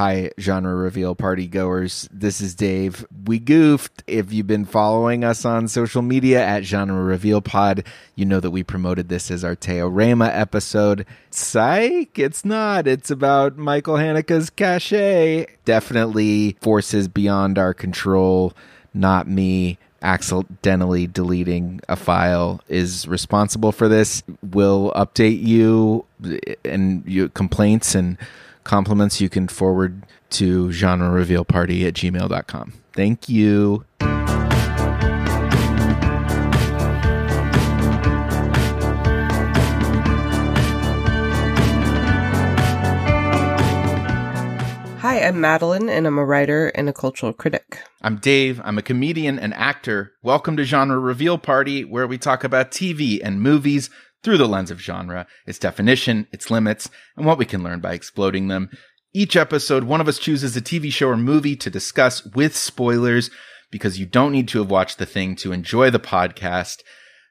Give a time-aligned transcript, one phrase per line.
[0.00, 2.08] Hi, genre reveal party goers.
[2.10, 3.04] This is Dave.
[3.26, 4.02] We goofed.
[4.06, 7.84] If you've been following us on social media at genre reveal pod,
[8.14, 11.04] you know that we promoted this as our Teorema episode.
[11.30, 12.86] Psych, it's not.
[12.86, 15.46] It's about Michael Haneke's Caché.
[15.66, 18.54] Definitely forces beyond our control,
[18.94, 24.22] not me accidentally deleting a file is responsible for this.
[24.42, 26.06] We'll update you
[26.64, 28.16] and your complaints and
[28.64, 32.72] compliments you can forward to genre reveal party at gmail.com.
[32.92, 33.84] Thank you.
[45.00, 47.80] Hi, I'm Madeline, and I'm a writer and a cultural critic.
[48.02, 48.60] I'm Dave.
[48.62, 50.12] I'm a comedian and actor.
[50.22, 53.90] Welcome to Genre Reveal Party, where we talk about TV and movies
[54.22, 57.94] through the lens of genre, its definition, its limits, and what we can learn by
[57.94, 58.70] exploding them.
[59.12, 63.30] Each episode, one of us chooses a TV show or movie to discuss with spoilers
[63.70, 66.82] because you don't need to have watched the thing to enjoy the podcast.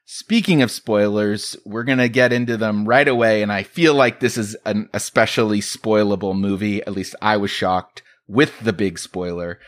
[0.04, 3.42] Speaking of spoilers, we're going to get into them right away.
[3.42, 6.82] And I feel like this is an especially spoilable movie.
[6.82, 9.58] At least I was shocked with the big spoiler.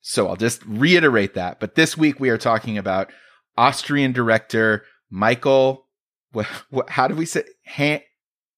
[0.00, 1.60] So I'll just reiterate that.
[1.60, 3.12] But this week we are talking about
[3.56, 5.85] Austrian director Michael.
[6.36, 7.44] What, what, how do we say?
[7.66, 8.00] Han-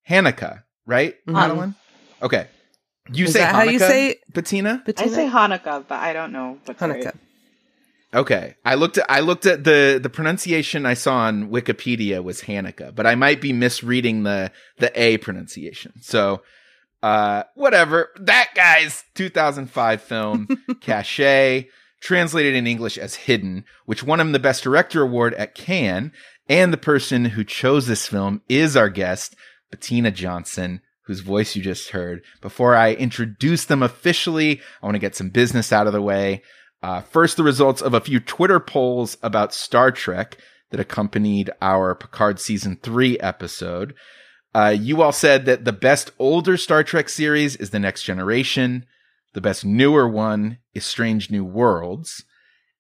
[0.08, 1.14] Haneke, right?
[1.26, 1.32] Mhm.
[1.32, 1.74] Madeline?
[2.20, 2.48] Okay.
[3.12, 4.18] You Is say that how you say it?
[4.34, 4.82] Bettina?
[4.98, 7.04] I say Hanukkah, but I don't know what's Hanukkah.
[7.06, 7.14] right.
[8.12, 8.54] Okay.
[8.64, 12.94] I looked at I looked at the the pronunciation I saw on Wikipedia was Hanukkah,
[12.94, 15.92] but I might be misreading the the A pronunciation.
[16.02, 16.42] So
[17.02, 18.08] uh whatever.
[18.18, 20.46] That guy's 2005 film
[20.80, 21.68] Caché,
[22.00, 26.12] translated in English as Hidden, which won him the Best Director award at Cannes,
[26.48, 29.36] and the person who chose this film is our guest,
[29.70, 32.22] Bettina Johnson, whose voice you just heard.
[32.40, 36.42] Before I introduce them officially, I want to get some business out of the way.
[36.82, 40.38] Uh, first, the results of a few Twitter polls about Star Trek
[40.70, 43.94] that accompanied our Picard season three episode.
[44.54, 48.86] Uh, you all said that the best older Star Trek series is The Next Generation.
[49.34, 52.24] The best newer one is Strange New Worlds.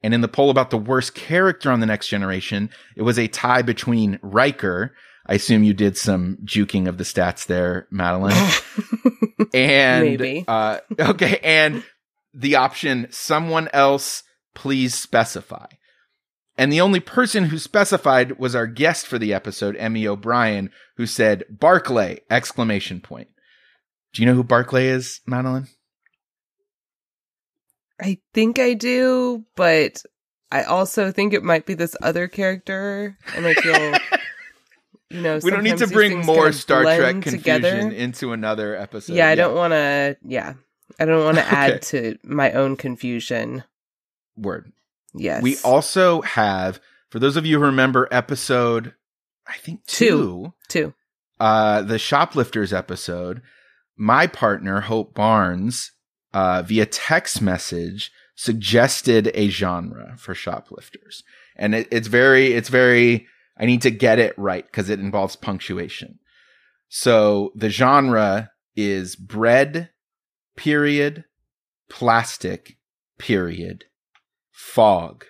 [0.02, 3.26] And in the poll about the worst character on The Next Generation, it was a
[3.26, 4.94] tie between Riker.
[5.26, 8.36] I assume you did some juking of the stats there, Madeline.
[9.54, 10.44] and Maybe.
[10.46, 11.84] uh okay and
[12.34, 14.22] the option someone else
[14.54, 15.66] please specify
[16.56, 21.06] and the only person who specified was our guest for the episode emmy o'brien who
[21.06, 23.28] said barclay exclamation point
[24.12, 25.68] do you know who barclay is madeline
[28.00, 30.02] I think I do, but
[30.52, 33.98] I also think it might be this other character, and I feel,
[35.10, 37.78] you know, we don't need to bring more star trek confusion together.
[37.90, 40.16] into another episode yeah, I don't want to.
[40.24, 40.54] Yeah,
[40.98, 41.56] I don't want to Okay.
[41.56, 43.64] add to my own confusion.
[44.36, 44.72] word
[45.14, 46.80] Yes, we also have
[47.10, 48.94] for those of you who remember episode
[49.46, 50.52] i think Two.
[50.68, 50.92] two
[51.40, 53.40] uh, the shoplifters episode,
[53.96, 55.92] my partner Hope Barnes,
[56.32, 61.22] uh, via text message, suggested a genre for shoplifters,
[61.56, 63.26] and it, it's very, it's very.
[63.60, 66.20] I need to get it right because it involves punctuation.
[66.88, 69.90] So the genre is bread,
[70.56, 71.24] period,
[71.90, 72.78] plastic,
[73.18, 73.84] period,
[74.52, 75.24] fog,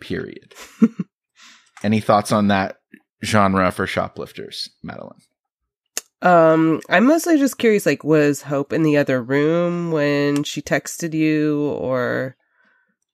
[0.00, 0.54] period.
[1.82, 2.76] Any thoughts on that
[3.24, 5.20] genre for shoplifters, Madeline?
[6.22, 7.86] Um, I'm mostly just curious.
[7.86, 12.36] Like, was Hope in the other room when she texted you, or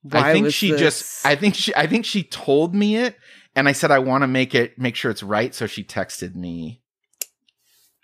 [0.01, 3.17] why I think she this- just I think she I think she told me it
[3.55, 6.35] and I said I want to make it make sure it's right so she texted
[6.35, 6.81] me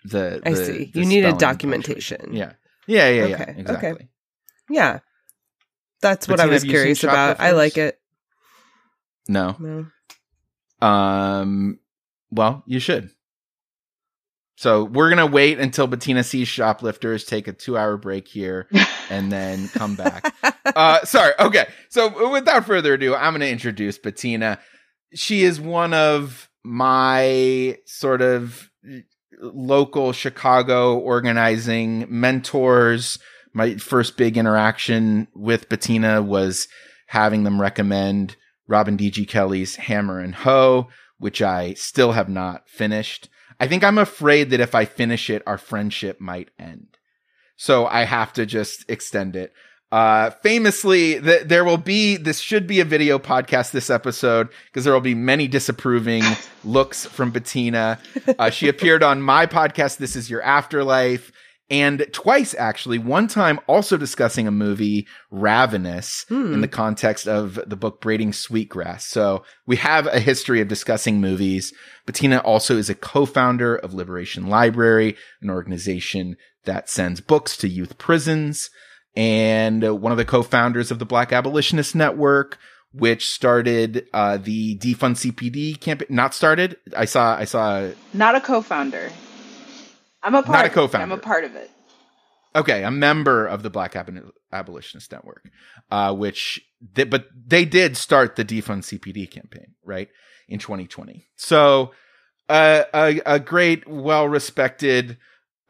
[0.04, 0.90] the I see.
[0.92, 2.34] the You needed documentation.
[2.34, 2.52] Yeah.
[2.86, 3.34] Yeah, yeah, yeah.
[3.42, 4.08] Okay, okay.
[4.68, 4.98] Yeah,
[6.02, 7.40] that's what I was have you seen curious about.
[7.40, 7.98] I like it.
[9.28, 9.56] No.
[9.58, 10.86] No.
[10.86, 11.78] Um
[12.30, 13.10] well, you should.
[14.56, 18.68] So we're gonna wait until Bettina sees shoplifters, take a two hour break here,
[19.10, 20.34] and then come back.
[20.64, 21.66] uh sorry okay.
[21.88, 24.58] So without further ado i'm going to introduce bettina.
[25.14, 28.70] She is one of my sort of
[29.40, 33.18] local chicago organizing mentors.
[33.52, 36.68] My first big interaction with bettina was
[37.06, 38.36] having them recommend
[38.66, 43.28] robin dg kelley's hammer and hoe which i still have not finished
[43.64, 46.88] i think i'm afraid that if i finish it our friendship might end.
[47.56, 49.52] So i have to just extend it.
[49.92, 54.82] Uh, famously, th- there will be, this should be a video podcast this episode because
[54.82, 56.24] there will be many disapproving
[56.64, 58.00] looks from Bettina.
[58.36, 61.30] Uh, she appeared on my podcast, This Is Your Afterlife,
[61.70, 62.98] and twice actually.
[62.98, 66.54] One time also discussing a movie, Ravenous, Hmm.
[66.54, 69.06] in the context of the book Braiding Sweetgrass.
[69.06, 71.72] So we have a history of discussing movies.
[72.06, 77.98] Bettina also is a co-founder of Liberation Library, an organization that sends books to youth
[77.98, 78.70] prisons,
[79.16, 82.58] and uh, one of the co-founders of the Black Abolitionist Network,
[82.92, 86.08] which started uh, the defund CPD campaign.
[86.10, 86.76] Not started.
[86.96, 87.36] I saw.
[87.36, 87.88] I saw.
[88.12, 89.10] Not a co-founder.
[90.24, 90.48] I'm a part.
[90.52, 90.74] Not a of it.
[90.74, 91.02] co-founder.
[91.02, 91.70] I'm a part of it.
[92.56, 95.50] Okay, a member of the Black Ab- Abolitionist Network,
[95.90, 96.60] uh, which,
[96.94, 100.08] they, but they did start the defund CPD campaign, right,
[100.48, 101.26] in 2020.
[101.36, 101.90] So,
[102.48, 105.18] uh, a, a great, well-respected,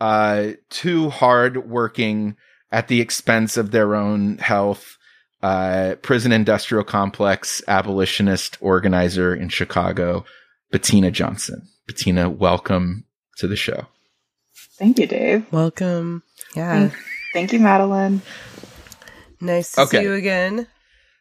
[0.01, 2.37] uh, too hard-working
[2.71, 4.99] at the expense of their own health,
[5.43, 10.25] uh, prison industrial complex abolitionist organizer in Chicago,
[10.71, 11.63] Bettina Johnson.
[11.87, 13.05] Bettina, welcome
[13.39, 13.87] to the show.
[14.79, 15.47] Thank you, Dave.
[15.53, 16.23] Welcome.
[16.57, 16.91] Yeah.
[17.33, 18.23] Thank you, Madeline.
[19.41, 19.99] Nice to Okay.
[19.99, 20.67] see you again.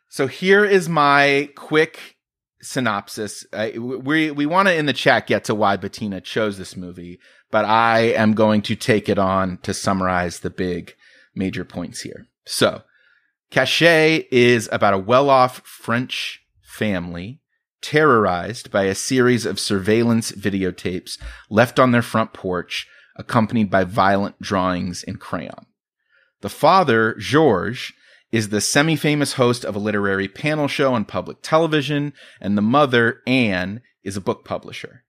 [0.09, 2.17] So here is my quick
[2.61, 3.45] synopsis.
[3.51, 7.19] Uh, we we want to in the chat get to why Bettina chose this movie,
[7.51, 10.95] but I am going to take it on to summarize the big
[11.35, 12.27] major points here.
[12.45, 12.83] So,
[13.51, 17.39] Caché is about a well-off French family
[17.81, 21.17] terrorized by a series of surveillance videotapes
[21.49, 25.65] left on their front porch, accompanied by violent drawings in crayon.
[26.41, 27.93] The father, Georges,
[28.31, 32.61] is the semi famous host of a literary panel show on public television, and the
[32.61, 35.03] mother, Anne, is a book publisher.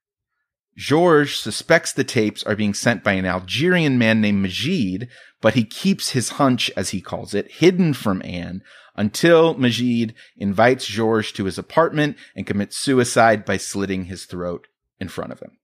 [0.76, 5.08] Georges suspects the tapes are being sent by an Algerian man named Majid,
[5.40, 8.62] but he keeps his hunch, as he calls it, hidden from Anne
[8.96, 14.66] until Majid invites Georges to his apartment and commits suicide by slitting his throat
[15.00, 15.58] in front of him.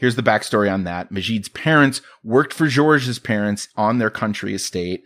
[0.00, 1.12] Here's the backstory on that.
[1.12, 5.04] Majid's parents worked for Georges' parents on their country estate.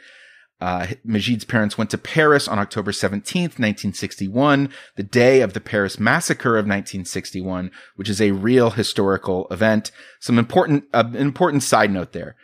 [0.60, 5.98] Uh, Majid's parents went to Paris on October 17th, 1961, the day of the Paris
[5.98, 9.90] massacre of 1961, which is a real historical event.
[10.20, 12.36] Some important, uh, important side note there.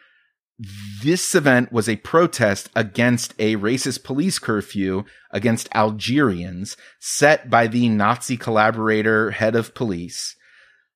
[1.04, 7.88] This event was a protest against a racist police curfew against Algerians set by the
[7.88, 10.34] Nazi collaborator head of police.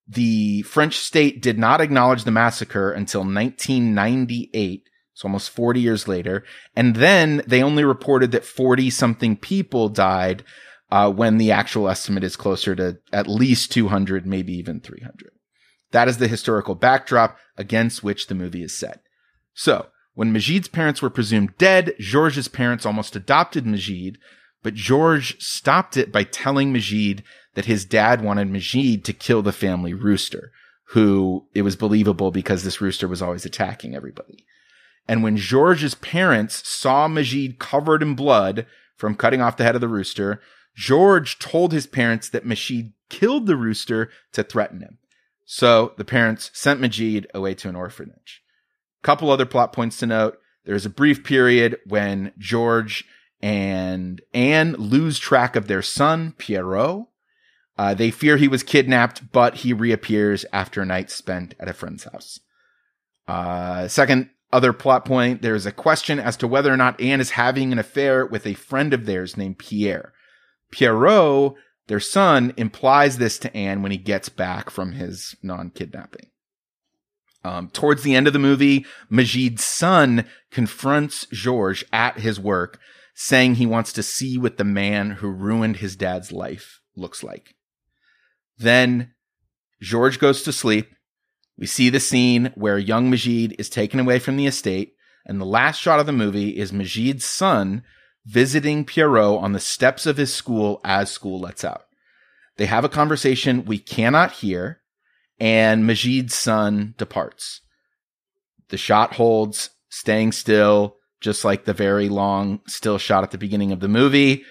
[0.07, 6.45] The French state did not acknowledge the massacre until 1998, so almost 40 years later.
[6.77, 10.45] And then they only reported that 40 something people died,
[10.91, 15.31] uh, when the actual estimate is closer to at least 200, maybe even 300.
[15.91, 19.03] That is the historical backdrop against which the movie is set.
[19.55, 24.19] So, when Majid's parents were presumed dead, Georges' parents almost adopted Majid,
[24.63, 27.25] but Georges stopped it by telling Majid
[27.55, 30.53] that his dad wanted Majid to kill the family rooster,
[30.89, 34.45] who it was believable because this rooster was always attacking everybody.
[35.07, 38.67] And when Georges' parents saw Majid covered in blood
[38.97, 40.41] from cutting off the head of the rooster,
[40.75, 44.99] George told his parents that Majid killed the rooster to threaten him.
[45.45, 48.43] So the parents sent Majid away to an orphanage.
[49.03, 50.39] Couple other plot points to note.
[50.65, 53.05] There's a brief period when George
[53.43, 57.05] and Anne lose track of their son, Pierrot.
[57.77, 61.73] Uh, they fear he was kidnapped, but he reappears after a night spent at a
[61.73, 62.39] friend's house.
[63.27, 67.31] Uh, second, other plot point, there's a question as to whether or not Anne is
[67.31, 70.13] having an affair with a friend of theirs named Pierre.
[70.71, 71.55] Pierrot,
[71.89, 76.31] their son, implies this to Anne when he gets back from his non-kidnapping.
[77.43, 82.79] Um, towards the end of the movie, Majid's son confronts Georges at his work,
[83.15, 87.55] saying he wants to see what the man who ruined his dad's life looks like.
[88.57, 89.13] Then
[89.81, 90.95] George goes to sleep.
[91.57, 94.95] We see the scene where young Majid is taken away from the estate,
[95.25, 97.83] and the last shot of the movie is Majid's son
[98.27, 101.83] visiting Pierrot on the steps of his school as school lets out.
[102.57, 104.81] They have a conversation we cannot hear,
[105.39, 107.61] and Majid's son departs.
[108.69, 113.73] The shot holds, staying still, just like the very long still shot at the beginning
[113.73, 114.45] of the movie,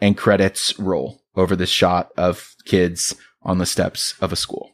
[0.00, 4.70] and credits roll over this shot of kids on the steps of a school.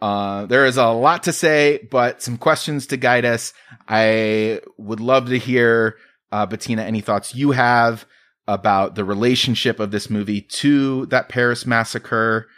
[0.00, 3.52] Uh, there is a lot to say, but some questions to guide us.
[3.88, 5.96] I would love to hear,
[6.32, 8.06] uh, Bettina, any thoughts you have
[8.48, 12.48] about the relationship of this movie to that Paris massacre.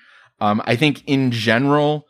[0.41, 2.07] Um, I think in general,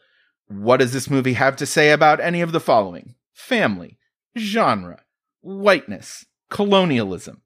[0.49, 3.15] what does this movie have to say about any of the following?
[3.33, 3.99] Family,
[4.39, 5.03] genre,
[5.41, 7.43] whiteness, colonialism.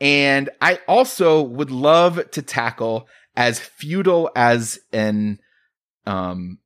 [0.00, 5.38] And I also would love to tackle as futile as an,
[6.06, 6.58] um,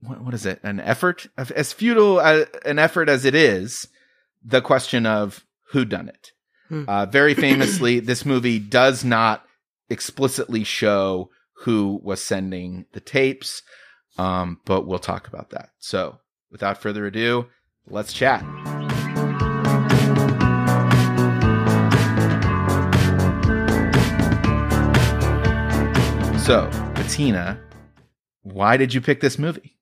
[0.00, 0.60] what, what is it?
[0.62, 1.26] An effort?
[1.36, 3.88] As futile as, an effort as it is,
[4.44, 6.32] the question of who done it.
[6.68, 6.84] Hmm.
[6.88, 9.44] Uh, very famously, this movie does not
[9.88, 11.30] explicitly show
[11.64, 13.62] who was sending the tapes,
[14.18, 15.70] um, but we'll talk about that.
[15.78, 16.18] So,
[16.50, 17.46] without further ado,
[17.88, 18.44] let's chat.
[26.46, 27.60] So, Bettina,
[28.44, 29.76] why did you pick this movie?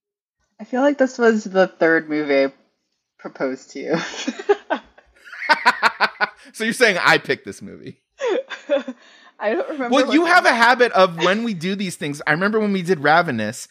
[0.58, 2.54] I feel like this was the third movie I
[3.18, 3.98] proposed to you.
[6.54, 8.00] so you're saying I picked this movie?
[9.38, 9.94] I don't remember.
[9.94, 12.22] Well, you have a habit of when we do these things.
[12.26, 13.68] I remember when we did Ravenous,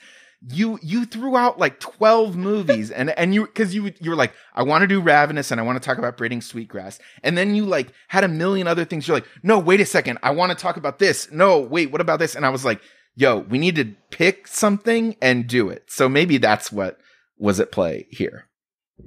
[0.50, 4.34] you you threw out like twelve movies, and and you because you you were like,
[4.54, 7.56] I want to do Ravenous, and I want to talk about Braiding Sweetgrass, and then
[7.56, 9.08] you like had a million other things.
[9.08, 11.32] You're like, no, wait a second, I want to talk about this.
[11.32, 12.36] No, wait, what about this?
[12.36, 12.82] And I was like,
[13.16, 15.86] yo, we need to pick something and do it.
[15.88, 17.00] So maybe that's what
[17.38, 18.48] was at play here.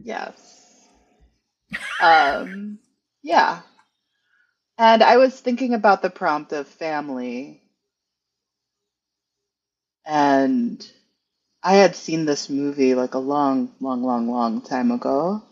[0.02, 0.88] Yes.
[2.00, 2.78] um,
[3.23, 3.61] yeah.
[4.78, 7.62] And I was thinking about the prompt of family.
[10.05, 10.87] And
[11.66, 15.42] I had seen this movie like a long, long, long, long time ago.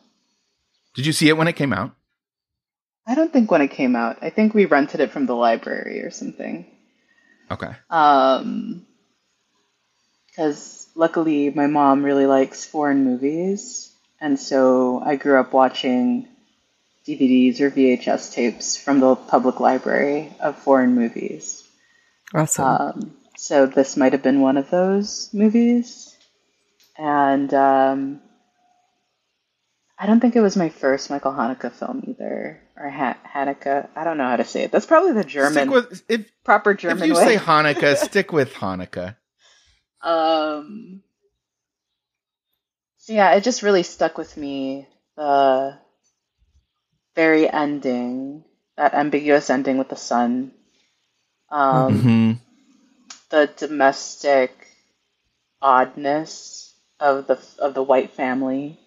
[0.94, 1.90] Did you see it when it came out?
[3.04, 4.18] I don't think when it came out.
[4.22, 6.66] I think we rented it from the library or something.
[7.50, 7.72] Okay.
[7.90, 8.86] Um,
[10.28, 16.28] because luckily my mom really likes foreign movies, and so I grew up watching
[17.08, 21.68] DVDs or VHS tapes from the public library of foreign movies.
[22.32, 22.64] Awesome.
[22.64, 26.16] Um, so this might have been one of those movies,
[26.96, 28.22] and um,
[29.98, 33.86] I don't think it was my first Michael Haneke film either, or ha- Haneke.
[33.94, 34.72] I don't know how to say it.
[34.72, 37.22] That's probably the German Stick with if proper if you way.
[37.22, 39.16] say Hanukkah, stick with Hanukkah.
[40.00, 41.02] Um.
[42.96, 44.88] So yeah, it just really stuck with me.
[45.16, 45.78] The
[47.14, 48.44] very ending,
[48.78, 50.52] that ambiguous ending with the son.
[51.50, 52.32] Um, hmm
[53.34, 54.52] the domestic
[55.60, 58.78] oddness of the of the white family,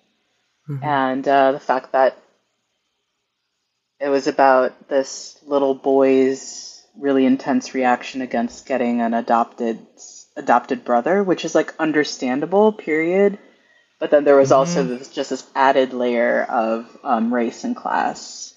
[0.69, 0.83] Mhm.
[0.83, 2.17] and uh, the fact that
[3.99, 9.85] it was about this little boy's really intense reaction against getting an adopted
[10.37, 12.71] adopted brother, which is like understandable.
[12.71, 13.37] Period.
[13.99, 14.99] But then there was also Mhm.
[14.99, 18.53] this, just this added layer of um, race and class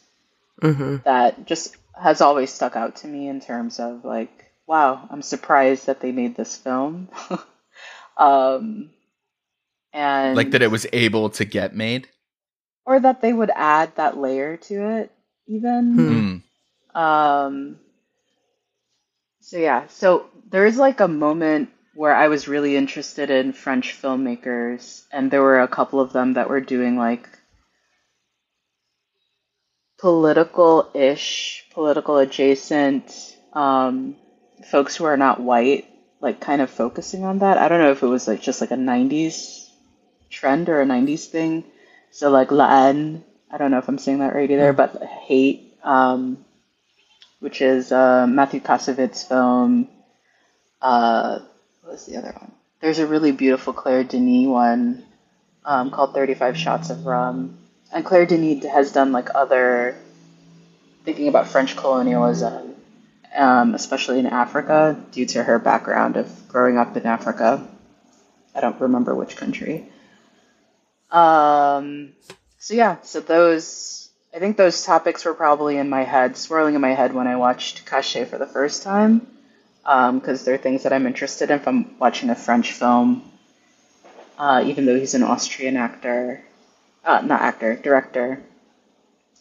[0.62, 1.02] Mhm.
[1.04, 5.86] that just has always stuck out to me in terms of like, wow, I'm surprised
[5.86, 7.08] that they made this film.
[8.16, 8.90] um,
[9.92, 12.06] and Like that it was able to get made.
[12.86, 15.10] or that they would add that layer to it,
[15.48, 15.94] even.
[15.94, 16.10] Hmm.
[16.94, 17.00] Mm.
[17.00, 17.76] Um,
[19.40, 24.00] so yeah, so there is like a moment where I was really interested in French
[24.00, 27.28] filmmakers, and there were a couple of them that were doing like
[29.98, 34.16] political-ish, political adjacent um,
[34.70, 35.86] folks who are not white,
[36.20, 37.58] like kind of focusing on that.
[37.58, 39.68] I don't know if it was like just like a '90s
[40.30, 41.64] trend or a '90s thing.
[42.10, 45.76] So like La Haine, I don't know if I'm saying that right either, but Hate,
[45.82, 46.44] um,
[47.40, 49.88] which is uh, Matthew Kassovitz film.
[50.80, 51.40] Uh,
[51.82, 52.52] what was the other one?
[52.80, 55.04] There's a really beautiful Claire Denis one
[55.64, 57.58] um, called 35 Shots of Rum.
[57.92, 59.96] And Claire Denis has done like other,
[61.04, 62.69] thinking about French colonialism,
[63.34, 67.66] um, especially in Africa, due to her background of growing up in Africa.
[68.54, 69.88] I don't remember which country.
[71.10, 72.12] Um,
[72.58, 76.80] so yeah, so those, I think those topics were probably in my head, swirling in
[76.80, 79.26] my head when I watched Caché for the first time,
[79.82, 83.22] because they're things that I'm interested in if I'm watching a French film,
[84.38, 86.44] uh, even though he's an Austrian actor,
[87.04, 88.42] uh, not actor, director.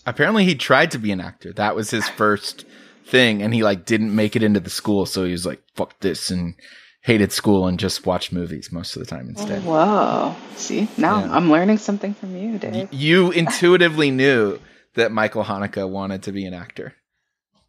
[0.05, 1.53] Apparently, he tried to be an actor.
[1.53, 2.65] That was his first
[3.06, 6.00] thing, and he like didn't make it into the school, so he was like, "Fuck
[6.00, 6.56] this," and
[7.01, 9.63] hated school and just watched movies most of the time instead.
[9.63, 10.36] Whoa!
[10.56, 11.36] See, now Yeah.
[11.36, 12.94] I'm learning something from you, Dave.
[12.94, 14.60] You intuitively knew
[14.96, 16.94] that Michael Hanukkah wanted to be an actor.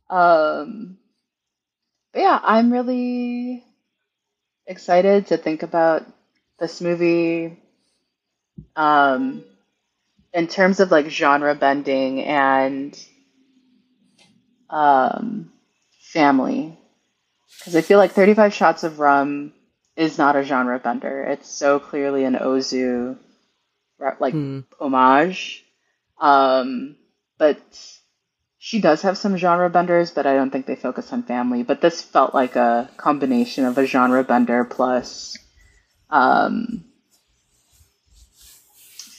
[0.09, 0.99] Um,
[2.15, 3.65] yeah, I'm really
[4.67, 6.07] excited to think about
[6.59, 7.57] this movie.
[8.77, 9.45] Um,
[10.33, 12.97] in terms of like genre bending and
[14.71, 15.53] um,
[16.12, 16.77] family,
[17.59, 19.53] because I feel like 35 Shots of Rum
[19.97, 21.25] is not a genre bender.
[21.25, 23.19] It's so clearly an Ozu
[24.19, 24.61] like Hmm.
[24.79, 25.65] homage.
[26.21, 26.97] Um,
[27.39, 27.61] but
[28.59, 31.62] she does have some genre benders, but I don't think they focus on family.
[31.62, 35.37] But this felt like a combination of a genre bender plus
[36.11, 36.85] um,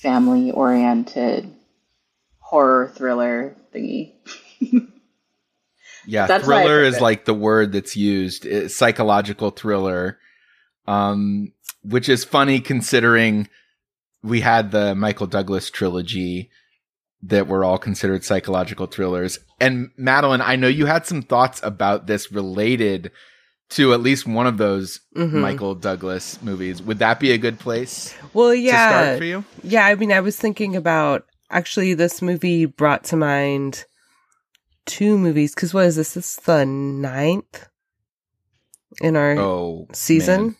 [0.02, 1.54] family oriented
[2.40, 4.14] horror thriller thingy.
[6.06, 7.02] Yeah, That's thriller is it.
[7.02, 8.46] like the word that's used.
[8.46, 10.18] It's psychological thriller,
[10.88, 11.52] um,
[11.84, 13.48] which is funny considering
[14.24, 16.50] we had the Michael Douglas trilogy
[17.24, 19.40] that were all considered psychological thrillers.
[19.60, 23.12] And Madeline, I know you had some thoughts about this related
[23.70, 25.34] to at least one of those Mhm.
[25.34, 26.82] Michael Douglas movies.
[26.82, 28.90] Would that be a good place Well, to yeah.
[28.90, 29.46] start for you?
[29.64, 33.86] Yeah, I mean, I was thinking about actually this movie brought to mind
[34.92, 36.14] two movies because what is this?
[36.16, 37.68] This is the ninth
[39.02, 40.58] in our Oh, season.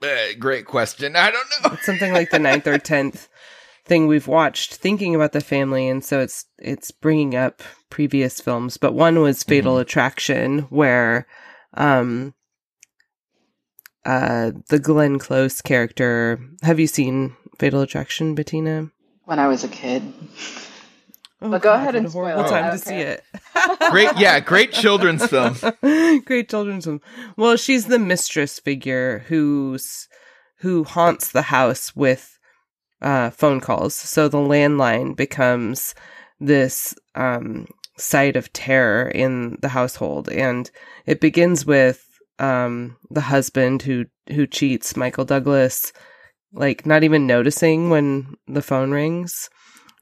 [0.00, 0.06] Uh,
[0.38, 1.16] great question.
[1.16, 1.70] I don't know.
[1.72, 3.28] It's something like the ninth or tenth
[3.84, 8.76] thing we've watched, thinking about the family, and so it's it's bringing up previous films.
[8.76, 11.26] But one was Fatal Attraction, where
[11.74, 12.32] um
[14.04, 16.38] uh the Glenn Close character.
[16.62, 18.90] Have you seen Fatal Attraction, Bettina?
[19.24, 20.12] When I was a kid.
[21.44, 22.50] Oh, But go God, ahead and a horrible spoil it.
[22.50, 23.24] time to don't see it.
[23.90, 25.56] Great, yeah, great children's film.
[26.24, 27.00] Great children's film.
[27.36, 30.08] Well, she's the mistress figure who's
[30.58, 32.38] who haunts the house with
[33.02, 33.94] uh, phone calls.
[33.94, 35.94] So the landline becomes
[36.40, 37.66] this um,
[37.98, 40.70] site of terror in the household, and
[41.06, 42.04] it begins with
[42.38, 45.92] um, the husband who who cheats Michael Douglas,
[46.52, 49.50] like not even noticing when the phone rings,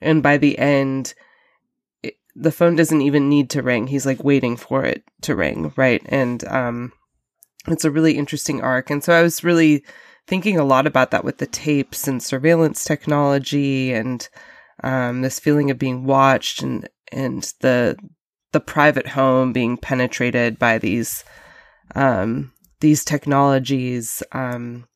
[0.01, 1.15] and by the end it-
[2.35, 3.87] the phone doesn't even need to ring.
[3.87, 6.03] He's like waiting for it to ring, right?
[6.07, 6.93] And um
[7.69, 8.91] it's a really interesting arc.
[8.91, 9.85] And so I was really
[10.27, 14.29] thinking a lot about that with the tapes and surveillance technology and
[14.83, 17.97] um this feeling of being watched and and the
[18.53, 21.25] the private home being penetrated by these
[21.95, 24.87] um these technologies um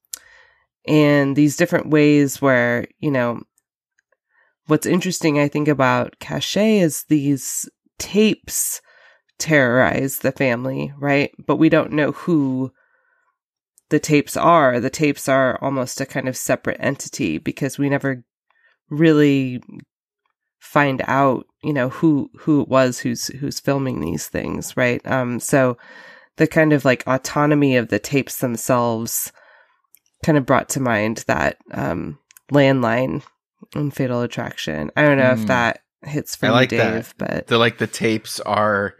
[0.86, 3.42] and these different ways where, you know,
[4.66, 7.68] what's interesting, I think, about Caché is these
[7.98, 8.80] tapes
[9.38, 11.30] terrorize the family, right?
[11.46, 12.72] But we don't know who
[13.88, 14.80] the tapes are.
[14.80, 18.24] The tapes are almost a kind of separate entity because we never
[18.90, 19.62] really
[20.58, 25.00] find out, you know, who who it was who's who's filming these things, right?
[25.06, 25.76] Um so
[26.36, 29.32] the kind of like autonomy of the tapes themselves
[30.24, 32.18] kind of brought to mind that um
[32.52, 33.22] landline
[33.74, 34.90] in Fatal Attraction.
[34.96, 35.46] I don't know if Mm.
[35.48, 36.92] that hits for I like that.
[36.94, 38.94] Dave, but the like the tapes are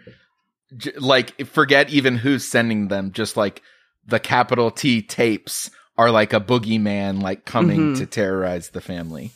[0.77, 3.63] j- like forget even who's sending them just like
[4.07, 7.99] the capital t tapes are like a boogeyman like coming Mhm.
[7.99, 9.33] to terrorize the family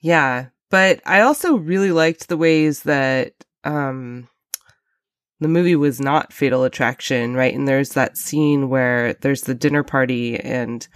[0.00, 0.46] yeah.
[0.70, 3.32] But I also really liked the ways that
[3.64, 4.28] um
[5.40, 7.54] the movie was not Fatal Attraction, right?
[7.54, 10.86] And there's that scene where there's the dinner party and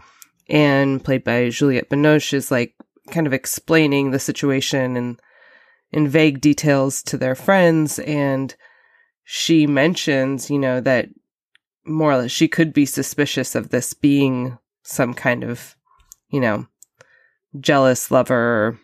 [0.49, 2.75] Anne, played by Juliette Binoche, is like
[3.11, 5.21] kind of explaining the situation and
[5.93, 8.55] in vague details to their friends and
[9.25, 11.09] she mentions, you know, that
[11.85, 15.77] more or less she could be suspicious of this being some kind of,
[16.31, 16.67] you know,
[17.59, 18.79] jealous lover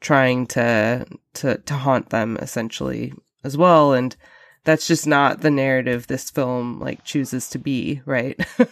[0.00, 3.12] trying to to to haunt them essentially
[3.44, 3.92] as well.
[3.92, 4.16] And
[4.64, 8.38] that's just not the narrative this film like chooses to be right?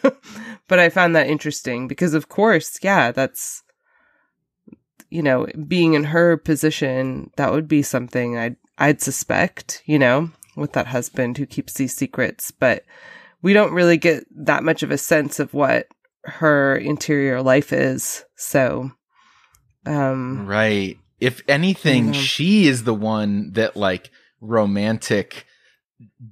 [0.69, 3.63] But i found that interesting because of course yeah that's
[5.11, 10.31] you know being in her position that would be something i'd i'd suspect you know
[10.57, 12.51] with that husband who keeps these secrets.
[12.51, 12.85] But
[13.43, 15.87] we don't really get that much of a sense of what
[16.25, 18.25] her interior life is.
[18.35, 18.91] So
[19.85, 20.99] um right.
[21.21, 25.47] If anything she is the one that like romantic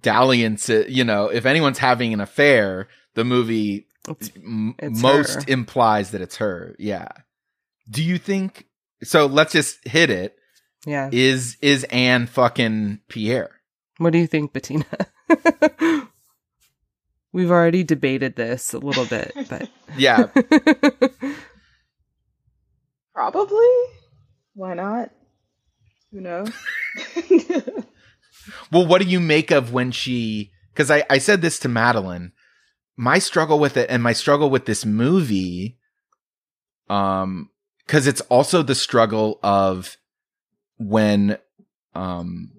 [0.01, 5.53] dalliance you know if anyone's having an affair the movie it's, m- It's most her.
[5.53, 6.75] implies that it's her.
[6.79, 7.09] Yeah
[7.89, 8.67] do you think
[9.03, 10.37] so let's just hit it
[10.87, 13.51] yeah is is anne fucking pierre
[13.99, 14.85] What do you think, Bettina?
[17.33, 20.27] We've already debated this a little bit, but yeah
[23.15, 23.75] Probably.
[24.55, 25.11] Why not?
[26.13, 26.51] Who knows?
[28.71, 30.51] Well, what do you make of when she?
[30.73, 32.33] Because I, I said this to Madeline.
[32.97, 35.79] My struggle with it and my struggle with this movie,
[36.91, 37.49] um,
[37.87, 39.97] because it's also the struggle of
[40.79, 41.39] when,
[41.95, 42.51] um,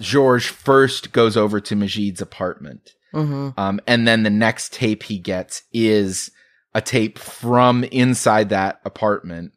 [0.00, 2.92] George first goes over to Majid's apartment.
[3.14, 3.54] Mhm.
[3.58, 6.30] Um, and then the next tape he gets is
[6.74, 9.52] a tape from inside that apartment,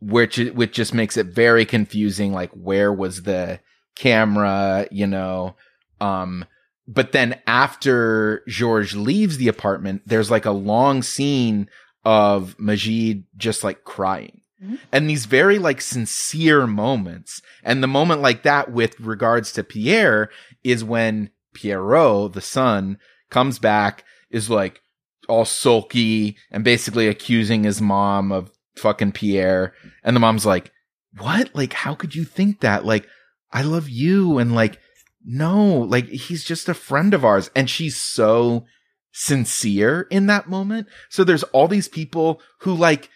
[0.00, 2.32] which which just makes it very confusing.
[2.32, 3.60] Like, where was the
[3.96, 4.86] camera?
[4.90, 5.56] You know.
[6.00, 6.44] Um,
[6.88, 11.68] but then after George leaves the apartment, there's like a long scene
[12.04, 14.38] of Majid just like crying.
[14.62, 14.78] Mhm.
[14.92, 17.42] and these very like sincere moments.
[17.64, 20.30] And the moment like that with regards to Pierre
[20.62, 24.80] is when Pierrot, the son, comes back, is like
[25.28, 29.74] all sulky and basically accusing his mom of fucking Pierre.
[30.04, 30.70] And the mom's like,
[31.18, 31.52] what?
[31.54, 32.84] Like, how could you think that?
[32.84, 33.08] Like,
[33.52, 34.38] I love you.
[34.38, 34.78] And like,
[35.24, 37.50] no, like, he's just a friend of ours.
[37.56, 38.64] And she's so
[39.12, 40.88] sincere in that moment.
[41.10, 43.10] So there's all these people who like,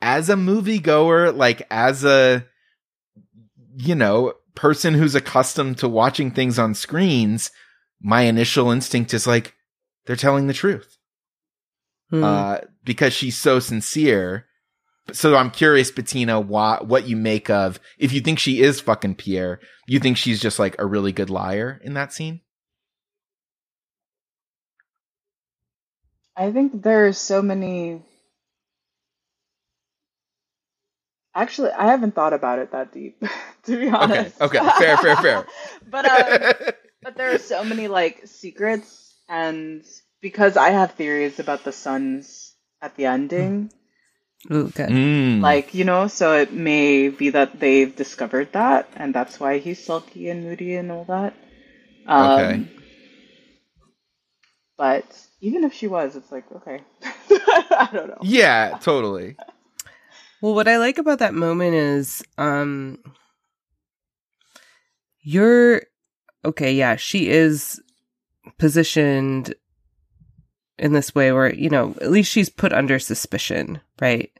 [0.00, 2.44] as a moviegoer, like as a,
[3.76, 7.50] you know, person who's accustomed to watching things on screens,
[8.00, 9.54] my initial instinct is like,
[10.06, 10.96] they're telling the truth.
[12.10, 12.24] Hmm.
[12.24, 14.46] Uh, because she's so sincere.
[15.12, 19.16] So I'm curious, Bettina, why, what you make of, if you think she is fucking
[19.16, 22.40] Pierre, you think she's just like a really good liar in that scene?
[26.38, 28.00] I think there are so many.
[31.34, 33.20] Actually, I haven't thought about it that deep,
[33.64, 34.40] to be honest.
[34.40, 35.46] okay, fair, fair, fair.
[35.90, 36.52] but um,
[37.02, 39.84] but there are so many like secrets, and
[40.20, 43.72] because I have theories about the sons at the ending,
[44.52, 44.88] Ooh, good.
[44.90, 45.42] Mm.
[45.42, 49.84] like you know, so it may be that they've discovered that, and that's why he's
[49.84, 51.34] sulky and moody and all that.
[52.06, 52.68] Um, Okay.
[54.76, 58.18] But even if she was, it's like okay, I don't know.
[58.22, 59.36] yeah, totally.
[60.40, 62.98] Well, what I like about that moment is, um,
[65.20, 65.82] you're
[66.44, 66.72] okay.
[66.72, 67.80] Yeah, she is
[68.58, 69.54] positioned
[70.78, 74.30] in this way where you know at least she's put under suspicion, right?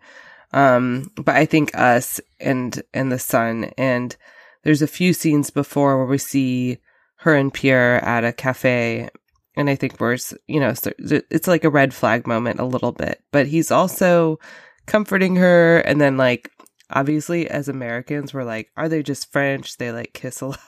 [0.52, 4.16] Um, but I think us and and the son and
[4.64, 6.78] there's a few scenes before where we see
[7.16, 9.10] her and Pierre at a cafe.
[9.58, 10.16] And I think we're,
[10.46, 14.38] you know, it's like a red flag moment a little bit, but he's also
[14.86, 15.78] comforting her.
[15.80, 16.50] And then like
[16.90, 19.76] obviously as americans we're like are they just french?
[19.76, 20.58] They like kiss a lot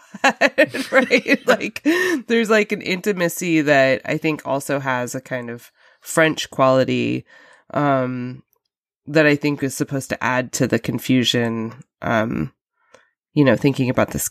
[0.93, 1.41] right?
[1.47, 1.83] Like
[2.27, 5.73] there's like an intimacy that i think also has a kind of
[6.03, 7.25] french quality
[7.73, 8.43] um
[9.07, 11.73] that i think is supposed to add to the confusion
[12.03, 12.53] um
[13.33, 14.31] you know thinking about this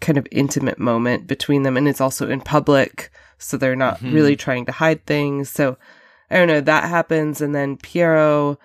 [0.00, 1.76] kind of intimate moment between them.
[1.76, 4.12] And it's also in public so they're not Mhm.
[4.14, 5.76] really trying to hide things so
[6.30, 8.58] i don't know that happens and then pierrot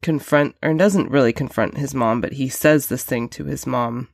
[0.00, 4.06] confront or doesn't really confront his mom, but he says this thing to his mom.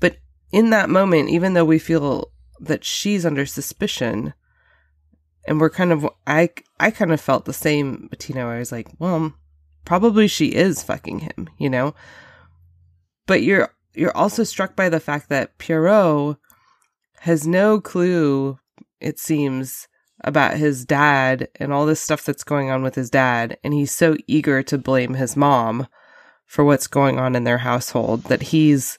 [0.00, 0.16] But
[0.50, 4.34] in that moment, even though we feel that she's under suspicion,
[5.46, 8.72] and we're kind of I I kind of felt the same, Bettina, where I was
[8.72, 9.34] like, well,
[9.84, 11.94] probably she is fucking him, you know?
[13.26, 16.38] But you're you're also struck by the fact that Pierrot
[17.24, 18.58] has no clue,
[19.00, 19.88] it seems,
[20.22, 23.56] about his dad and all this stuff that's going on with his dad.
[23.64, 25.86] And he's so eager to blame his mom
[26.44, 28.98] for what's going on in their household that he's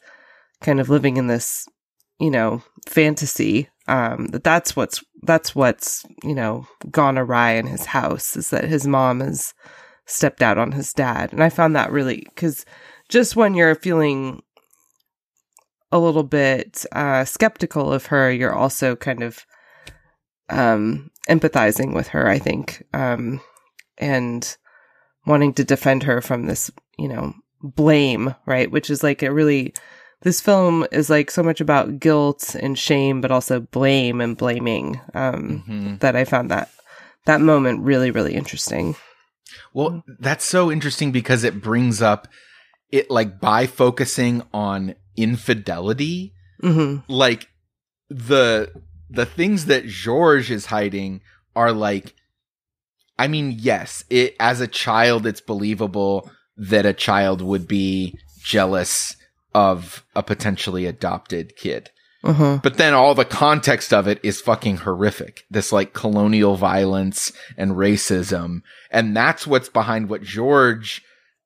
[0.60, 1.68] kind of living in this,
[2.20, 3.70] you know, fantasy.
[3.88, 8.64] Um, that that's what's, that's what's, you know, gone awry in his house is that
[8.64, 9.54] his mom has
[10.08, 11.32] stepped out on his dad.
[11.32, 12.66] And I found that really, cause
[13.08, 14.42] just when you're feeling
[15.96, 19.46] a little bit, uh, skeptical of her, you're also kind of,
[20.50, 23.42] um, empathizing with her, I think, um,
[23.98, 24.56] and
[25.26, 28.70] wanting to defend her from this, you know, blame, right?
[28.70, 29.74] Which is like a really,
[30.22, 35.00] this film is like so much about guilt and shame, but also blame and blaming,
[35.14, 36.00] um, Mhm.
[36.02, 36.70] that I found that,
[37.26, 38.96] that moment really, really interesting.
[39.74, 42.28] Well, that's so interesting because it brings up
[42.92, 47.48] it like by focusing on infidelity, hmm like
[48.10, 48.72] the
[49.10, 51.22] the things that George is hiding
[51.56, 52.14] are like
[53.18, 59.16] I mean, yes, it as a child it's believable that a child would be jealous
[59.54, 61.90] of a potentially adopted kid.
[62.24, 65.46] hmm But then all the context of it is fucking horrific.
[65.50, 68.62] This like colonial violence and racism.
[68.92, 71.02] And that's what's behind what George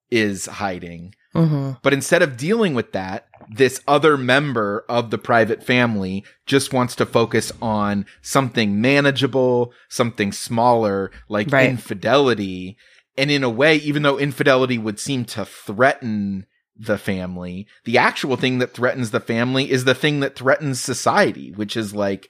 [0.09, 1.13] is hiding.
[1.33, 6.73] Hmm But instead of dealing with that, this other member of the private family just
[6.73, 11.69] wants to focus on something manageable, something smaller, like Right.
[11.69, 12.77] infidelity.
[13.17, 18.37] And in a way, even though infidelity would seem to threaten the family, the actual
[18.37, 22.29] thing that threatens the family is the thing that threatens society, which is like,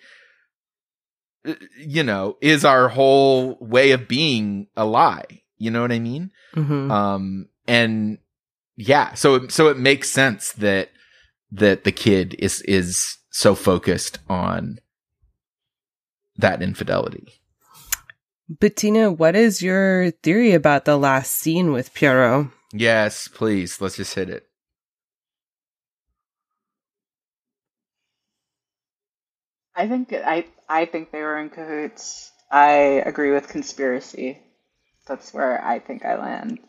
[1.45, 5.43] uh, you know, is our whole way of being a lie.
[5.57, 6.31] You know what I mean?
[6.53, 8.17] hmm um and
[8.79, 10.89] yeah so it- so it makes sense that
[11.51, 14.79] that the kid is is so focused on
[16.37, 17.27] that infidelity
[18.49, 22.47] Bettina, what is your theory about the last scene with Pierrot?
[22.73, 23.79] Yes, please.
[23.79, 24.47] Let's just hit it.
[29.75, 32.31] I think I I think they were in cahoots.
[32.51, 34.39] I agree with conspiracy.
[35.07, 36.59] That's where I think I land.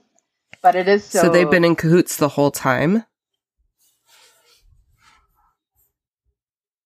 [0.62, 1.22] But it is so.
[1.22, 3.04] So they've been in cahoots the whole time?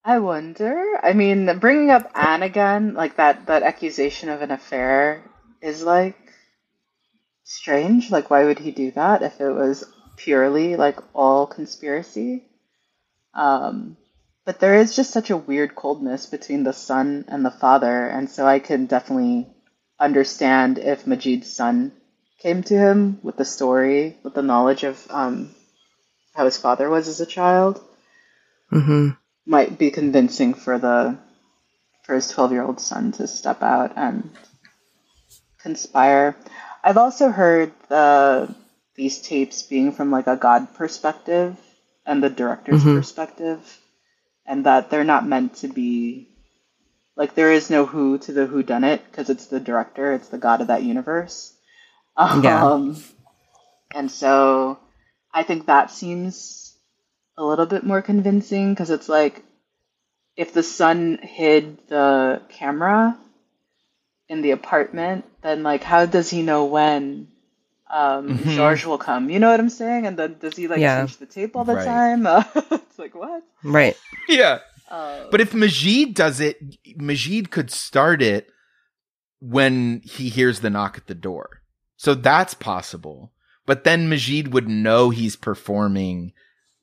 [0.03, 0.99] I wonder.
[1.01, 5.23] I mean, bringing up Anne again, like that that accusation of an affair,
[5.61, 6.15] is like
[7.43, 8.11] strange.
[8.11, 9.83] Like, why would he do that if it was
[10.15, 12.45] purely like all conspiracy?
[13.33, 13.97] Um,
[14.45, 18.29] but there is just such a weird coldness between the son and the father, and
[18.29, 19.47] so I can definitely
[19.99, 21.91] understand if Majid's son
[22.39, 25.53] came to him with the story, with the knowledge of um,
[26.33, 27.81] how his father was as a child.
[28.71, 29.09] Mm-hmm.
[29.45, 31.17] Might be convincing for the
[32.03, 34.29] for his twelve year old son to step out and
[35.59, 36.35] conspire.
[36.83, 38.53] I've also heard the
[38.95, 41.57] these tapes being from like a God perspective
[42.05, 42.97] and the director's Mhm.
[42.97, 43.59] perspective,
[44.45, 46.29] and that they're not meant to be
[47.15, 50.29] like there is no who to the who done it because it's the director, it's
[50.29, 51.54] the God of that universe.
[52.17, 52.63] Yeah.
[52.65, 52.95] Um,
[53.93, 54.79] and so
[55.33, 56.73] I think that seems
[57.37, 59.43] a little bit more convincing because it's like
[60.37, 63.17] if the son hid the camera
[64.29, 67.27] in the apartment, then like how does he know when
[67.89, 68.55] um Mhm.
[68.55, 69.29] George will come?
[69.29, 70.07] You know what I'm saying?
[70.07, 70.99] And then does he like Yeah.
[71.05, 71.85] change the tape all the Right.
[71.85, 72.25] time?
[72.25, 73.43] Uh, it's like what?
[73.63, 73.97] Right.
[74.27, 74.59] Yeah.
[74.89, 76.57] Uh, But if Majid does it,
[76.97, 78.47] Majid could start it
[79.39, 81.61] when he hears the knock at the door.
[81.97, 83.31] So that's possible.
[83.65, 86.33] But then Majid would know he's performing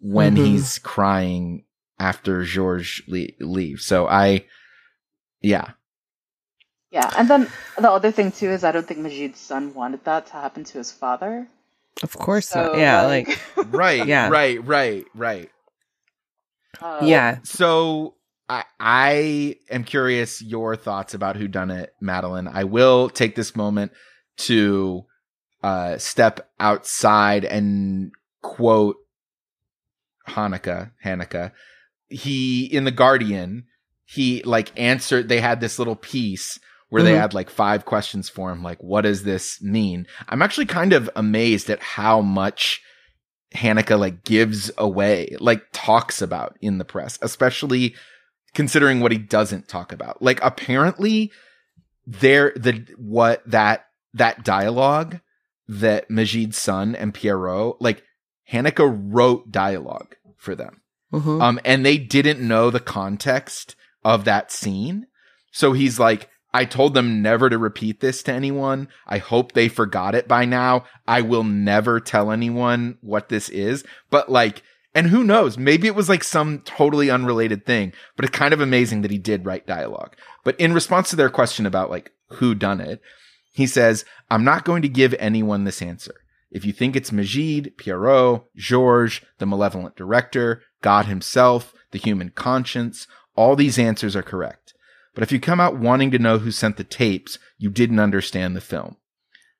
[0.00, 0.44] when Mhm.
[0.46, 1.64] he's crying
[1.98, 3.84] after George le- leaves.
[3.84, 4.46] So I,
[5.40, 5.72] yeah.
[6.90, 7.48] yeah, and then
[7.78, 10.78] the other thing too is I don't think Majid's son wanted that to happen to
[10.78, 11.46] his father.
[12.02, 12.78] Of course So, not.
[12.78, 14.06] Yeah, like, Right.
[14.06, 14.28] Yeah.
[14.28, 14.64] Right.
[14.66, 15.04] Right.
[15.14, 15.50] Right.
[16.80, 17.38] uh, yeah.
[17.44, 18.16] So
[18.48, 22.48] I I am curious your thoughts about who done it, Madeline.
[22.48, 23.92] I will take this moment
[24.38, 25.04] to
[25.62, 28.96] uh step outside and quote
[30.28, 31.52] Hanukkah, Hanukkah.
[32.08, 33.64] He in the Guardian,
[34.04, 36.58] he like answered they had this little piece
[36.90, 37.20] where they Mhm.
[37.20, 40.06] had like five questions for him like what does this mean?
[40.28, 42.82] I'm actually kind of amazed at how much
[43.54, 47.94] Hanukkah like gives away, like talks about in the press, especially
[48.54, 50.22] considering what he doesn't talk about.
[50.22, 51.30] Like apparently
[52.06, 55.20] there the what that that dialogue
[55.68, 58.02] that Majid's son and Pierrot, like
[58.50, 60.82] Hanukkah wrote dialogue for them.
[61.12, 61.42] Mhm.
[61.42, 65.06] Um, and they didn't know the context of that scene.
[65.52, 68.88] So he's like, I told them never to repeat this to anyone.
[69.06, 70.84] I hope they forgot it by now.
[71.06, 73.84] I will never tell anyone what this is.
[74.10, 74.62] But like,
[74.94, 75.56] and who knows?
[75.56, 79.16] Maybe it was like some totally unrelated thing, but it's kind of amazing that he
[79.16, 80.14] did write dialogue.
[80.44, 83.00] But in response to their question about like who done it,
[83.52, 86.14] he says, I'm not going to give anyone this answer.
[86.50, 93.06] If you think it's Majid, Pierrot, Georges, the malevolent director, God himself, the human conscience,
[93.36, 94.74] all these answers are correct.
[95.14, 98.56] But if you come out wanting to know who sent the tapes, you didn't understand
[98.56, 98.96] the film.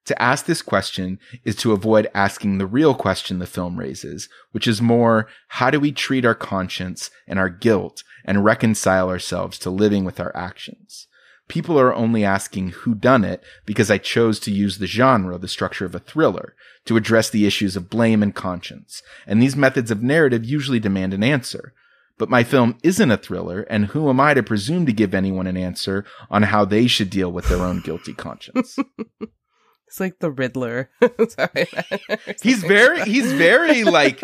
[0.06, 4.66] To ask this question is to avoid asking the real question the film raises, which
[4.66, 9.70] is more, how do we treat our conscience and our guilt and reconcile ourselves to
[9.70, 11.06] living with our actions?
[11.52, 15.48] People are only asking who done it because I chose to use the genre, the
[15.48, 16.54] structure of a thriller,
[16.86, 19.02] to address the issues of blame and conscience.
[19.26, 21.74] And these methods of narrative usually demand an answer.
[22.16, 25.46] But my film isn't a thriller, and who am I to presume to give anyone
[25.46, 28.78] an answer on how they should deal with their own guilty conscience?
[29.86, 30.88] It's like the Riddler.
[31.28, 31.66] Sorry.
[32.42, 34.22] he's very, he's very like,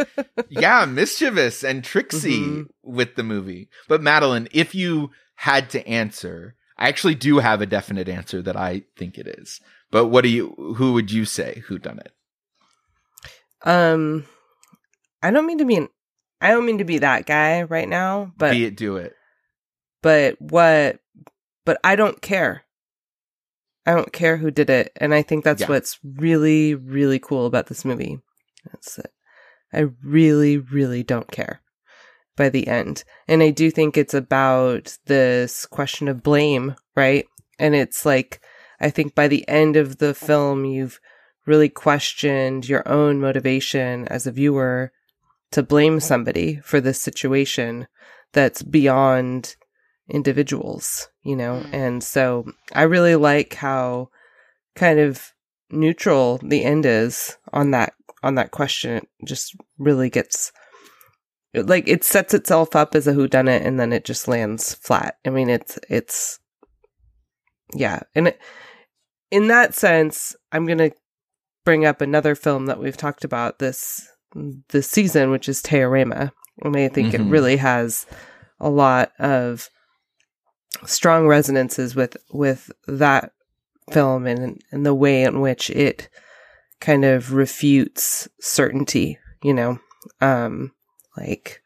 [0.49, 2.67] yeah, mischievous and tricksy Mhm.
[2.83, 3.69] with the movie.
[3.87, 8.57] But Madeline, if you had to answer, I actually do have a definite answer that
[8.57, 9.61] I think it is.
[9.91, 12.13] But what do you, who would you say who done it?
[13.69, 14.27] Um,
[15.23, 15.89] I don't mean to be an,
[16.41, 19.15] I don't mean to be that guy right now, but Be it, do it.
[20.03, 21.01] but what,
[21.65, 22.63] but I don't care.
[23.85, 25.69] I don't care who did it, and I think that's Yeah.
[25.69, 28.21] what's really, really cool about this movie.
[28.71, 29.11] That's it.
[29.73, 31.61] I really, really don't care
[32.39, 37.27] by the end, and I do think it's about this question of blame, right?
[37.59, 38.41] And it's like
[38.81, 41.01] I think by the end of the film, you've
[41.47, 44.93] really questioned your own motivation as a viewer
[45.51, 47.89] to blame somebody for this situation
[48.33, 49.57] that's beyond
[50.09, 51.63] individuals, you know?
[51.65, 51.73] Mm.
[51.73, 54.11] And so I really like how
[54.77, 55.33] kind of
[55.71, 58.97] neutral the end is on that on that question.
[58.97, 60.53] It just really gets
[61.55, 65.19] like it sets itself up as a whodunit and then it just lands flat.
[65.27, 66.39] I mean, it's it's
[67.75, 68.41] yeah, and it,
[69.31, 70.91] in that sense, I'm gonna
[71.65, 74.09] bring up another film that we've talked about this
[74.71, 76.31] this season, which is Teorema,
[76.63, 77.15] and I think Mhm.
[77.15, 78.07] it really has
[78.61, 79.69] a lot of
[80.87, 83.33] strong resonances with with that
[83.93, 86.09] film and and the way in which it
[86.81, 89.79] kind of refutes certainty, you know,
[90.21, 90.73] um,
[91.21, 91.63] like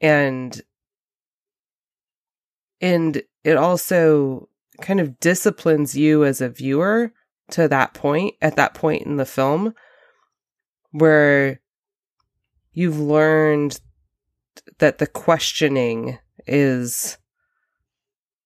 [0.00, 0.62] and
[2.80, 4.48] and it also
[4.80, 7.12] kind of disciplines you as a viewer
[7.50, 9.74] to that point at that point in the film
[10.90, 11.60] where
[12.72, 13.80] you've learned
[14.78, 17.16] that the questioning is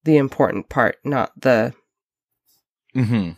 [0.05, 1.73] the important part not the
[2.93, 3.31] hmm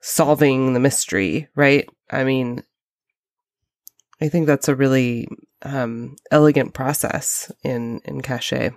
[0.00, 1.88] solving the mystery right?
[2.10, 2.62] I mean
[4.20, 5.26] i think that's a really
[5.62, 8.74] um elegant process in in Caché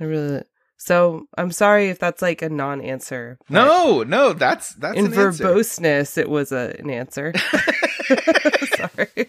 [0.00, 0.42] i really
[0.76, 5.44] so i'm sorry if that's like a non-answer No, no, that's that's in an answer.
[5.44, 7.32] verboseness it was a, an answer
[8.76, 9.28] sorry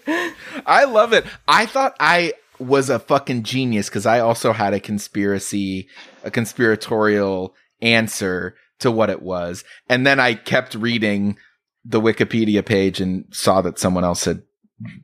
[0.66, 1.26] I love it.
[1.48, 5.88] I thought I was a fucking genius because I also had a conspiracy,
[6.24, 9.64] a conspiratorial answer to what it was.
[9.88, 11.38] And then I kept reading
[11.84, 14.42] the Wikipedia page and saw that someone else had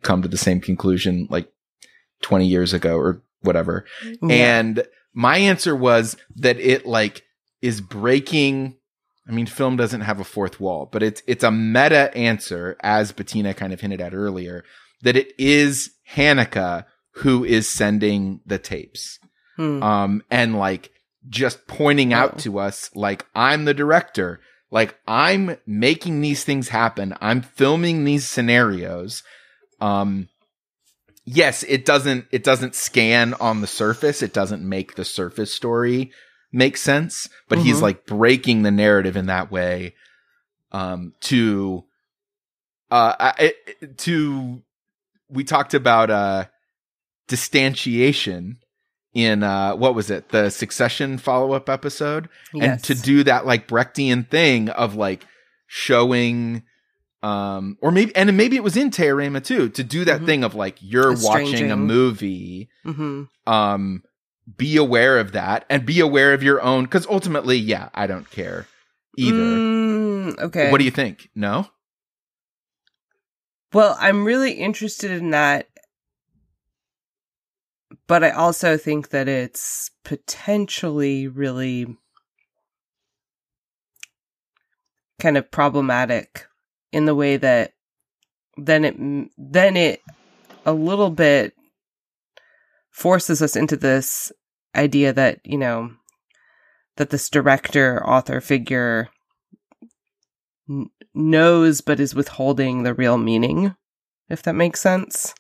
[0.02, 1.52] come to the same conclusion like
[2.22, 3.86] 20 years ago or whatever.
[4.22, 4.60] Yeah.
[4.60, 7.24] And my answer was that it like
[7.62, 8.78] is breaking.
[9.28, 13.12] I mean, film doesn't have a fourth wall, but it's it's a meta answer, as
[13.12, 14.64] Bettina kind of hinted at earlier,
[15.04, 19.20] that it is Haneke who is sending the tapes,
[19.58, 19.84] Hmm.
[19.84, 20.92] um, and like
[21.30, 22.38] just pointing out Oh.
[22.40, 24.40] to us, like I'm the director,
[24.72, 29.24] like I'm making these things happen, I'm filming these scenarios,
[29.82, 30.30] um,
[31.26, 34.22] yes, it doesn't it doesn't scan on the surface.
[34.22, 36.12] It doesn't make the surface story
[36.54, 37.82] make sense, but he's Mhm.
[37.82, 39.96] like breaking the narrative in that way
[40.74, 41.84] um to
[42.90, 43.54] uh I,
[43.98, 44.62] to
[45.30, 46.46] we talked about uh
[47.28, 48.58] distantiation
[49.14, 50.30] in uh what was it?
[50.30, 55.26] The Succession follow-up episode and to do that like Brechtian thing of like
[55.68, 56.64] showing
[57.24, 60.26] um or maybe and maybe it was in Teorema too to do that Mhm.
[60.26, 64.04] thing of like you're watching a movie hmm um
[64.58, 68.30] be aware of that and be aware of your own cuz ultimately yeah I don't
[68.30, 68.68] care
[69.18, 70.72] either Mm, okay.
[70.72, 71.68] what do you think no
[73.74, 75.68] Well, I'm really interested in that.
[78.08, 81.96] But I also think that it's potentially really
[85.20, 86.48] kind of problematic
[86.92, 87.74] in the way that
[88.58, 88.96] then it
[89.38, 90.02] then it
[90.66, 91.54] a little bit
[92.92, 94.32] forces us into this
[94.76, 95.92] idea that, you know,
[96.98, 99.10] that this director author figure
[100.70, 103.76] n- knows but is withholding the real meaning
[104.30, 105.34] if that makes sense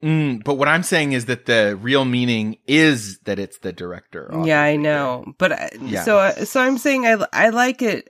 [0.00, 4.32] Mm, but what I'm saying is that the real meaning is that it's the director.
[4.32, 4.82] author yeah i figure.
[4.82, 6.04] know but I, Yeah.
[6.04, 8.08] so so i'm saying i i like it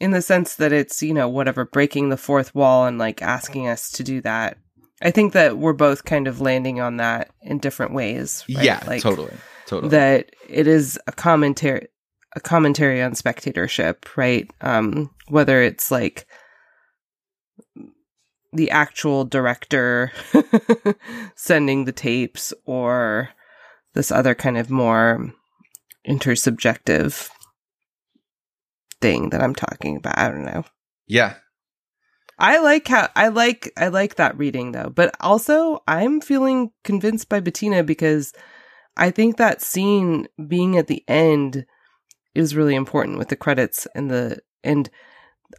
[0.00, 3.68] in the sense that it's you know whatever breaking the fourth wall and like asking
[3.68, 4.58] us to do that
[5.02, 8.64] i think that we're both kind of landing on that in different ways right?
[8.64, 9.32] Yeah, like totally,
[9.66, 9.90] totally.
[9.90, 11.88] that it is a commentary
[12.34, 16.26] a commentary on spectatorship right um whether it's like
[18.52, 20.12] the actual director
[21.34, 23.30] sending the tapes or
[23.94, 25.32] this other kind of more
[26.08, 27.28] intersubjective
[29.00, 30.18] thing that I'm talking about.
[30.18, 30.64] I don't know.
[31.06, 31.34] yeah,
[32.38, 37.28] I like how I like I like that reading though, but also I'm feeling convinced
[37.28, 38.32] by Bettina because
[38.96, 41.64] I think that scene being at the end
[42.34, 44.90] is really important with the credits and the and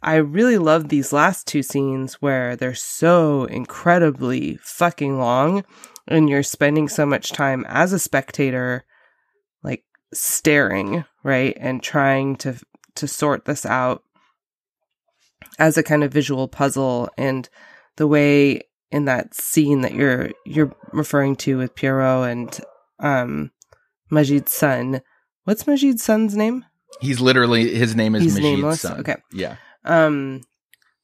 [0.03, 5.63] I really love these last two scenes where they're so incredibly fucking long
[6.07, 8.85] and you're spending so much time as a spectator
[9.63, 9.83] like
[10.13, 11.57] staring, right?
[11.59, 12.59] And trying to
[12.97, 14.03] to sort this out
[15.59, 17.49] as a kind of visual puzzle and
[17.95, 22.59] the way in that scene that you're you're referring to with Pierrot and
[22.99, 23.51] um
[24.09, 25.01] Majid's son.
[25.43, 26.65] What's Majid's son's name?
[27.01, 28.81] he's literally his name is He's Majid's nameless?
[28.81, 28.99] son.
[29.01, 29.17] Okay.
[29.33, 30.41] yeah, um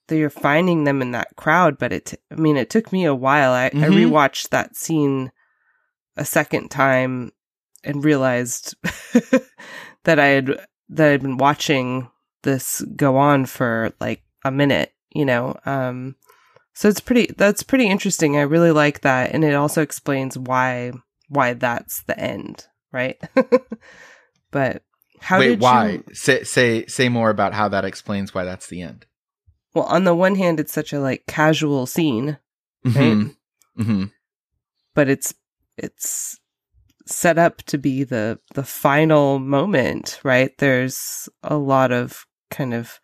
[0.08, 3.16] that you're finding them in that crowd but it i mean it took me a
[3.16, 4.10] while i, I Mhm.
[4.10, 5.32] rewatched that scene
[6.18, 7.32] a second time
[7.86, 8.76] and realized
[10.04, 10.66] that i had
[10.96, 12.10] that I'd been watching
[12.44, 15.56] this go on for like a minute, you know.
[15.66, 16.16] Um
[16.74, 18.38] so it's pretty that's pretty interesting.
[18.38, 20.92] I really like that and it also explains why
[21.30, 23.20] why that's the end, right?
[24.52, 24.84] but
[25.20, 25.92] how Wait, did why?
[25.92, 29.06] you Say say say more about how that explains why that's the end.
[29.74, 32.38] Well, on the one hand it's such a like casual scene,
[32.86, 32.96] right?
[32.96, 33.36] Mhm.
[33.80, 34.12] Mhm.
[34.94, 35.34] but it's
[35.78, 36.40] it's
[37.06, 40.52] set up to be the the final moment right?
[40.58, 43.00] There's a lot of kind of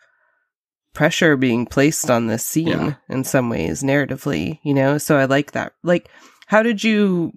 [0.93, 2.93] pressure being placed on this scene Yeah.
[3.09, 4.97] in some ways narratively you know?
[4.97, 5.73] So i like that.
[5.83, 6.09] Like
[6.47, 7.33] how did you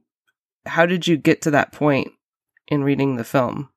[0.67, 2.13] how did you get to that point
[2.69, 3.69] in reading the film?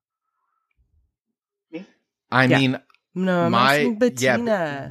[2.31, 2.57] I Yeah.
[2.57, 2.81] mean,
[3.15, 4.37] no i'm My- asking yeah,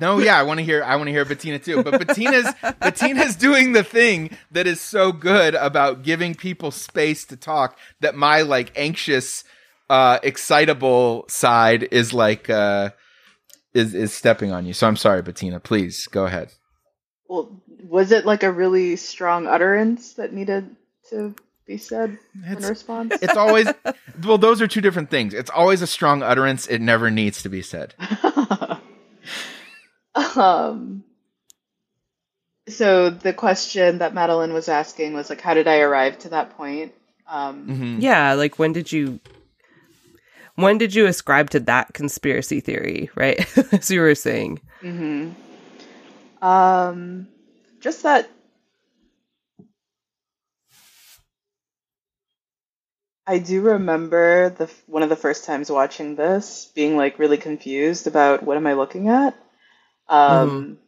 [0.01, 0.83] no, yeah, I want to hear.
[0.83, 1.83] I want to hear Bettina too.
[1.83, 7.37] But Bettina's Bettina's doing the thing that is so good about giving people space to
[7.37, 7.79] talk.
[8.01, 9.45] That my like anxious,
[9.91, 12.91] uh, excitable side is like uh,
[13.75, 14.73] is is stepping on you.
[14.73, 15.61] So I'm sorry, Bettina.
[15.61, 16.53] Please go ahead.
[17.29, 20.75] Well, was it like a really strong utterance that needed
[21.11, 21.35] to
[21.67, 23.17] be said in It's response?
[23.23, 23.73] it's always
[24.25, 24.39] well.
[24.39, 25.35] Those are two different things.
[25.35, 26.67] It's always a strong utterance.
[26.67, 27.95] It never needs to be said.
[30.37, 31.05] um.
[32.69, 36.57] So the question that Madeline was asking was like, how did I arrive to that
[36.57, 36.93] point?
[37.29, 38.03] Um, Mhm.
[38.03, 39.19] yeah like when did you
[40.57, 43.41] when did you ascribe to that conspiracy theory right
[43.73, 45.31] as you were saying hmm
[46.43, 47.27] Um,
[47.81, 48.29] just that.
[53.27, 58.07] I do remember the one of the first times watching this being like really confused
[58.07, 59.35] about what am I looking at,
[60.09, 60.79] um,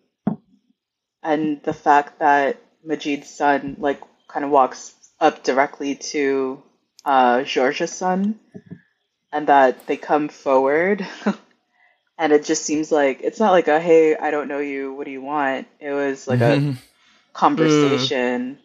[1.22, 6.62] and the fact that Majid's son like kind of walks up directly to
[7.04, 8.38] uh, George's son,
[9.32, 11.06] and that they come forward
[12.18, 15.04] and it just seems like it's not like a hey i don't know you what
[15.04, 15.66] do you want?
[15.80, 16.78] It was like a Mhm.
[17.32, 18.58] conversation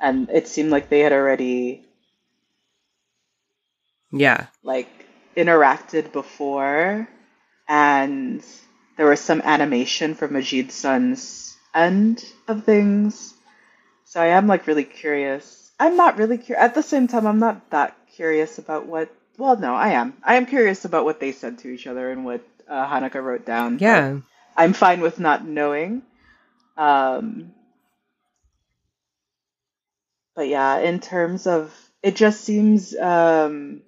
[0.00, 1.87] and it seemed like they had already
[4.12, 4.46] yeah.
[4.62, 4.88] like
[5.36, 7.08] interacted before
[7.68, 8.44] and
[8.96, 13.34] there was some animation from Majid's son's end of things.
[14.04, 15.70] So i am like really curious.
[15.78, 19.56] I'm not really curious at the same time i'm not that curious about what well
[19.56, 20.14] no i am.
[20.24, 23.46] I am curious about what they said to each other and what uh, Haneke wrote
[23.46, 24.18] down yeah.
[24.58, 26.02] I'm fine with not knowing.
[26.76, 27.52] Um,
[30.34, 33.82] but yeah, in terms of it, just seems um,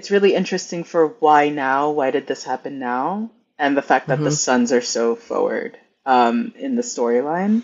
[0.00, 1.90] it's really interesting for why now?
[1.90, 3.30] Why did this happen now?
[3.58, 4.32] And the fact that the Mhm.
[4.32, 5.76] sons are so forward
[6.06, 7.62] um, in the storyline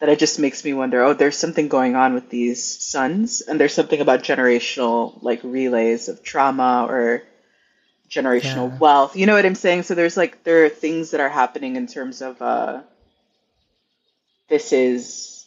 [0.00, 1.02] that it just makes me wonder.
[1.02, 6.08] Oh, there's something going on with these sons, and there's something about generational like relays
[6.08, 7.22] of trauma or
[8.10, 8.78] generational Yeah.
[8.80, 9.16] wealth.
[9.16, 9.84] You know what I'm saying?
[9.84, 12.82] So there's like there are things that are happening in terms of uh
[14.48, 15.46] this is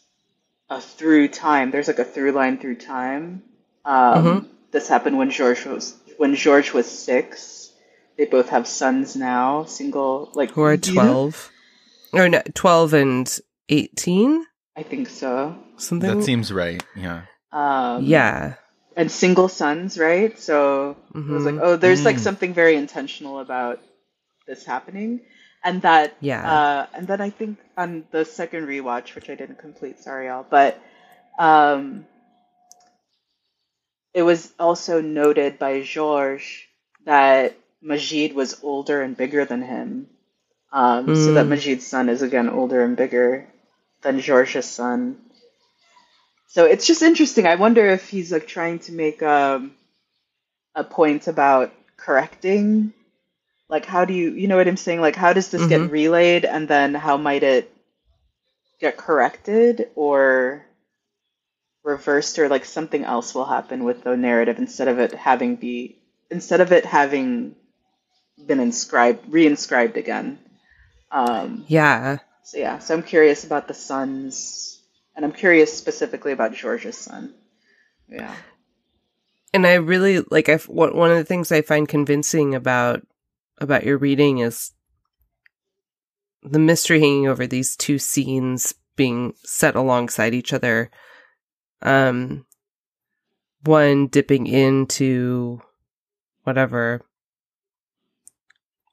[0.69, 1.71] a through time.
[1.71, 3.43] There's like a through line through time.
[3.85, 4.49] Um Mhm.
[4.71, 7.71] this happened when George was when George was 6.
[8.17, 11.51] They both have sons now, single like who are do you know- 12
[12.13, 13.39] or no, 12 and
[13.69, 14.45] 18
[14.75, 15.55] I think so.
[15.77, 16.83] something That seems right.
[16.95, 17.21] Yeah.
[17.51, 18.55] Um yeah
[18.97, 20.37] and single sons, right?
[20.37, 21.63] So it was like, Mhm.
[21.63, 22.27] oh, there's like Mm.
[22.27, 23.79] something very intentional about
[24.47, 25.21] this happening,
[25.63, 26.43] and that, Yeah.
[26.43, 30.45] uh, and then I think on the second rewatch, which I didn't complete, sorry y'all,
[30.49, 30.75] but
[31.39, 32.05] um,
[34.13, 36.63] it was also noted by Georges
[37.05, 40.09] that Majid was older and bigger than him,
[40.71, 41.49] um, so that Mm.
[41.49, 43.47] Majid's son is again older and bigger
[44.01, 45.17] than Georges' son.
[46.47, 47.45] So it's just interesting.
[47.47, 49.73] I wonder if he's like trying to make um,
[50.75, 52.93] a point about correcting.
[53.69, 55.01] Like, how do you, you know what I'm saying?
[55.01, 55.69] Like, how does this Mhm.
[55.69, 57.71] get relayed, and then how might it
[58.79, 60.65] get corrected or
[61.89, 65.97] reversed, or like something else will happen with the narrative instead of it having be
[66.31, 67.55] instead of it having
[68.45, 70.39] been inscribed, reinscribed again.
[71.11, 72.19] Um, yeah
[72.49, 74.81] so yeah, so I'm curious about the sons,
[75.15, 77.35] and I'm curious specifically about George's son.
[78.07, 78.35] Yeah.
[79.53, 83.05] and i really like i one one of the things i find convincing about
[83.59, 84.71] about your reading is
[86.41, 90.89] the mystery hanging over these two scenes being set alongside each other
[91.81, 92.45] um
[93.63, 95.61] one dipping into
[96.43, 97.01] whatever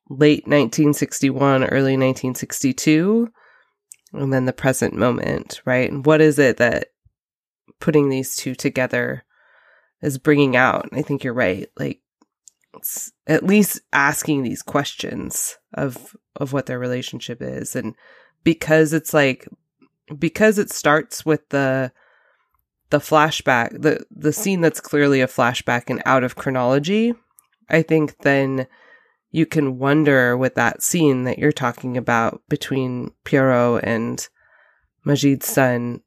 [0.09, 3.29] late 1961 early 1962
[4.13, 5.91] and then the present moment right?
[5.91, 6.89] And what is it that
[7.81, 9.25] putting these two together
[10.03, 10.89] is bringing out?
[10.93, 11.69] I think you're right.
[11.79, 12.01] Like
[12.77, 17.75] s- at least asking these questions of of what their relationship is.
[17.75, 17.95] And
[18.45, 19.49] because it's like
[20.19, 21.93] because it starts with the
[22.91, 27.15] the flashback the the scene that's clearly a flashback and out of chronology
[27.69, 28.67] i think then
[29.33, 34.29] you can wonder with that scene that you're talking about between Pierrot and
[35.05, 36.01] Majid's son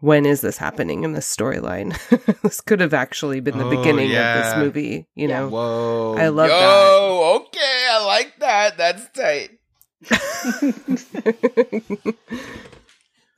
[0.00, 1.96] when is this happening in this storyline
[2.42, 5.40] this could have actually been the Oh, beginning of this movie you Yeah.
[5.40, 6.14] know Whoa.
[6.16, 8.76] I love Yo, okay, I like that.
[8.78, 9.50] That's tight.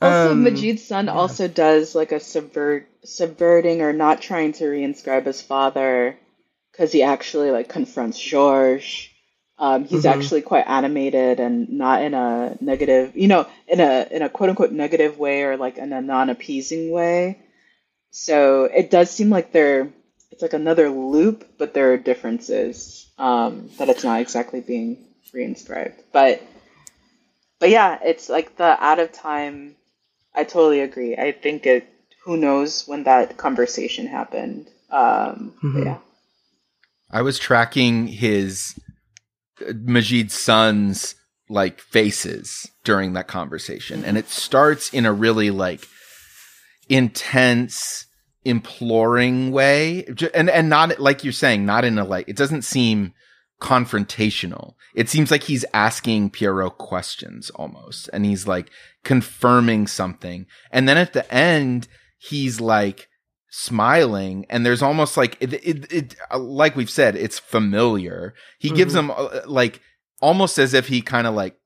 [0.00, 5.26] Also, Um, Majid's son also does like a subvert, subverting or not trying to reinscribe
[5.26, 6.16] his father
[6.70, 9.08] because he actually like confronts Georges.
[9.58, 10.12] Um, he's Mhm.
[10.12, 14.50] actually quite animated and not in a negative, you know, in a in a quote
[14.50, 17.38] unquote negative way or like in a non appeasing way.
[18.12, 19.88] So it does seem like they're
[20.30, 25.94] it's like another loop, but there are differences um, that it's not exactly being reinscribed.
[26.12, 26.40] But
[27.58, 29.74] but yeah, it's like the out of time.
[30.38, 31.16] I totally agree.
[31.16, 31.84] I think it.
[32.24, 34.68] Who knows when that conversation happened?
[34.90, 35.84] Um, but Mhm.
[35.84, 35.98] yeah.
[37.10, 38.78] I was tracking his
[39.66, 41.14] uh, Majid's son's
[41.48, 45.88] like faces during that conversation, and it starts in a really like
[46.88, 48.06] intense,
[48.44, 52.28] imploring way, and and not like you're saying, not in a like.
[52.28, 53.12] It doesn't seem
[53.60, 54.74] confrontational.
[54.94, 58.70] It seems like he's asking Pierrot questions almost, and he's like
[59.04, 61.88] confirming something, and then at the end,
[62.18, 63.08] he's like
[63.50, 68.94] smiling and there's almost like it, it, it like we've said it's familiar he gives
[68.94, 68.98] Mhm.
[68.98, 69.80] him uh, like
[70.20, 71.56] almost as if he kind of like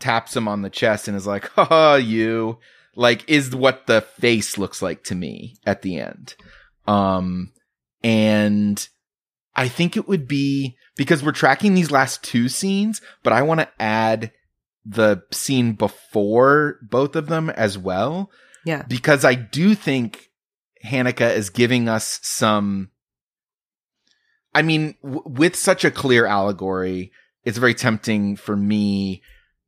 [0.00, 2.58] taps him on the chest and is like haha you
[2.94, 6.34] like is what the face looks like to me at the end
[6.88, 7.52] um
[8.02, 8.88] and
[9.54, 13.60] i think it would be because we're tracking these last two scenes but i want
[13.60, 14.32] to add
[14.84, 18.30] the scene before both of them as well
[18.64, 20.30] yeah because I do think
[20.84, 22.90] Haneke is giving us some.
[24.54, 27.12] I mean, w- with such a clear allegory,
[27.44, 29.22] it's very tempting for me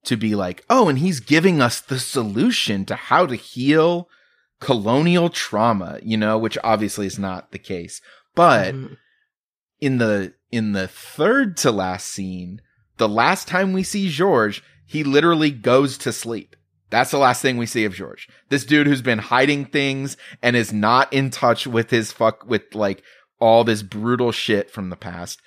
[0.04, 4.08] to be like, oh, and he's giving us the solution to how to heal
[4.60, 8.00] colonial trauma, you know, which obviously is not the case.
[8.34, 8.96] But Mhm.
[9.80, 12.60] In the in the third to last scene,
[12.96, 16.56] the last time we see George, he literally goes to sleep.
[16.90, 18.28] That's the last thing we see of George.
[18.48, 22.74] This dude who's been hiding things and is not in touch with his fuck with
[22.74, 23.02] like
[23.40, 25.40] all this brutal shit from the past.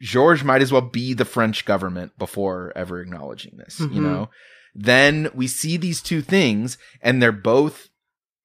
[0.00, 4.02] George might as well be the French government before ever acknowledging this, you Mhm.
[4.02, 4.30] know?
[4.74, 7.88] Then we see these two things and they're both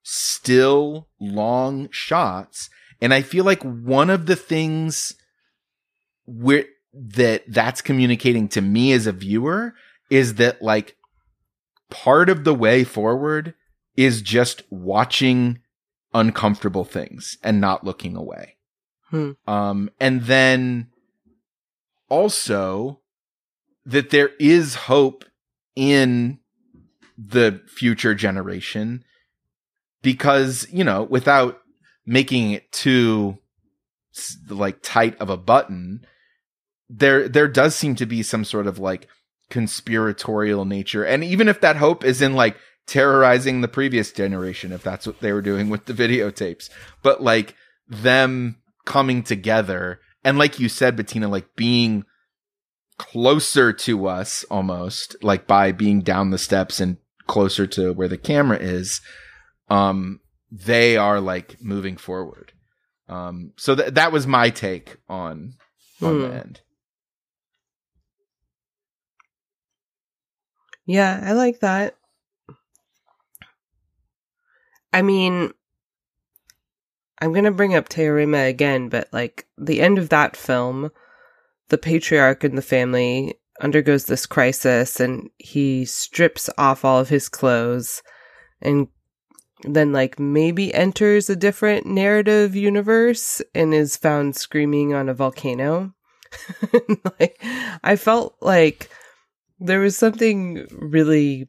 [0.03, 2.69] still long shots.
[3.01, 5.13] And I feel like one of the things
[6.29, 9.73] where that that's communicating to me as a viewer
[10.09, 10.95] is that like
[11.89, 13.53] part of the way forward
[13.95, 15.59] is just watching
[16.13, 18.55] uncomfortable things and not looking away.
[19.09, 19.31] Hmm.
[19.47, 20.87] Um, and then
[22.09, 23.01] also
[23.85, 25.25] that there is hope
[25.75, 26.39] in
[27.17, 29.03] the future generation
[30.01, 31.59] because, you know, without
[32.05, 33.37] making it too
[34.47, 36.05] like tight of a button,
[36.89, 39.07] there, there does seem to be some sort of like
[39.49, 41.03] conspiratorial nature.
[41.03, 45.19] And even if that hope is in like terrorizing the previous generation, if that's what
[45.19, 46.69] they were doing with the videotapes,
[47.03, 47.55] but like
[47.87, 52.03] them coming together and like you said, Bettina, like being
[52.97, 58.17] closer to us almost like by being down the steps and closer to where the
[58.17, 59.01] camera is,
[59.69, 60.19] um,
[60.51, 62.51] they are like moving forward.
[63.07, 65.53] Um, so th- that was my take on,
[66.01, 66.33] on the Hmm.
[66.35, 66.61] end.
[70.89, 71.95] Yeah, I like that.
[74.91, 75.53] I mean,
[77.21, 80.89] I'm going to bring up Teorema again, but like the end of that film,
[81.67, 87.29] the patriarch in the family undergoes this crisis and he strips off all of his
[87.29, 88.01] clothes
[88.59, 88.87] and
[89.65, 95.93] then like maybe enters a different narrative universe and is found screaming on a volcano.
[97.19, 97.39] like
[97.83, 98.89] I felt like
[99.59, 101.47] there was something really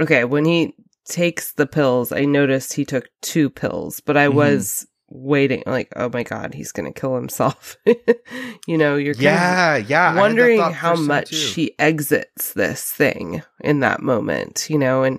[0.00, 0.74] okay when he
[1.06, 4.34] takes the pills i noticed he took two pills but i Mhm.
[4.34, 7.76] was waiting like oh my god he's gonna kill himself
[8.66, 10.02] you know you're kind Yeah, yeah.
[10.02, 11.52] I had of that wondering how much too.
[11.54, 15.18] he exits this thing in that moment you know and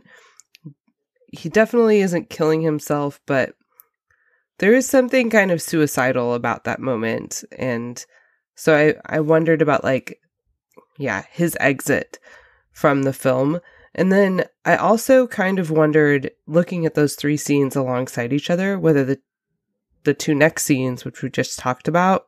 [1.27, 3.53] he definitely isn't killing himself but
[4.59, 8.05] there is something kind of suicidal about that moment and
[8.55, 10.19] So I, I wondered about like,
[11.01, 12.19] yeah, his exit
[12.71, 13.59] from the film.
[13.93, 18.79] And then I also kind of wondered, looking at those three scenes alongside each other,
[18.79, 19.19] whether the
[20.03, 22.25] the two next scenes, which we just talked about,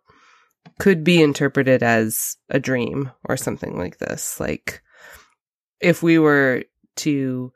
[0.80, 4.40] could be interpreted as a dream or something like this.
[4.40, 4.84] Like
[5.80, 6.64] if we were
[6.98, 7.52] to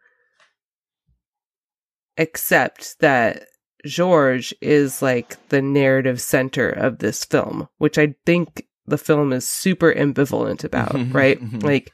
[2.17, 3.43] accept that
[3.85, 9.47] George is like the narrative center of this film, which I think the film is
[9.47, 11.39] super ambivalent about, right?
[11.63, 11.91] like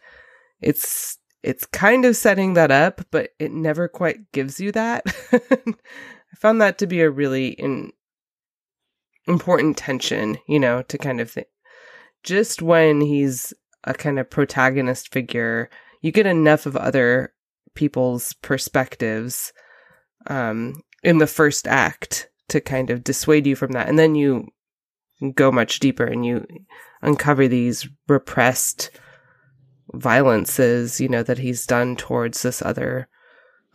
[0.62, 5.04] it's it's kind of setting that up, but it never quite gives you that.
[5.34, 7.92] I found that to be a really in,
[9.28, 11.48] important tension, you know, to kind of think.
[12.24, 15.70] Just when he's a kind of protagonist figure,
[16.02, 17.34] you get enough of other
[17.76, 19.52] people's perspectives
[20.28, 23.90] um, in the first act to kind of dissuade you from that.
[23.90, 24.48] And then you
[25.32, 26.46] go much deeper and you
[27.02, 28.92] uncover these repressed
[29.94, 33.08] violences, you know, that he's done towards this other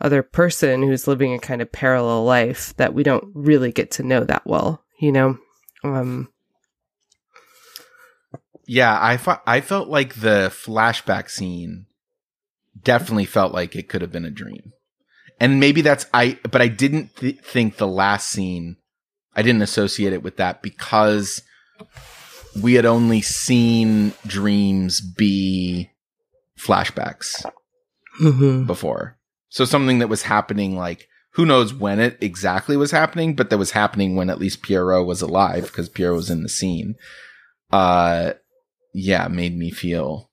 [0.01, 4.03] other person who's living a kind of parallel life that we don't really get to
[4.03, 5.37] know that well, you know.
[5.83, 6.29] Um
[8.65, 11.87] yeah, I fe- I felt like the flashback scene
[12.81, 14.73] definitely felt like it could have been a dream.
[15.39, 18.77] And maybe that's I but I didn't th- think the last scene
[19.35, 21.41] I didn't associate it with that because
[22.61, 25.89] we had only seen dreams be
[26.57, 27.45] flashbacks
[28.21, 28.65] mhm.
[28.65, 29.17] before.
[29.49, 33.57] So something that was happening like who knows when it exactly was happening, but that
[33.57, 36.95] was happening when at least Pierrot was alive because Pierrot was in the scene.
[37.71, 38.33] Uh
[38.93, 40.31] yeah, made me feel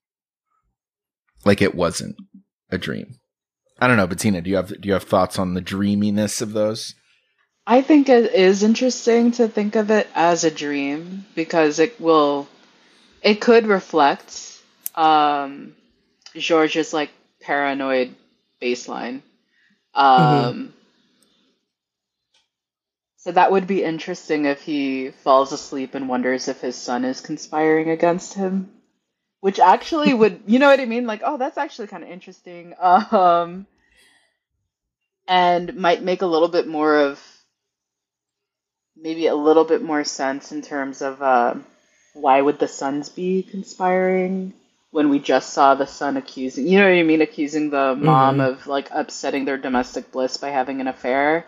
[1.44, 2.16] like it wasn't
[2.70, 3.18] a dream.
[3.78, 6.52] I don't know, Bettina, do you have do you have thoughts on the dreaminess of
[6.52, 6.94] those?
[7.66, 12.48] I think it is interesting to think of it as a dream because it will,
[13.22, 14.60] it could reflect
[14.94, 15.74] um,
[16.36, 17.10] George's like
[17.40, 18.14] paranoid
[18.62, 19.22] baseline.
[19.94, 20.74] Um,
[23.16, 27.20] So that would be interesting if he falls asleep and wonders if his son is
[27.20, 28.70] conspiring against him,
[29.40, 31.08] which actually would, you know what I mean?
[31.08, 32.74] Like, oh, that's actually kind of interesting.
[32.82, 33.66] Um,
[35.26, 37.20] and might make a little bit more of
[38.96, 41.54] maybe a little bit more sense in terms of uh,
[42.14, 44.52] why would the sons be conspiring
[44.90, 48.38] when we just saw the son accusing you know what i mean accusing the mom
[48.38, 48.46] Mhm.
[48.48, 51.44] of like upsetting their domestic bliss by having an affair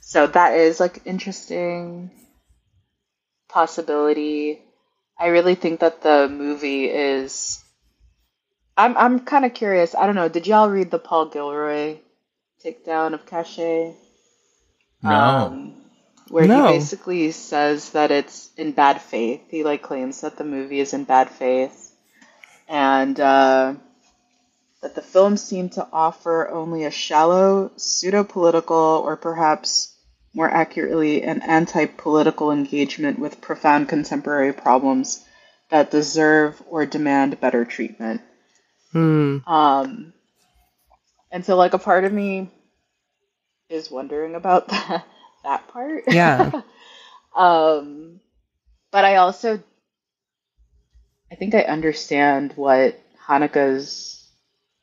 [0.00, 2.10] so that is like interesting
[3.48, 4.60] possibility
[5.18, 7.62] i really think that the movie is
[8.76, 11.96] i'm i'm kind of curious i don't know did y'all read the paul gilroy
[12.62, 13.94] takedown of Caché?
[15.02, 15.10] No.
[15.16, 15.74] um,
[16.30, 16.66] where No.
[16.66, 19.42] he basically says that it's in bad faith.
[19.50, 21.92] He like claims that the movie is in bad faith,
[22.68, 23.74] and uh,
[24.82, 29.94] that the film seemed to offer only a shallow pseudo-political, or perhaps
[30.34, 35.24] more accurately, an anti-political engagement with profound contemporary problems
[35.70, 38.20] that deserve or demand better treatment.
[38.92, 39.38] Hmm.
[39.46, 40.12] Um,
[41.32, 42.48] and so, like, a part of me
[43.68, 45.04] is wondering about that,
[45.48, 46.04] that part.
[46.08, 46.62] Yeah.
[47.36, 48.20] um,
[48.90, 49.62] but I also,
[51.30, 54.26] I think I understand what Haneke's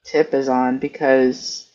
[0.04, 1.68] tip is on because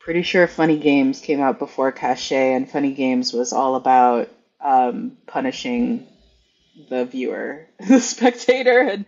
[0.00, 4.28] pretty sure Funny Games came out before Caché, and Funny Games was all about
[4.60, 6.06] um, punishing
[6.88, 9.04] the viewer, the spectator, and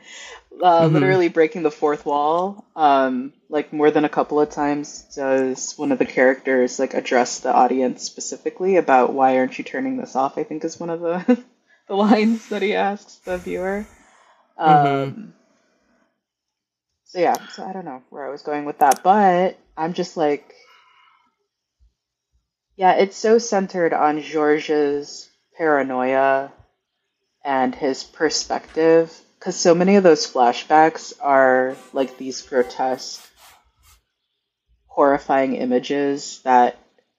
[0.61, 0.92] uh, Mhm.
[0.92, 2.64] literally breaking the fourth wall.
[2.74, 7.40] Um, like more than a couple of times does one of the characters like address
[7.40, 10.38] the audience specifically about why aren't you turning this off?
[10.38, 11.42] I think is one of the
[11.88, 13.86] the lines that he asks the viewer.
[14.59, 15.32] Um, Mhm.
[17.05, 20.16] So yeah, so I don't know where I was going with that, but I'm just
[20.16, 20.55] like,
[22.76, 25.28] yeah, it's so centered on George's
[25.59, 26.50] paranoia
[27.44, 29.12] and his perspective,
[29.43, 33.28] because so many of those flashbacks are like these grotesque,
[34.86, 36.78] horrifying images that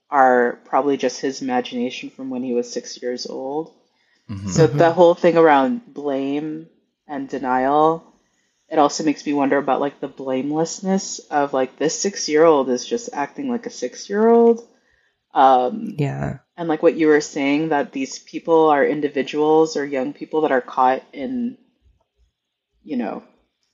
[0.09, 3.74] are probably just his imagination from when he was six years old.
[4.30, 4.49] Mhm.
[4.49, 6.69] So the whole thing around blame
[7.09, 8.05] and denial,
[8.69, 12.69] it also makes me wonder about like the blamelessness of like this six year old
[12.69, 14.65] is just acting like a six year old.
[15.34, 16.38] Um, Yeah.
[16.55, 20.53] and like what you were saying that these people are individuals or young people that
[20.53, 21.57] are caught in,
[22.84, 23.23] you know,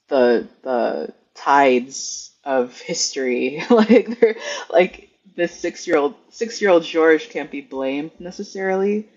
[0.08, 3.64] the the tides of history.
[3.70, 4.36] like they're
[4.70, 9.08] like this six year old six year old George can't be blamed necessarily,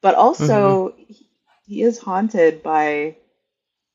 [0.00, 0.94] but also
[1.66, 3.16] he is haunted by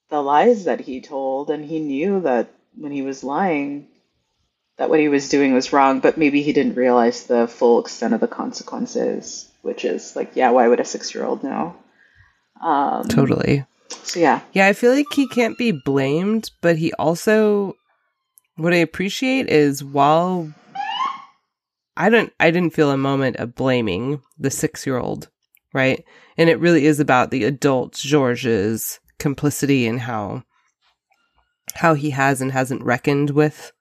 [0.10, 3.88] the lies that he told, and he knew that when he was lying,
[4.78, 8.14] that what he was doing was wrong, but maybe he didn't realize the full extent
[8.14, 11.76] of the consequences, which is like, yeah, why would a six year old know?
[12.62, 13.66] Um, Totally.
[13.92, 17.76] So yeah, Yeah, I feel like he can't be blamed, but he also
[18.56, 20.54] what I appreciate is while
[21.98, 25.30] I don't I didn't feel a moment of blaming the 6-year-old,
[25.74, 26.04] right?
[26.38, 30.44] And it really is about the adult George's complicity and how
[31.76, 33.72] how he has and hasn't reckoned with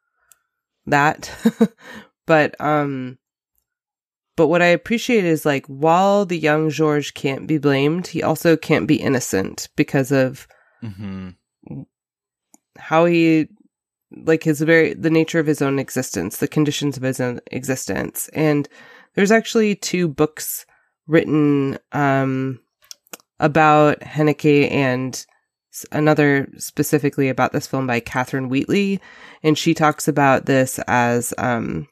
[0.87, 1.31] that.
[2.27, 3.19] but um
[4.37, 8.57] but what I appreciate is like while the young George can't be blamed, he also
[8.57, 10.47] can't be innocent because of
[10.83, 11.83] Mm-hmm.
[12.79, 13.49] how he
[14.27, 18.29] like his very the nature of his own existence the conditions of his own existence
[18.33, 18.67] and
[19.15, 20.65] there's actually two books
[21.07, 22.59] written um
[23.41, 25.25] about Haneke and
[25.93, 29.01] another specifically about this film by Catherine Wheatley
[29.43, 31.87] and she talks about this as um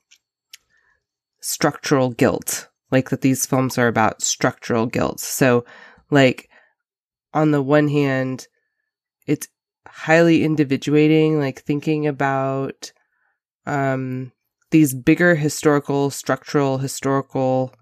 [1.41, 5.65] structural guilt like that these films are about structural guilt so
[6.11, 6.49] like
[7.33, 8.49] on the one hand
[9.27, 9.49] it's
[9.99, 12.93] highly individuating, like thinking about
[13.67, 14.33] um,
[14.71, 17.75] these bigger historical, structural, historical,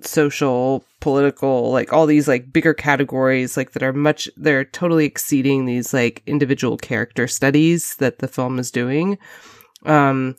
[0.00, 5.64] social, political, like all these like bigger categories, like that are much, they're totally exceeding
[5.64, 9.18] these like individual character studies that the film is doing.
[9.84, 10.36] Um,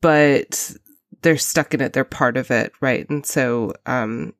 [0.00, 0.76] but
[1.22, 3.08] they're stuck in it, they're part of it, right?
[3.08, 4.34] And so, um,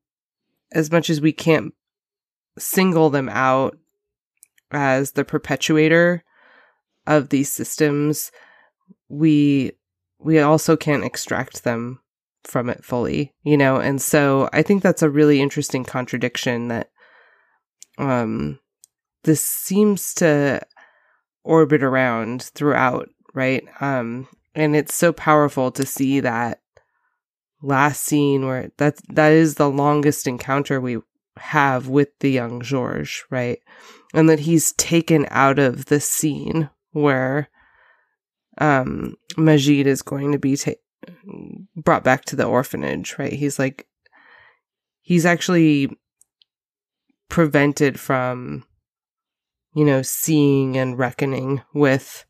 [0.72, 1.72] as much as we can't
[2.58, 3.78] single them out
[4.70, 6.22] as the perpetuator
[7.06, 8.30] of these systems
[9.08, 9.72] we
[10.18, 12.00] we also can't extract them
[12.44, 13.76] from it fully you know?
[13.76, 16.90] And so i think that's a really interesting contradiction that
[17.96, 18.58] um
[19.24, 20.60] this seems to
[21.44, 23.64] orbit around throughout right?
[23.80, 24.28] Um
[24.58, 26.60] and it's so powerful to see that
[27.62, 30.98] last scene where that that is the longest encounter we
[31.38, 33.60] have with the young George, right?
[34.12, 37.48] And that he's taken out of the scene where
[38.58, 40.72] um Majid is going to be ta-
[41.76, 43.32] brought back to the orphanage, right?
[43.32, 43.86] He's like
[45.02, 45.96] he's actually
[47.28, 48.64] prevented from
[49.72, 52.24] you know seeing and reckoning with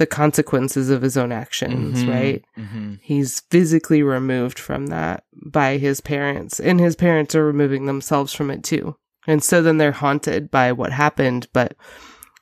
[0.00, 2.08] the consequences of his own actions, Mhm.
[2.08, 2.44] right?
[2.58, 2.94] Mm-hmm.
[3.02, 8.50] He's physically removed from that by his parents, and his parents are removing themselves from
[8.50, 8.96] it too.
[9.26, 11.76] And so then they're haunted by what happened, but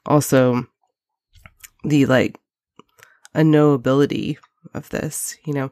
[0.06, 0.66] also
[1.84, 2.38] the like
[3.34, 4.36] unknowability
[4.74, 5.70] of this, you know.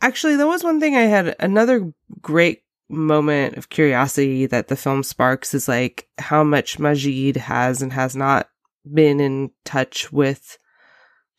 [0.00, 5.02] Actually, that was one thing I had another great moment of curiosity that the film
[5.02, 8.48] sparks is like how much Majid has and has not
[8.92, 10.58] been in touch with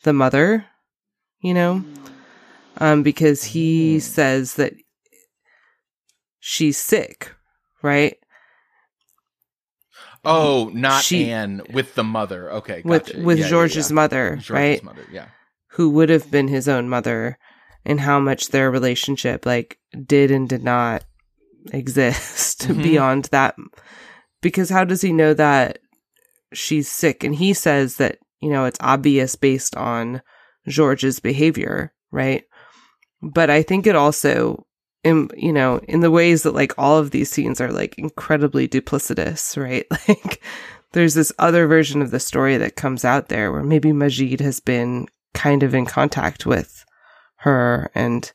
[0.05, 0.65] the mother,
[1.41, 1.83] you know
[2.77, 4.01] um, because he Mm.
[4.01, 4.73] says that
[6.39, 7.31] she's sick,
[7.83, 8.17] right?
[10.23, 12.51] Oh, not She- Anne with the mother.
[12.51, 13.19] Okay, With gotcha.
[13.21, 13.95] with Yeah, yeah, George's yeah.
[13.95, 14.83] mother, George's right?
[14.83, 15.05] mother.
[15.11, 15.27] Yeah.
[15.71, 17.37] Who would have been his own mother,
[17.85, 21.03] and how much their relationship like did and did not
[21.71, 22.81] exist Mhm.
[22.83, 23.55] beyond that.
[24.41, 25.79] Because how does he know that
[26.53, 27.23] she's sick?
[27.23, 30.21] And he says that you know it's obvious based on
[30.67, 32.43] George's behavior, right?
[33.23, 34.67] But I think it also
[35.03, 38.67] in you know in the ways that like all of these scenes are like incredibly
[38.67, 39.87] duplicitous right?
[40.07, 40.43] Like
[40.91, 44.59] there's this other version of the story that comes out there where maybe Majid has
[44.59, 46.85] been kind of in contact with
[47.37, 48.31] her and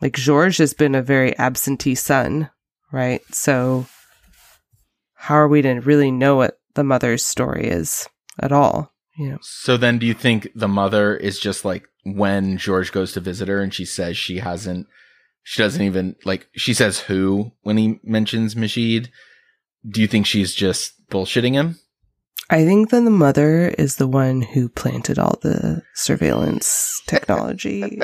[0.00, 2.50] like George has been a very absentee son
[2.90, 3.22] right?
[3.32, 3.86] So
[5.14, 8.08] how are we to really know what the mother's story is
[8.40, 12.56] at all you know So then, do you think the mother is just like when
[12.56, 14.86] George goes to visit her and she says she hasn't,
[15.42, 19.10] she doesn't even like she says who when he mentions Majid?
[19.86, 21.78] Do you think she's just bullshitting him?
[22.50, 28.00] I think that the mother is the one who planted all the surveillance technology.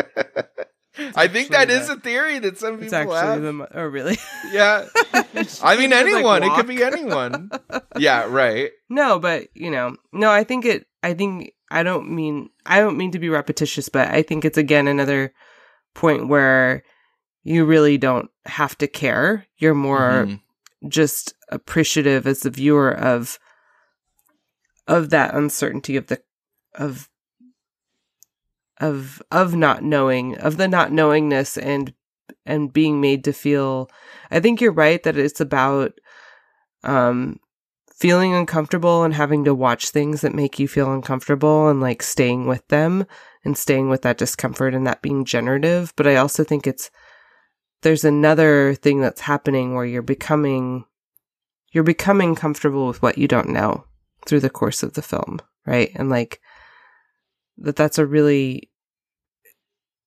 [1.17, 3.43] I think that actually is a theory that some people actually have.
[3.43, 4.17] the oh really?
[4.53, 6.43] yeah, I mean It's like anyone.
[6.43, 7.51] it could be anyone.
[7.99, 8.71] yeah, right.
[8.89, 10.87] No, but you know, no, I think it.
[11.03, 14.59] I think I don't mean I don't mean to be repetitious, but I think it's
[14.59, 15.33] again another
[15.95, 16.83] point where
[17.43, 19.47] you really don't have to care.
[19.59, 20.41] You're more Mhm.
[20.89, 23.39] just appreciative as the viewer of
[24.87, 26.21] of that uncertainty of the
[26.75, 27.09] of
[28.81, 31.95] of of not knowing of the not knowingness and
[32.47, 33.89] and being made to feel
[34.31, 35.93] i think you're right that it's about
[36.85, 37.41] um,
[37.95, 42.47] feeling uncomfortable and having to watch things that make you feel uncomfortable and like staying
[42.47, 43.07] with them
[43.45, 45.93] and staying with that discomfort and that being generative.
[45.97, 46.91] But I also think it's,
[47.83, 50.85] there's another thing that's happening where you're becoming,
[51.73, 53.85] you're becoming comfortable with what you don't know
[54.27, 55.41] through the course of the film.
[55.67, 55.93] Right.
[55.95, 56.41] And like,
[57.59, 58.71] that that's a really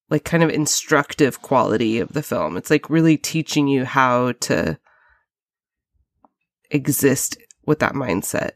[0.10, 2.58] like kind of instructive quality of the film.
[2.58, 4.80] It's like really teaching you how to
[6.72, 8.52] exist with that mindset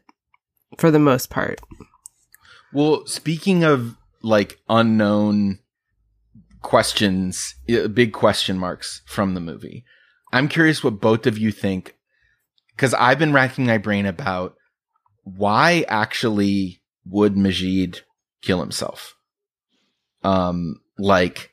[0.78, 1.60] for the most part.
[2.72, 5.58] Well, speaking of like unknown
[6.62, 9.84] questions, big question marks from the movie,
[10.32, 11.96] I'm curious what both of you think
[12.74, 14.56] because I've been racking my brain about
[15.24, 18.00] why actually would Majid
[18.42, 19.14] kill himself?
[20.22, 21.52] Um, like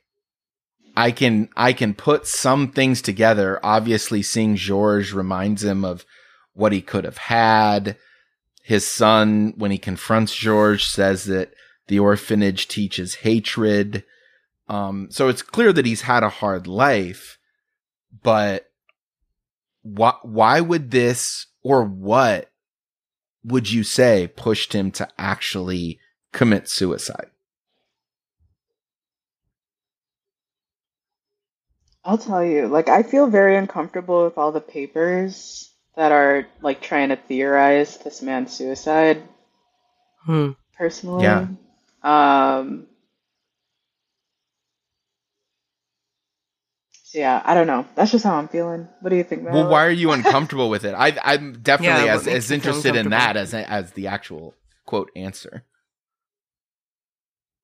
[0.95, 3.59] I can I can put some things together.
[3.63, 6.05] Obviously, seeing George reminds him of
[6.53, 7.97] what he could have had.
[8.63, 11.53] His son, when he confronts George, says that
[11.87, 14.03] the orphanage teaches hatred.
[14.67, 17.39] Um, so it's clear that he's had a hard life,
[18.21, 18.65] but
[19.81, 22.51] why, why would this or what
[23.43, 25.99] would you say pushed him to actually
[26.32, 27.27] commit suicide?
[32.03, 36.82] I'll tell you, like, I feel very uncomfortable with all the papers that are, like,
[36.82, 39.21] trying to theorize this man's suicide.
[40.25, 40.51] Hmm.
[40.77, 41.23] Personally.
[41.23, 41.47] Yeah.
[42.01, 42.88] Um,
[47.03, 47.86] so yeah, I don't know.
[47.95, 48.88] That's just how I'm feeling.
[49.01, 50.93] What do you think, Well, why are you uncomfortable with it?
[50.93, 54.53] I, I'm definitely Yeah, as, as interested in that as as the actual
[54.86, 55.65] quote answer.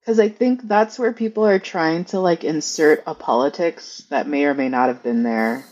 [0.06, 4.46] Because I think that's where people are trying to like insert a politics that may
[4.46, 5.66] or may not have been there,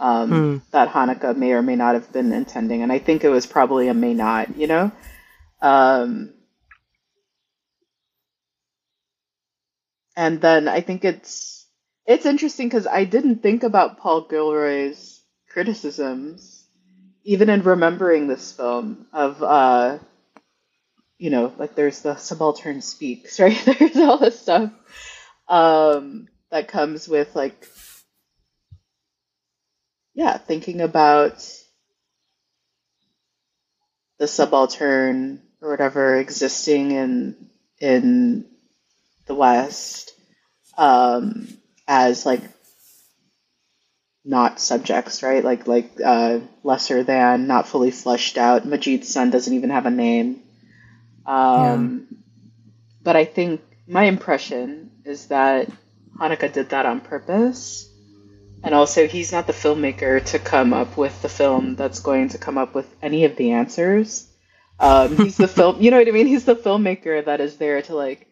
[0.00, 0.56] um, Hmm.
[0.70, 3.88] that Haneke may or may not have been intending, and I think it was probably
[3.88, 4.90] a may not, you know.
[5.60, 6.32] Um,
[10.16, 11.66] and then I think it's
[12.06, 16.66] it's interesting because I didn't think about Paul Gilroy's criticisms,
[17.24, 19.42] even in remembering this film of.
[19.42, 19.98] Uh,
[21.18, 23.60] you know, like there's the subaltern speaks, right?
[23.64, 24.70] There's all this stuff
[25.48, 27.66] um, that comes with like,
[30.14, 31.44] yeah, thinking about
[34.18, 37.50] the subaltern or whatever existing in
[37.80, 38.44] in
[39.26, 40.12] the West
[40.78, 41.48] um,
[41.88, 42.42] as like
[44.24, 45.44] not subjects, right?
[45.44, 48.64] Like like uh, lesser than, not fully fleshed out.
[48.66, 50.43] Majid's son doesn't even have a name.
[51.26, 52.08] Um,
[53.02, 55.70] But I think my impression is that
[56.20, 57.88] Haneke did that on purpose.
[58.62, 62.38] And also, he's not the filmmaker to come up with the film that's going to
[62.38, 64.28] come up with any of the answers.
[64.80, 66.26] Um, he's the film, you know what I mean?
[66.26, 68.26] He's the filmmaker that is there to like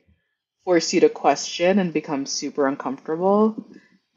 [0.65, 3.57] force you to question and become super uncomfortable.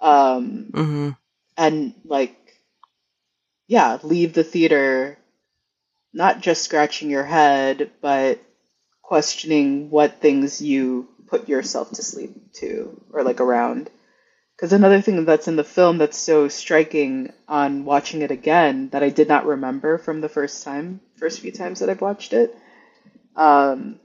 [0.02, 1.10] Um, hmm
[1.58, 2.36] and like
[3.68, 5.18] yeah leave the theater
[6.14, 8.40] not just scratching your head but
[9.08, 12.72] questioning what things you put yourself to sleep to
[13.14, 13.90] or like around
[14.56, 19.04] because another thing that's in the film that's so striking on watching it again that
[19.04, 22.56] i did not remember from the first time first few times that i've watched it
[23.36, 24.00] um,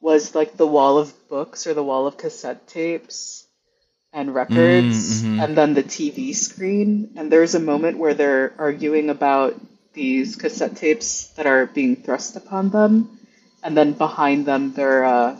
[0.00, 3.46] was like the wall of books or the wall of cassette tapes
[4.12, 5.44] and records Mm, mhm.
[5.44, 7.14] and then the TV screen.
[7.16, 9.54] And there's a moment where they're arguing about
[9.92, 13.18] these cassette tapes that are being thrust upon them.
[13.64, 15.36] And then behind them, there, uh,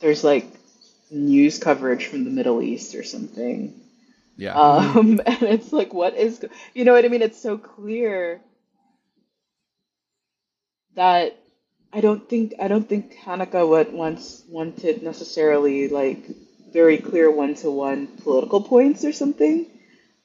[0.00, 0.46] there's like
[1.10, 3.74] news coverage from the Middle East or something.
[4.36, 4.54] Yeah.
[4.54, 6.44] Um, and it's like, what is,
[6.74, 7.22] you know what I mean?
[7.22, 8.40] It's so clear
[10.94, 11.36] that
[11.92, 16.24] I don't think I don't think Haneke what once wanted necessarily like
[16.72, 19.66] very clear one to one political points or something,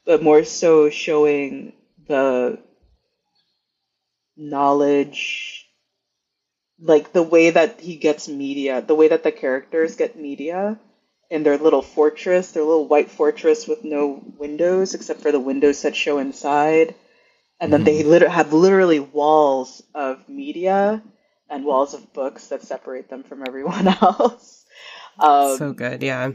[0.05, 1.73] but more so showing
[2.07, 2.59] the
[4.38, 5.64] knowledge
[6.86, 10.79] like the way that he gets media, the way that the characters get media
[11.29, 15.81] in their little fortress, their little white fortress with no windows except for the windows
[15.81, 16.93] that show inside.
[17.59, 21.01] And then they lit- have literally walls of media
[21.49, 24.65] and walls of books that separate them from everyone else.
[25.19, 26.03] Um, so good.
[26.03, 26.33] Yeah.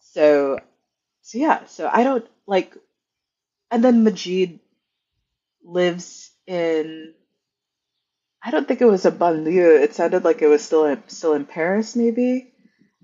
[0.00, 0.58] so,
[1.22, 1.66] so yeah.
[1.66, 2.74] So I don't like,
[3.70, 4.58] and then Majid
[5.62, 7.14] lives in.
[8.44, 9.82] I don't think it was a banlieue.
[9.82, 12.52] It sounded like it was still in, still in Paris, maybe.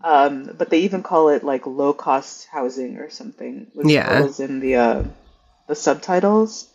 [0.03, 3.71] Um, but they even call it like low cost housing or something.
[3.75, 4.21] Was Yeah.
[4.21, 5.05] was in the uh,
[5.67, 6.69] the subtitles.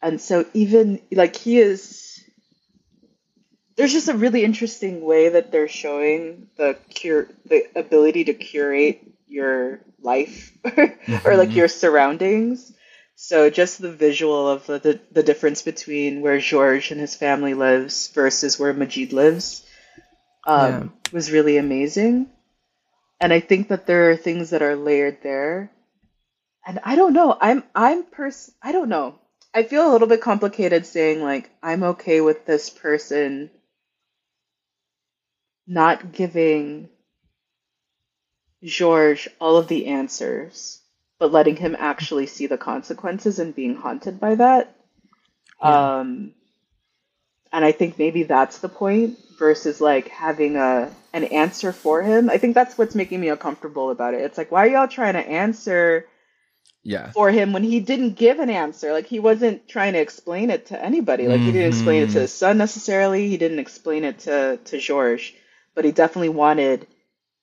[0.00, 2.20] and so even like he is
[3.76, 9.00] there's just a really interesting way that they're showing the cure the ability to curate
[9.26, 10.52] your life
[11.24, 12.72] or like your surroundings
[13.20, 17.54] so just the visual of the, the, the difference between where George and his family
[17.54, 19.66] lives versus where Majid lives
[20.46, 20.88] um, Yeah.
[21.12, 22.30] was really amazing.
[23.20, 25.70] And I think that there are things that are layered there.
[26.66, 27.36] And I don't know.
[27.40, 29.18] I'm I'm pers I don't know.
[29.54, 33.50] I feel a little bit complicated saying like I'm okay with this person
[35.68, 36.88] not giving
[38.62, 40.80] George all of the answers,
[41.18, 44.74] but letting him actually see the consequences and being haunted by that.
[45.62, 45.84] Yeah.
[46.00, 46.34] Um,
[47.52, 52.30] and I think maybe that's the point versus like having a an answer for him.
[52.30, 54.22] I think that's what's making me uncomfortable about it.
[54.22, 56.06] It's like why are y'all trying to answer
[56.84, 57.12] Yeah.
[57.12, 58.92] for him when he didn't give an answer?
[58.92, 61.28] Like he wasn't trying to explain it to anybody.
[61.28, 63.28] Like he didn't explain it to his son necessarily.
[63.28, 65.34] He didn't explain it to to George,
[65.74, 66.86] but he definitely wanted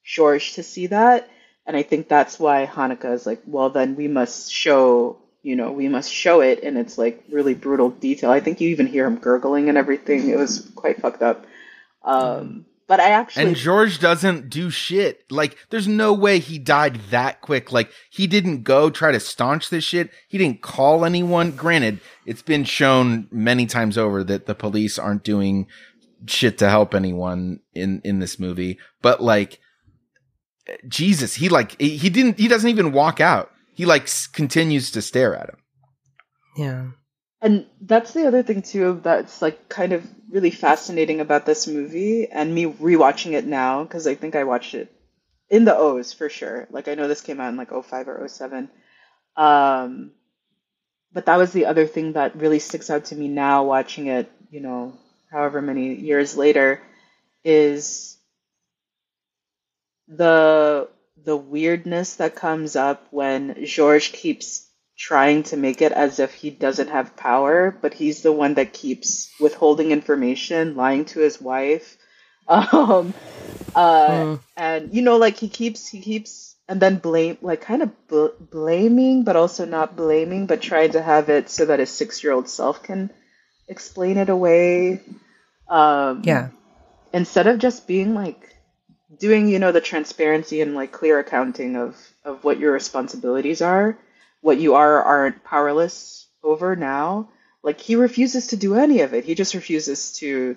[0.04, 1.30] George to see that.
[1.66, 5.72] And I think that's why Haneke is like, well, then we must show, you know,
[5.72, 8.30] we must show it in its like really brutal detail.
[8.30, 10.30] I think you even hear him gurgling and everything.
[10.30, 11.46] It was quite fucked up.
[12.04, 15.32] Um, but I actually, And George doesn't do shit.
[15.32, 17.72] Like, there's no way he died that quick.
[17.72, 20.12] Like, he didn't go try to staunch this shit.
[20.28, 21.52] He didn't call anyone.
[21.52, 25.66] Granted, it's been shown many times over that the police aren't doing
[26.28, 28.78] shit to help anyone in, in this movie.
[29.02, 29.60] But like,
[30.88, 33.52] Jesus, he like, he he didn't, he doesn't even walk out.
[33.74, 35.58] He like s- continues to stare at him.
[36.58, 36.86] Yeah.
[37.42, 42.28] And that's the other thing too that's like kind of really fascinating about this movie
[42.28, 44.92] and me rewatching it now because I think I watched it
[45.50, 46.68] in the O's for sure.
[46.72, 48.70] Like I know this came out in like 05 or 07.
[49.38, 50.12] Um
[51.14, 54.32] but that was the other thing that really sticks out to me now watching it,
[54.50, 54.98] you know,
[55.32, 56.82] however many years later
[57.44, 58.15] is
[60.08, 60.90] the
[61.24, 66.50] the weirdness that comes up when George keeps trying to make it as if he
[66.50, 71.98] doesn't have power, but he's the one that keeps withholding information, lying to his wife.
[72.48, 73.14] Um,
[73.76, 74.40] uh, Mm.
[74.56, 78.38] and you know, like he keeps, he keeps, and then blame, like kind of bl-
[78.40, 82.84] blaming, but also not blaming, but trying to have it so that his six-year-old self
[82.84, 83.12] can
[83.68, 85.02] explain it away.
[85.70, 86.50] Um, Yeah.
[87.14, 88.55] instead of just being like
[89.20, 93.98] doing you know the transparency and like clear accounting of of what your responsibilities are
[94.42, 97.30] what you are or aren't powerless over now
[97.66, 99.26] like he refuses to do any of it.
[99.26, 100.56] He just refuses to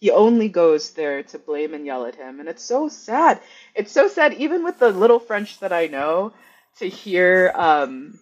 [0.00, 2.40] he only goes there to blame and yell at him.
[2.40, 3.38] And it's so sad.
[3.74, 6.32] It's so sad even with the little french that i know
[6.78, 8.18] to hear um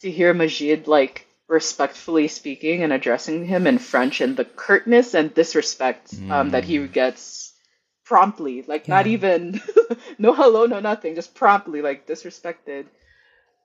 [0.00, 5.32] to hear majid like respectfully speaking and addressing him in french and the curtness and
[5.32, 7.47] disrespect um, that he gets
[8.08, 9.60] promptly like not even
[10.18, 12.86] no hello no nothing just promptly like disrespected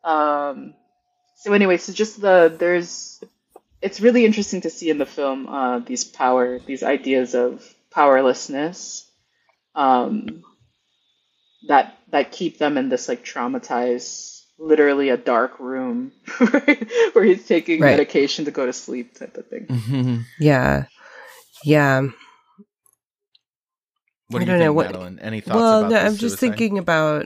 [0.03, 0.73] um
[1.37, 3.23] so anyway so just the there's
[3.81, 9.09] it's really interesting to see in the film uh these power these ideas of powerlessness
[9.75, 10.43] um
[11.69, 16.11] that that keep them in this like traumatized literally a dark room
[17.13, 17.91] where he's taking Right.
[17.91, 20.17] medication to go to sleep type of thing mm-hmm.
[20.37, 20.85] Yeah.
[21.63, 22.09] Yeah.
[24.33, 25.19] What I do don't you think, know, what- Madeline?
[25.19, 26.39] Any thoughts well, no, I'm just suicide?
[26.57, 27.25] thinking about.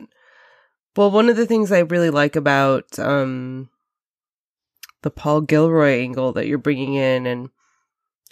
[0.95, 3.70] Well, one of the things I really like about um,
[5.03, 7.49] the Paul Gilroy angle that you're bringing in, and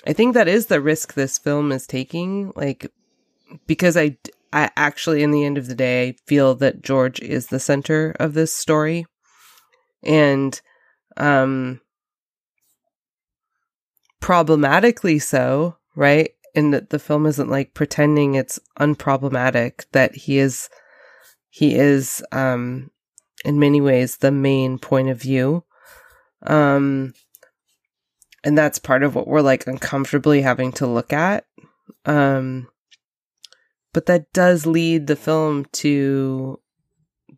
[0.07, 2.51] I think that is the risk this film is taking.
[2.55, 2.91] Like,
[3.67, 4.17] because I,
[4.51, 8.15] I actually, in the end of the day, I feel that George is the center
[8.19, 9.05] of this story,
[10.01, 10.59] and
[11.17, 11.81] um,
[14.19, 16.31] problematically so, right?
[16.55, 20.69] And that the film isn't like pretending it's unproblematic that he is
[21.49, 22.91] he is um
[23.43, 25.63] in many ways the main point of view.
[26.43, 27.13] Um
[28.43, 31.45] and that's part of what we're like uncomfortably having to look at.
[32.05, 32.69] Um
[33.93, 36.59] but that does lead the film to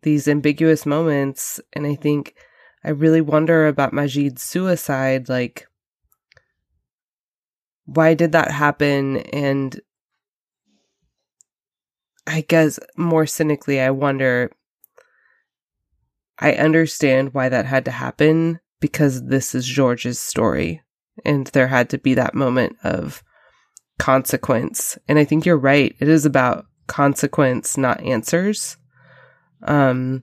[0.02, 2.34] these ambiguous moments and I think
[2.84, 5.66] I really wonder about Majid's suicide like
[7.88, 9.18] why did that happen?
[9.32, 9.80] And
[12.30, 14.50] i guess more cynically i wonder
[16.38, 20.82] i understand why that had to happen because this is george's story
[21.24, 23.22] and there had to be that moment of
[23.98, 24.98] consequence.
[25.08, 25.94] And i think you're right.
[25.98, 28.76] It is about consequence not answers.
[29.62, 30.22] Um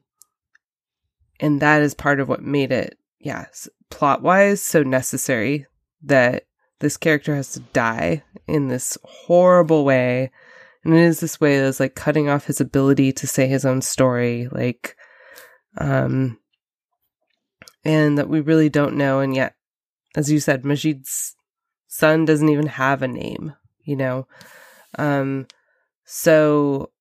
[1.39, 3.47] and that is part of what made it yeah,
[3.89, 5.66] plot wise, so necessary
[6.03, 6.45] that
[6.80, 10.32] this character has to die in this horrible way.
[10.84, 13.82] And it is this way that's like cutting off his ability to say his own
[13.82, 14.95] story, like,
[15.78, 16.39] um,
[17.84, 19.19] and that we really don't know.
[19.19, 19.55] And yet,
[20.15, 21.36] as you said, Majid's
[21.88, 23.53] son doesn't even have a name,
[23.84, 24.28] you know?
[24.97, 25.47] Um,
[26.05, 26.91] so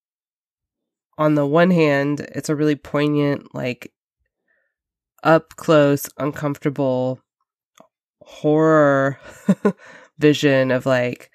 [1.19, 3.93] on the one hand, it's a really poignant, like
[5.23, 7.21] up close, uncomfortable
[8.25, 9.19] horror
[10.19, 11.31] vision of like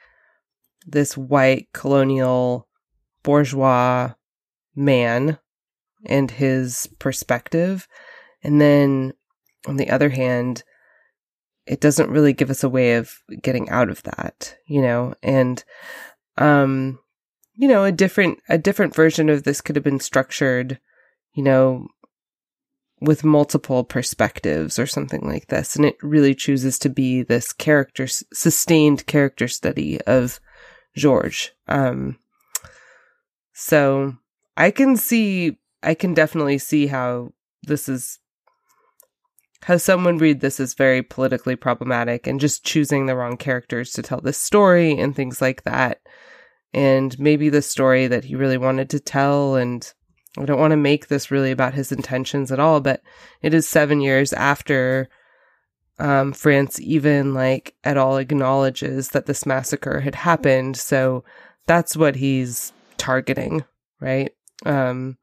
[0.85, 2.67] this white colonial
[3.23, 4.13] bourgeois
[4.75, 5.37] man
[6.05, 7.87] and his perspective.
[8.43, 9.13] And then
[9.67, 10.63] on the other hand,
[11.65, 15.63] it doesn't really give us a way of getting out of that, you know, and,
[16.37, 16.99] um,
[17.53, 20.79] you know, a different, a different version of this could have been structured,
[21.33, 21.87] you know,
[23.01, 25.75] with multiple perspectives or something like this.
[25.75, 30.39] And it really chooses to be this character, sustained character study of
[30.95, 31.53] George.
[31.67, 32.17] Um,
[33.53, 34.15] so
[34.57, 37.33] I can see, I can definitely see how
[37.63, 38.19] this is
[39.63, 44.01] how someone read this as very politically problematic and just choosing the wrong characters to
[44.01, 45.99] tell this story and things like that.
[46.73, 49.55] And maybe the story that he really wanted to tell.
[49.55, 49.91] And
[50.39, 53.01] I don't want to make this really about his intentions at all, but
[53.41, 55.09] it is seven years after
[55.99, 60.77] um, France even like at all acknowledges that this massacre had happened.
[60.77, 61.25] So
[61.67, 63.65] that's what he's targeting,
[63.99, 64.31] right?
[64.65, 65.17] Um,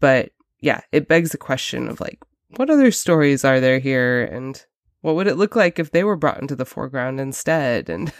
[0.00, 0.30] but
[0.60, 2.18] yeah, it begs the question of like,
[2.56, 4.64] what other stories are there here and
[5.00, 8.12] what would it look like if they were brought into the foreground instead and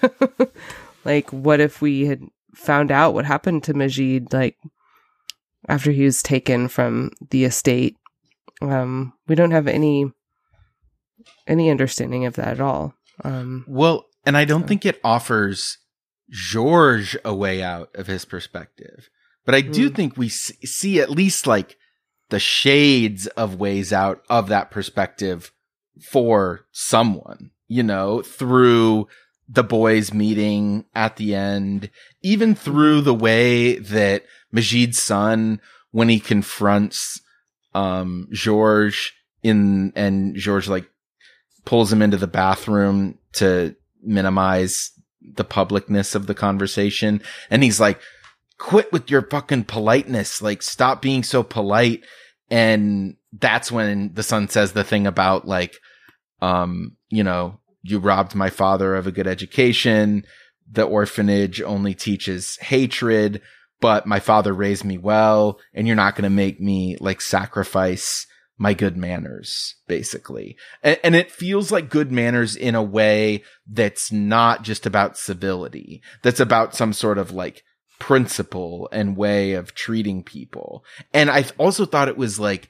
[1.05, 2.23] like what if we had
[2.55, 4.57] found out what happened to Majid like
[5.69, 7.97] after he was taken from the estate
[8.61, 10.11] um we don't have any
[11.47, 12.95] any understanding of that at all
[13.25, 14.69] um well and i don't so.
[14.69, 15.79] think it offers
[16.31, 19.09] george a way out of his perspective
[19.45, 19.95] but i do mm.
[19.95, 21.77] think we see at least like
[22.33, 25.53] the shades of ways out of that perspective
[26.03, 29.07] for someone, you know, through
[29.51, 31.91] the boys meeting at the end,
[32.23, 37.21] even through the way that Majid's son, when he confronts,
[37.75, 40.89] um, George in, and George like
[41.65, 44.91] pulls him into the bathroom to minimize
[45.21, 47.23] the publicness of the conversation.
[47.51, 48.01] And he's like,
[48.59, 50.43] quit with your fucking politeness.
[50.43, 52.05] Like, stop being so polite
[52.53, 55.79] and that's when the son says the thing about like
[56.43, 60.25] um you know you robbed my father of a good education
[60.71, 63.41] the orphanage only teaches hatred
[63.83, 68.27] but my father raised me well and you're not going to make me like sacrifice
[68.57, 74.11] my good manners basically and, and, it feels like good manners in a way that's
[74.11, 77.63] not just about civility that's about some sort of like
[78.03, 80.85] principle and way of treating people.
[81.15, 82.69] And I also thought it was like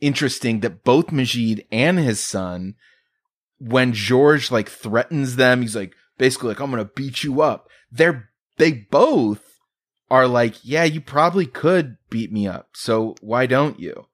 [0.00, 2.76] interesting that both Majid and his son,
[3.58, 7.68] when George like threatens them, he's like basically like, I'm going to beat you up.
[7.92, 9.49] They're, they both
[10.10, 12.70] are like, yeah, you probably could beat me up.
[12.74, 14.06] So why don't you?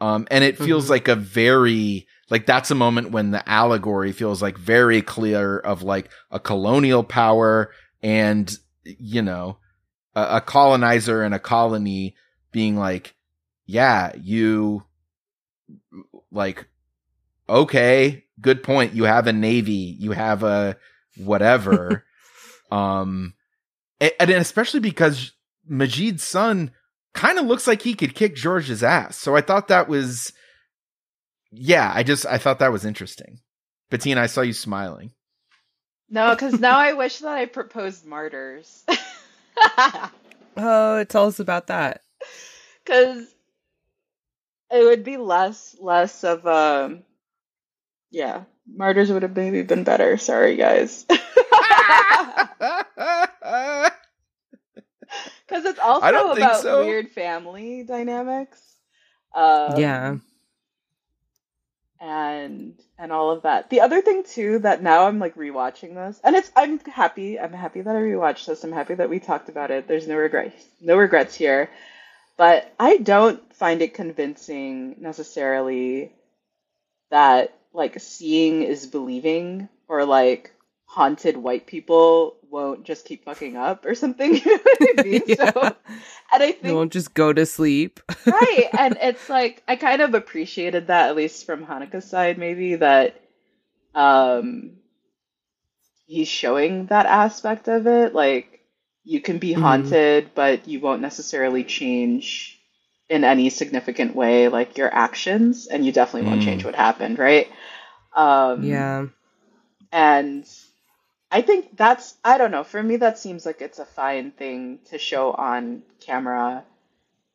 [0.00, 0.92] Um, and it feels mm-hmm.
[0.92, 5.82] like a very, like that's a moment when the allegory feels like very clear of
[5.82, 7.70] like a colonial power
[8.02, 8.52] and,
[8.84, 9.58] you know,
[10.14, 12.14] a, a colonizer and a colony
[12.52, 13.14] being like,
[13.66, 14.84] yeah, you
[16.30, 16.66] like,
[17.48, 18.94] okay, good point.
[18.94, 20.76] You have a navy, you have a
[21.16, 22.04] whatever.
[22.70, 23.34] um,
[24.00, 25.32] and, and especially because
[25.68, 26.70] Majid's son
[27.14, 29.16] kind of looks like he could kick George's ass.
[29.16, 30.32] So I thought that was,
[31.50, 33.40] yeah, I just, I thought that was interesting.
[33.90, 35.12] Bettina, I saw you smiling.
[36.10, 38.84] No, because now I wish that I proposed martyrs.
[40.56, 42.02] oh, tell us about that.
[42.84, 43.26] Because
[44.70, 47.02] it would be less less of a um,
[48.10, 48.44] yeah.
[48.70, 50.18] Martyrs would have maybe been better.
[50.18, 51.06] Sorry, guys.
[55.46, 56.84] Because it's also about so.
[56.84, 58.60] weird family dynamics.
[59.34, 60.16] Um, yeah
[62.00, 63.70] and and all of that.
[63.70, 67.38] The other thing too that now I'm like rewatching this, and it's I'm happy.
[67.38, 68.64] I'm happy that I rewatched this.
[68.64, 69.88] I'm happy that we talked about it.
[69.88, 71.70] There's no regrets, no regrets here.
[72.36, 76.12] But I don't find it convincing necessarily
[77.10, 80.52] that like seeing is believing or like
[80.88, 84.34] haunted white people won't just keep fucking up or something.
[84.44, 85.22] You know what I mean?
[85.26, 85.36] Yeah.
[85.36, 85.76] So,
[86.32, 88.00] and I They think won't just go to sleep.
[88.30, 92.76] right, and it's like I kind of appreciated that at least from Haneke's side, maybe
[92.76, 93.20] that
[93.94, 94.78] um
[96.06, 98.14] he's showing that aspect of it.
[98.14, 98.60] Like
[99.04, 99.62] you can be Mhm.
[99.62, 102.58] haunted, but you won't necessarily change
[103.08, 106.42] in any significant way, like your actions, and you definitely won't Mm.
[106.42, 107.48] change what happened, right?
[108.14, 109.06] Um, yeah.
[109.92, 110.46] and
[111.30, 114.78] I think that's, I don't know, for me, that seems like it's a fine thing
[114.90, 116.64] to show on camera.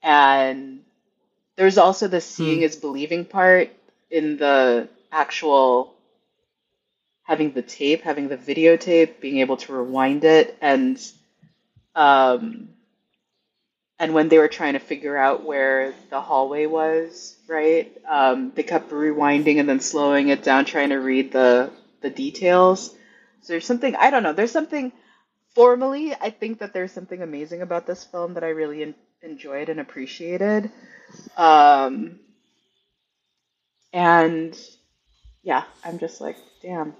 [0.01, 0.83] And
[1.55, 2.63] there's also the seeing Hmm.
[2.65, 3.69] is believing part
[4.09, 5.93] in the actual
[7.23, 10.99] having the tape, having the videotape, being able to rewind it, and
[11.95, 12.69] um,
[13.99, 17.95] and when they were trying to figure out where the hallway was, right?
[18.07, 21.71] Um, they kept rewinding and then slowing it down, trying to read the
[22.01, 22.93] the details.
[23.43, 24.33] So there's something I don't know.
[24.33, 24.91] There's something
[25.55, 26.13] formally.
[26.19, 29.79] I think that there's something amazing about this film that I really en- enjoyed and
[29.79, 30.71] appreciated.
[31.37, 32.19] Um,
[33.91, 34.57] and
[35.43, 36.93] yeah, I'm just like, damn,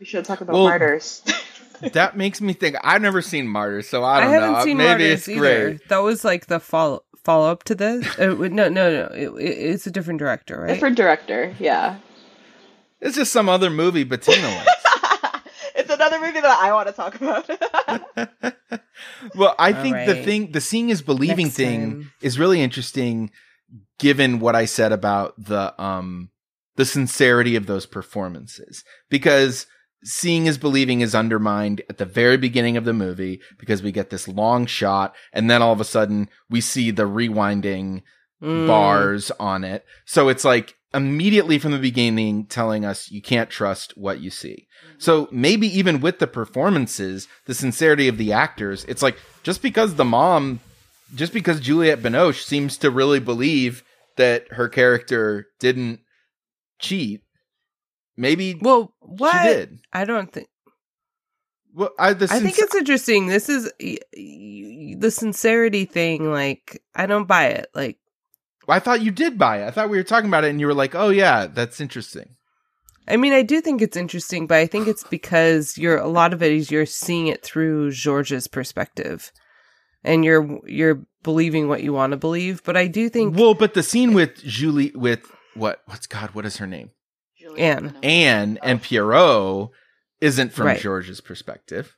[0.00, 1.22] we should talk about Well, martyrs.
[1.92, 2.76] that makes me think.
[2.82, 4.64] I've never seen Martyrs, so I I, don't haven't know.
[4.64, 5.40] seen Maybe Martyrs it's either.
[5.70, 5.88] great.
[5.88, 8.06] That was like the follow follow up to this.
[8.18, 9.04] Uh, wait, no, no, no.
[9.14, 10.68] It, it- it's a different director, right?
[10.68, 11.98] Different director, yeah.
[13.00, 14.83] It's just some other movie Bettina likes.
[16.06, 18.54] It's another movie that I want to talk about.
[19.34, 22.12] well, I All think the thing, the seeing is believing Next thing time.
[22.22, 23.30] is really interesting,
[23.98, 26.30] given what I said about the um
[26.76, 29.66] the sincerity of those performances, because
[30.02, 34.10] seeing is believing is undermined at the very beginning of the movie because we get
[34.10, 38.02] this long shot and then all of a sudden we see the rewinding
[38.42, 38.66] Mm.
[38.66, 39.86] bars on it.
[40.04, 44.66] So it's like immediately from the beginning telling us you can't trust what you see.
[44.98, 49.96] So maybe even with the performances, the sincerity of the actors, it's like just because
[49.96, 50.60] the mom,
[51.14, 53.82] just because Juliette Binoche seems to really believe
[54.16, 56.00] that her character didn't
[56.78, 57.22] cheat,
[58.16, 59.42] maybe Well, what?
[59.42, 59.78] she did.
[59.92, 60.48] I don't think.
[61.74, 63.26] Well, I, the I think it's interesting.
[63.26, 66.30] This is the sincerity thing.
[66.30, 67.66] Like, I don't buy it.
[67.74, 67.98] Like,
[68.68, 69.66] I thought you did buy it.
[69.66, 72.36] I thought we were talking about it, and you were like, "Oh yeah, that's interesting."
[73.06, 76.32] I mean, I do think it's interesting, but I think it's because you're a lot
[76.32, 79.30] of it is you're seeing it through George's perspective,
[80.02, 82.62] and you're you're believing what you want to believe.
[82.64, 85.82] But I do think Well, but the scene with Julie, with what?
[85.86, 86.30] What's God?
[86.30, 86.90] What is her name?
[87.58, 87.96] Anne.
[88.02, 89.70] Anne and Pierrot
[90.20, 90.80] isn't from Right.
[90.80, 91.96] George's perspective.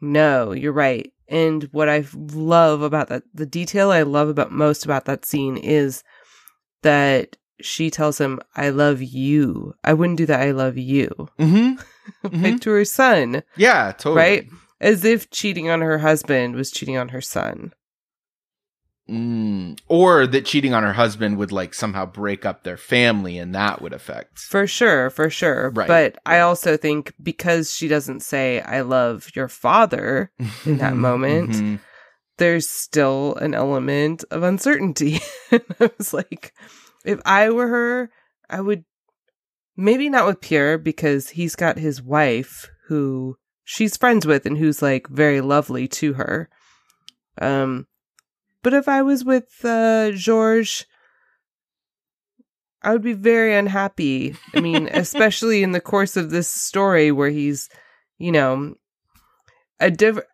[0.00, 1.12] No, you're right.
[1.28, 5.56] And what I love about that, the detail I love about most about that scene
[5.56, 6.02] is
[6.82, 9.74] that she tells him, I love you.
[9.82, 10.40] I wouldn't do that.
[10.40, 11.08] I love you.
[11.38, 11.80] Mm-hmm.
[12.42, 14.16] Like to her son, Yeah, totally.
[14.16, 14.48] right?
[14.80, 17.72] As if cheating on her husband was cheating on her son.
[19.08, 19.78] Mm.
[19.88, 23.80] Or that cheating on her husband would like somehow break up their family, and that
[23.80, 24.38] would affect.
[24.40, 25.70] For sure, for sure.
[25.70, 25.86] Right.
[25.86, 30.32] But I also think because she doesn't say, I love your father,
[30.64, 31.50] In that moment.
[31.50, 31.80] Mhm.
[32.38, 35.20] there's still an element of uncertainty.
[35.52, 36.52] I was like,
[37.04, 38.10] if I were her,
[38.50, 38.84] I would
[39.76, 44.82] maybe not with Pierre because he's got his wife who she's friends with and who's
[44.82, 46.48] like very lovely to her.
[47.40, 47.86] Um,
[48.66, 50.86] but if I was with uh, Georges,
[52.82, 54.34] I would be very unhappy.
[54.56, 57.68] I mean, especially in the course of this story where he's,
[58.18, 58.74] you know,
[59.78, 60.26] a different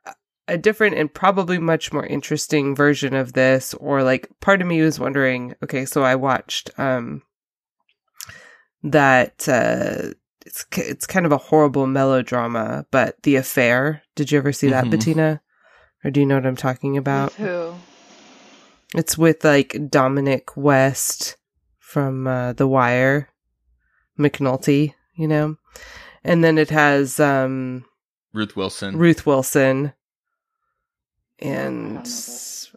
[0.49, 4.81] a different and probably much more interesting version of this or like part of me
[4.81, 7.23] was wondering okay so i watched um
[8.83, 10.09] that uh
[10.47, 14.87] it's it's kind of a horrible melodrama but the affair did you ever see that
[14.87, 14.91] Mhm.
[14.91, 15.41] bettina
[16.03, 17.92] or do you know what i'm talking about With who?
[18.95, 21.37] It's with like dominic west
[21.79, 23.29] from uh, the wire
[24.19, 25.57] mcnulty you know
[26.25, 27.85] and then it has um
[28.33, 28.97] Ruth Wilson.
[28.97, 29.93] Ruth Wilson,
[31.39, 31.99] and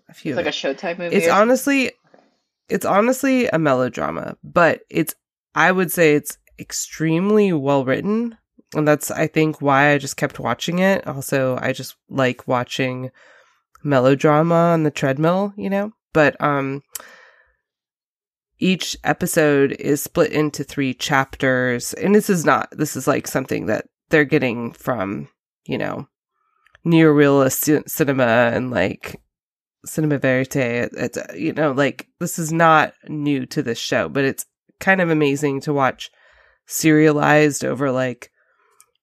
[0.09, 0.31] a few.
[0.31, 1.15] It's like a Showtime movie.
[1.15, 1.91] it's or honestly,
[2.67, 5.15] it's honestly a melodrama, but it's.
[5.53, 8.37] I would say it's extremely well written,
[8.73, 11.07] and that's I think why I just kept watching it.
[11.07, 13.11] Also, I just like watching
[13.81, 15.93] melodrama on the treadmill, you know.
[16.15, 16.81] But um,
[18.57, 22.69] each episode is split into three chapters, and this is not.
[22.71, 25.27] This is like something that they're getting from
[25.65, 26.07] you know
[26.85, 29.21] neorealist ci- cinema and like
[29.85, 30.55] cinema verite
[30.93, 34.45] it's you know like this is not new to this show but it's
[34.79, 36.09] kind of amazing to watch
[36.65, 38.31] serialized over like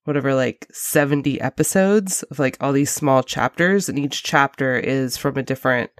[0.05, 5.37] whatever like 70 episodes of like all these small chapters and each chapter is from
[5.37, 5.91] a different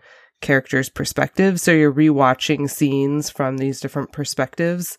[0.43, 4.99] character's perspective so you're rewatching scenes from these different perspectives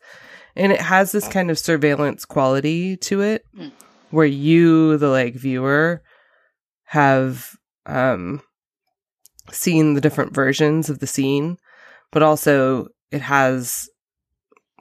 [0.55, 3.71] and it has this kind of surveillance quality to it Mm.
[4.11, 6.01] where you the like viewer
[6.85, 7.55] have
[7.85, 8.41] um
[9.51, 11.57] seen the different versions of the scene
[12.11, 13.89] but also it has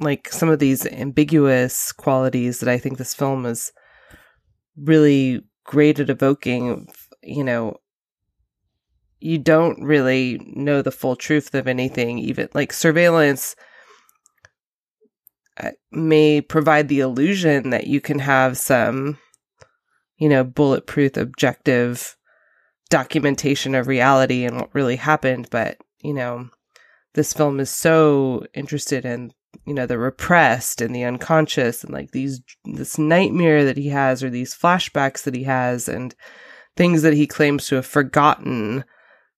[0.00, 3.72] like some of these ambiguous qualities that I think this film is
[4.76, 6.88] really great at evoking
[7.22, 7.76] you know
[9.22, 13.54] you don't really know the full truth of anything even like surveillance
[15.58, 19.18] uh, may provide the illusion that you can have some
[20.16, 22.16] you know bulletproof objective
[22.90, 26.48] documentation of reality and what really happened but you know
[27.14, 29.32] this film is so interested in
[29.66, 34.22] you know the repressed and the unconscious and like these this nightmare that he has
[34.22, 36.14] or these flashbacks that he has and
[36.76, 38.84] things that he claims to have forgotten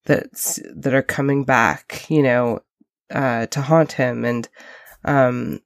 [0.06, 2.60] that's that are coming back you know
[3.10, 4.48] uh to haunt him and
[5.04, 5.60] um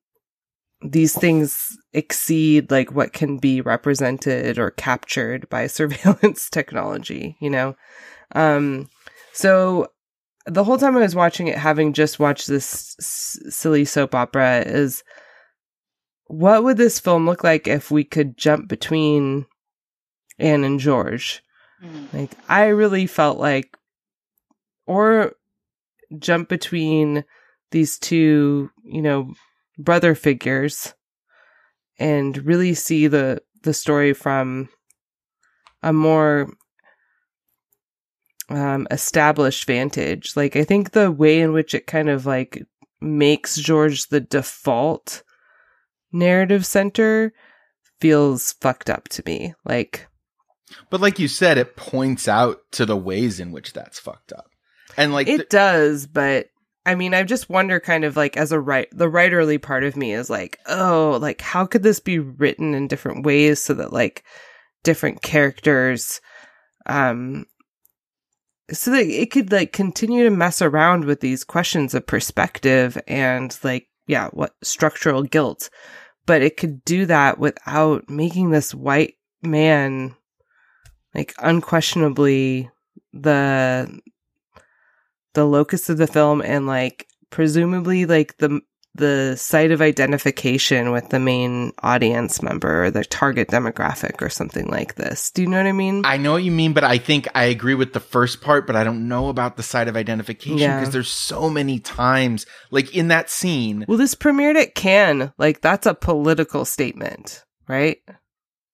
[0.82, 7.74] these things exceed like what can be represented or captured by surveillance technology you know
[8.34, 8.88] um
[9.32, 9.88] so
[10.46, 14.60] the whole time I was watching it, having just watched this s- silly soap opera,
[14.66, 15.04] is
[16.26, 19.46] what would this film look like if we could jump between
[20.38, 21.42] Anne and George?
[21.84, 22.12] Mhm.
[22.12, 23.76] Like, I really felt like,
[24.88, 25.34] or
[26.18, 27.24] jump between
[27.70, 29.34] these two, you know,
[29.78, 30.94] brother figures
[31.98, 34.70] and really see the, the story from
[35.82, 36.50] a more
[38.48, 40.34] um, established vantage.
[40.34, 42.64] Like, I think the way in which it kind of like
[43.00, 45.22] makes George the default
[46.12, 47.34] narrative center
[48.00, 49.54] feels fucked up to me.
[49.66, 50.08] Like,
[50.88, 54.46] But like you said, it points out to the ways in which that's fucked up.
[54.98, 56.48] And like, it th- does, but
[56.84, 59.96] I mean, I just wonder kind of like as a right, the writerly part of
[59.96, 63.92] me is like, oh, like how could this be written in different ways so that
[63.92, 64.24] like
[64.82, 66.20] different characters,
[66.86, 67.46] um,
[68.72, 73.56] so that it could like continue to mess around with these questions of perspective and
[73.62, 75.70] like, yeah, what structural guilt,
[76.26, 80.16] but it could do that without making this white man
[81.14, 82.70] like unquestionably
[83.12, 84.00] the
[85.34, 88.60] the locus of the film and like presumably like the
[88.94, 94.66] the site of identification with the main audience member or the target demographic or something
[94.66, 95.30] like this.
[95.30, 96.02] Do you know what I mean?
[96.04, 98.74] I know what you mean, but I think I agree with the first part, but
[98.74, 100.80] I don't know about the site of identification Yeah.
[100.80, 103.84] because there's so many times, like in that scene.
[103.86, 105.30] well, this premiered at Cannes.
[105.38, 107.98] Like that's a political statement, right?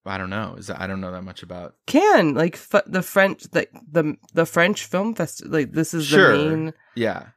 [0.06, 0.54] I don't know.
[0.58, 1.74] Is that, I don't know that much about.
[1.86, 5.52] can like f- the French, like the the French film festival.
[5.58, 6.36] Like this is Sure.
[6.36, 7.28] the main Yeah.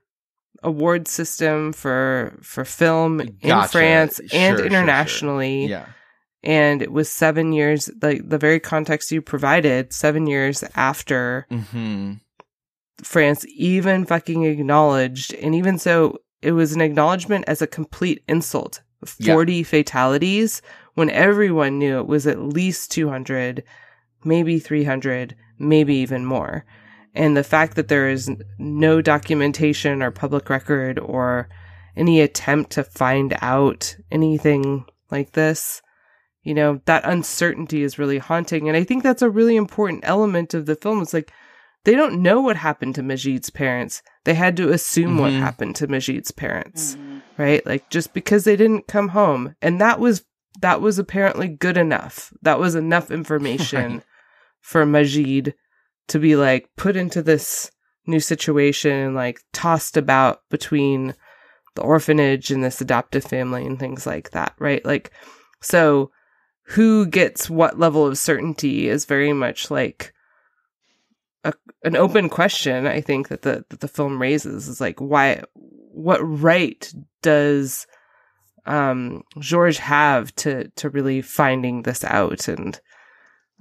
[0.64, 5.65] award system for for film in France Sure, and sure, internationally.
[5.68, 5.85] Yeah.
[6.44, 12.14] and it was seven years like the very context you provided seven years after hmm
[13.03, 18.81] france even fucking acknowledged and even so it was an acknowledgement as a complete insult
[19.19, 19.34] Yeah.
[19.35, 20.61] 40 fatalities
[20.98, 23.64] when everyone knew it was at least 200
[24.24, 26.65] maybe 300 maybe even more.
[27.14, 31.49] And the fact that there is no documentation or public record or
[31.95, 35.82] any attempt to find out anything like this
[36.41, 38.68] you know that uncertainty is really haunting.
[38.68, 41.02] And i think that's a really important element of the film.
[41.03, 41.32] It's like
[41.84, 44.02] they don't know what happened to majid's parents.
[44.24, 45.40] They had to assume what Mhm.
[45.40, 47.22] happened to majid's parents Mhm.
[47.38, 47.64] right?
[47.68, 49.56] Like just because they didn't come home.
[49.61, 50.26] And that was
[50.60, 54.04] that was apparently good enough that was enough information Right.
[54.62, 55.54] for majid
[56.08, 57.72] to be like put into this
[58.06, 61.14] new situation and like tossed about between
[61.76, 65.12] the orphanage and this adoptive family and things like that right like
[65.62, 66.10] so
[66.64, 70.14] who gets what level of certainty is very much like
[71.44, 71.54] a,
[71.84, 76.20] an open question i think that the that the film raises is like why what
[76.20, 77.86] right does
[78.68, 82.80] um george have to to really finding this out and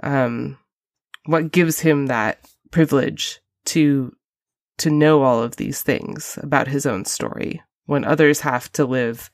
[0.03, 0.59] um
[1.27, 2.39] what gives him that
[2.71, 4.15] privilege to
[4.79, 9.31] to know all of these things about his own story when others have to live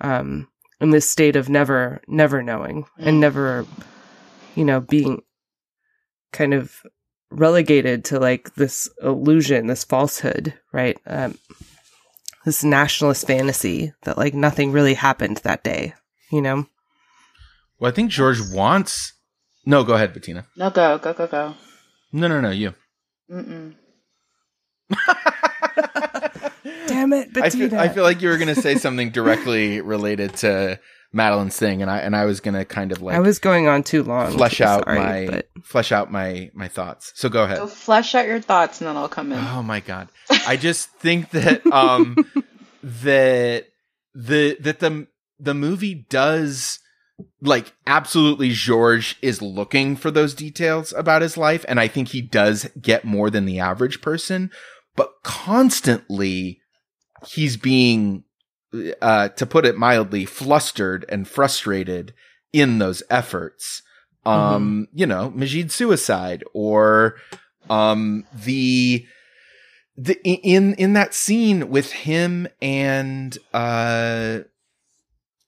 [0.00, 0.48] um
[0.80, 3.20] in this state of never never knowing and Mm.
[3.20, 3.66] never
[4.56, 5.22] you know being
[6.32, 6.82] kind of
[7.30, 11.38] relegated to like this illusion this falsehood right um
[12.44, 15.94] this nationalist fantasy that like nothing really happened that day
[16.30, 16.66] you know
[17.78, 19.12] Well, I think George wants.
[19.66, 20.46] No, go ahead, Bettina.
[20.56, 21.54] No, go, go, go, go.
[22.12, 22.74] No, no, no, you.
[23.30, 23.74] Mm-mm.
[26.86, 27.80] Damn it, I feel, Bettina.
[27.82, 30.78] I feel like you were going to say something directly related to
[31.12, 33.68] Madeline's thing, and I and I was going to kind of like I was going
[33.68, 34.32] on too long.
[34.32, 37.12] flesh out Sorry, my but flesh out my my thoughts.
[37.14, 37.58] So go ahead.
[37.58, 39.38] Go flesh out your thoughts, and then I'll come in.
[39.38, 40.08] Oh my god.
[40.46, 42.16] I just think that um
[42.82, 43.66] that
[44.14, 45.06] the that the
[45.38, 46.78] the movie does
[47.40, 52.20] like absolutely George is looking for those details about his life and I think he
[52.20, 54.50] does get more than the average person,
[54.96, 56.60] but constantly
[57.28, 58.24] he's being
[59.00, 62.14] uh to put it mildly flustered and frustrated
[62.52, 63.82] in those efforts.
[64.24, 67.16] Um, you know, Majid suicide or
[67.68, 69.06] um the
[69.96, 74.40] the in in that scene with him and uh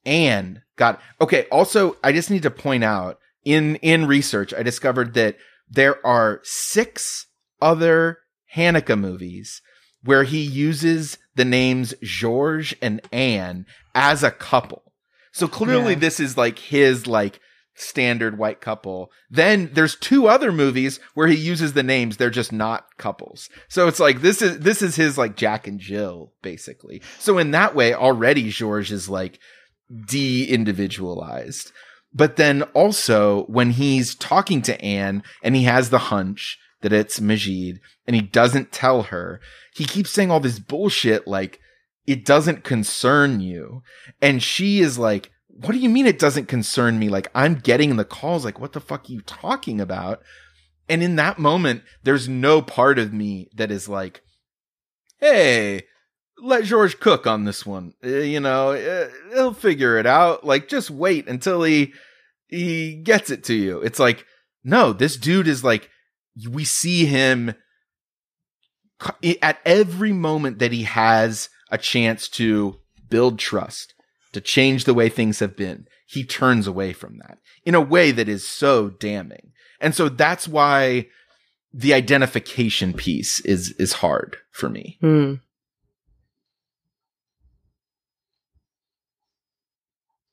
[0.05, 5.13] Anne got okay also I just need to point out in in research I discovered
[5.15, 5.37] that
[5.69, 7.27] there are six
[7.61, 8.19] other
[8.55, 9.61] Haneke movies
[10.03, 14.81] where he uses the names George and Anne as a couple.
[15.31, 15.99] So clearly Yeah.
[15.99, 17.39] this is like his like
[17.77, 19.11] standard white couple.
[19.29, 23.49] Then there's two other movies where he uses the names they're just not couples.
[23.67, 27.01] So it's like this is this is his like Jack and Jill basically.
[27.19, 29.39] So in that way already George is like
[30.45, 31.71] de-individualized.
[32.13, 37.21] But then also when he's talking to Anne and he has the hunch that it's
[37.21, 39.39] Majid and he doesn't tell her,
[39.73, 41.59] he keeps saying all this bullshit like
[42.05, 43.81] it doesn't concern you.
[44.21, 47.09] And she is like, what do you mean it doesn't concern me?
[47.09, 48.45] Like I'm getting the calls.
[48.45, 50.21] Like what the fuck are you talking about?
[50.87, 54.21] And in that moment, there's no part of me that is like,
[55.19, 55.83] Hey,
[56.37, 57.93] let George cook on this one.
[58.03, 60.45] Uh, you know, uh, he'll figure it out.
[60.45, 61.93] Like just wait until he,
[62.47, 63.81] he gets it to you.
[63.81, 64.25] It's like,
[64.63, 65.89] no, this dude is like,
[66.49, 67.55] we see him
[69.41, 72.77] at every moment that he has a chance to
[73.09, 73.93] build trust,
[74.33, 78.11] to change the way things have been, he turns away from that in a way
[78.11, 79.51] that is so damning.
[79.79, 81.07] And so that's why
[81.73, 84.97] the identification piece is is hard for me.
[85.01, 85.35] Hmm.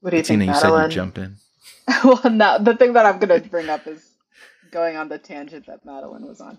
[0.00, 0.90] What do you Tina, think, you said Madeline?
[0.90, 1.36] you jump in.
[2.04, 4.11] well, no, the thing that I'm going to bring up is
[4.72, 6.58] going on the tangent that Madeline was on.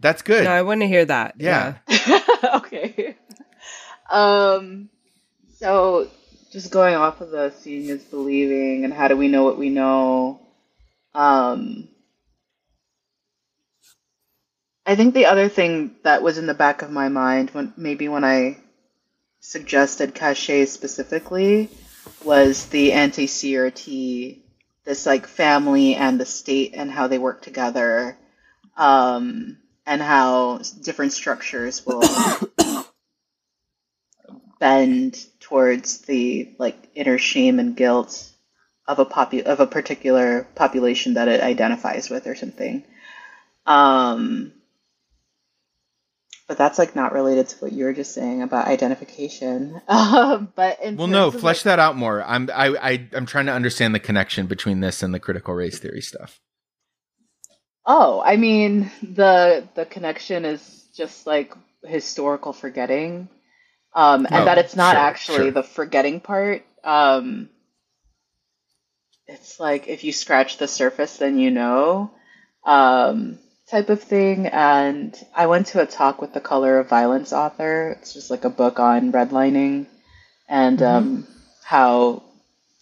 [0.00, 0.44] That's good.
[0.44, 1.36] No, I want to hear that.
[1.38, 1.78] Yeah.
[2.56, 3.16] okay.
[4.10, 4.90] Um.
[5.56, 6.08] So,
[6.52, 9.70] just going off of the seeing is believing, and how do we know what we
[9.70, 10.40] know?
[11.14, 11.88] Um.
[14.86, 18.08] I think the other thing that was in the back of my mind when maybe
[18.08, 18.56] when I
[19.40, 21.68] suggested Caché specifically
[22.24, 24.38] was the anti-CRT,
[24.88, 28.16] this like family and the state and how they work together,
[28.74, 32.02] um, and how different structures will
[34.58, 38.30] bend towards the like inner shame and guilt
[38.86, 42.82] of a popu- of a particular population that it identifies with or something.
[43.66, 44.54] Um,
[46.48, 49.80] but that's like not related to what you were just saying about identification.
[49.88, 52.22] Um, but in well, no, flesh like- that out more.
[52.22, 55.78] I'm I, I I'm trying to understand the connection between this and the critical race
[55.78, 56.40] theory stuff.
[57.86, 61.52] Oh, I mean the the connection is just like
[61.84, 63.28] historical forgetting,
[63.94, 65.50] um, and Oh, that it's not sure, actually sure.
[65.52, 66.64] the forgetting part.
[66.84, 67.48] Um,
[69.26, 72.10] it's like if you scratch the surface, then you know,
[72.64, 73.38] um,
[73.70, 74.46] type of thing.
[74.46, 77.96] And I went to a talk with the Color of Violence author.
[78.00, 79.86] It's just like a book on redlining
[80.48, 81.26] and um,
[81.62, 82.22] how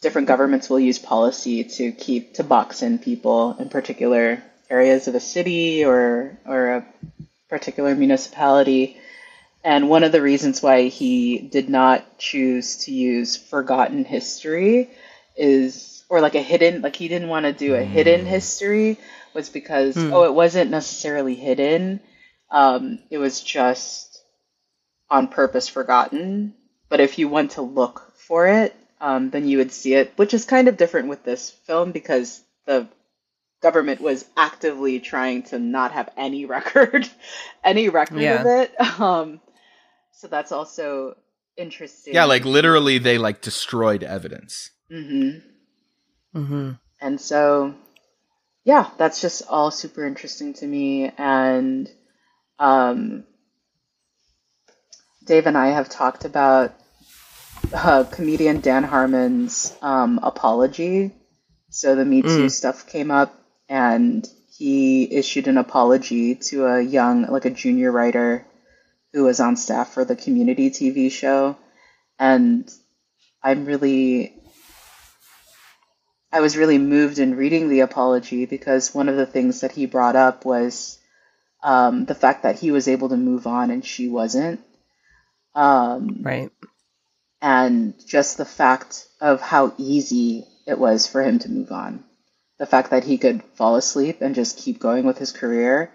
[0.00, 5.14] different governments will use policy to keep to box in people in particular areas of
[5.14, 6.86] a city or or a
[7.48, 8.96] particular municipality.
[9.64, 14.90] And one of the reasons why he did not choose to use forgotten history
[15.36, 18.98] is or like a hidden like he didn't want to do a hidden history
[19.34, 20.12] was because Hmm.
[20.12, 22.00] oh it wasn't necessarily hidden.
[22.50, 24.22] Um, it was just
[25.10, 26.54] on purpose forgotten.
[26.88, 30.32] But if you want to look for it, um, then you would see it, which
[30.34, 32.86] is kind of different with this film because the
[33.60, 37.08] government was actively trying to not have any record,
[37.64, 38.40] any record Yeah.
[38.40, 39.00] of it.
[39.00, 39.40] Um,
[40.12, 41.16] so that's also
[41.56, 42.14] interesting.
[42.14, 44.70] Yeah, like literally, they like destroyed evidence.
[44.88, 45.38] hmm
[46.36, 47.74] hmm And so,
[48.64, 51.10] yeah, that's just all super interesting to me.
[51.16, 51.90] And
[52.58, 53.24] um,
[55.24, 56.74] Dave and I have talked about
[57.72, 61.12] uh, comedian Dan Harmon's um, apology
[61.70, 62.50] So the Me Too Mm.
[62.50, 63.34] stuff came up,
[63.68, 68.46] and he issued an apology to a young, like a junior writer
[69.12, 71.56] who was on staff for the community TV show.
[72.18, 72.70] And
[73.42, 74.35] I'm really,
[76.32, 79.86] I was really moved in reading the apology because one of the things that he
[79.86, 80.98] brought up was
[81.62, 84.60] um, the fact that he was able to move on and she wasn't.
[85.54, 86.50] Um, Right.
[87.40, 92.04] and just the fact of how easy it was for him to move on.
[92.58, 95.90] The fact that he could fall asleep and just keep going with his career,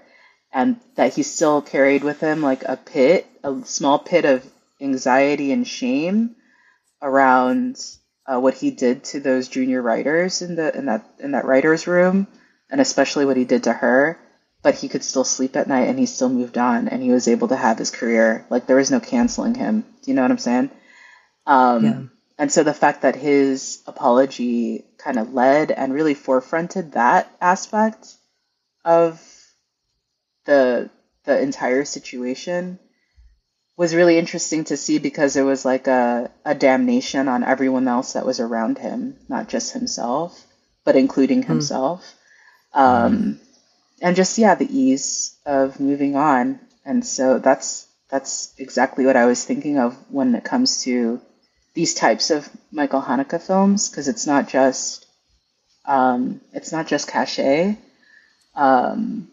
[0.51, 4.45] and that he still carried with him like a pit, a small pit of
[4.79, 6.35] anxiety and shame
[7.01, 7.83] around
[8.31, 11.87] uh, what he did to those junior writers in the in that in that writers
[11.87, 12.27] room,
[12.69, 14.17] and especially what he did to her.
[14.63, 17.27] But he could still sleep at night, and he still moved on, and he was
[17.27, 18.45] able to have his career.
[18.49, 19.81] Like there was no canceling him.
[19.81, 20.69] Do you know what I'm saying?
[21.45, 22.01] Um, Yeah.
[22.37, 28.15] And so the fact that his apology kind of led and really forefronted that aspect
[28.83, 29.21] of
[30.45, 30.89] the
[31.25, 32.79] the entire situation
[33.81, 38.13] was really interesting to see because it was like a, a damnation on everyone else
[38.13, 40.45] that was around him, not just himself,
[40.85, 42.13] but including himself.
[42.75, 43.39] Um,
[43.99, 46.59] and just yeah, the ease of moving on.
[46.85, 51.19] And so that's that's exactly what I was thinking of when it comes to
[51.73, 55.07] these types of Michael Haneke films because it's not just
[55.85, 57.77] um, it's not just Caché.
[58.55, 59.27] Um,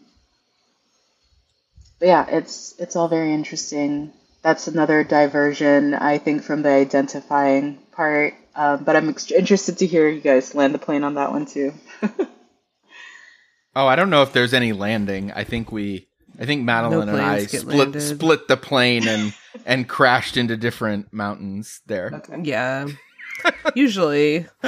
[1.99, 4.11] but yeah, it's it's all very interesting.
[4.41, 8.33] That's another diversion, I think, from the identifying part.
[8.55, 11.45] Um, but I'm ex- interested to hear you guys land the plane on that one
[11.45, 11.73] too.
[13.75, 15.31] Oh, I don't know if there's any landing.
[15.31, 16.07] I think we,
[16.39, 18.01] I think Madeline and I split landed.
[18.01, 19.33] split the plane and
[19.65, 22.11] and crashed into different mountains there.
[22.15, 22.41] okay.
[22.43, 22.87] Yeah.
[23.75, 24.47] Usually.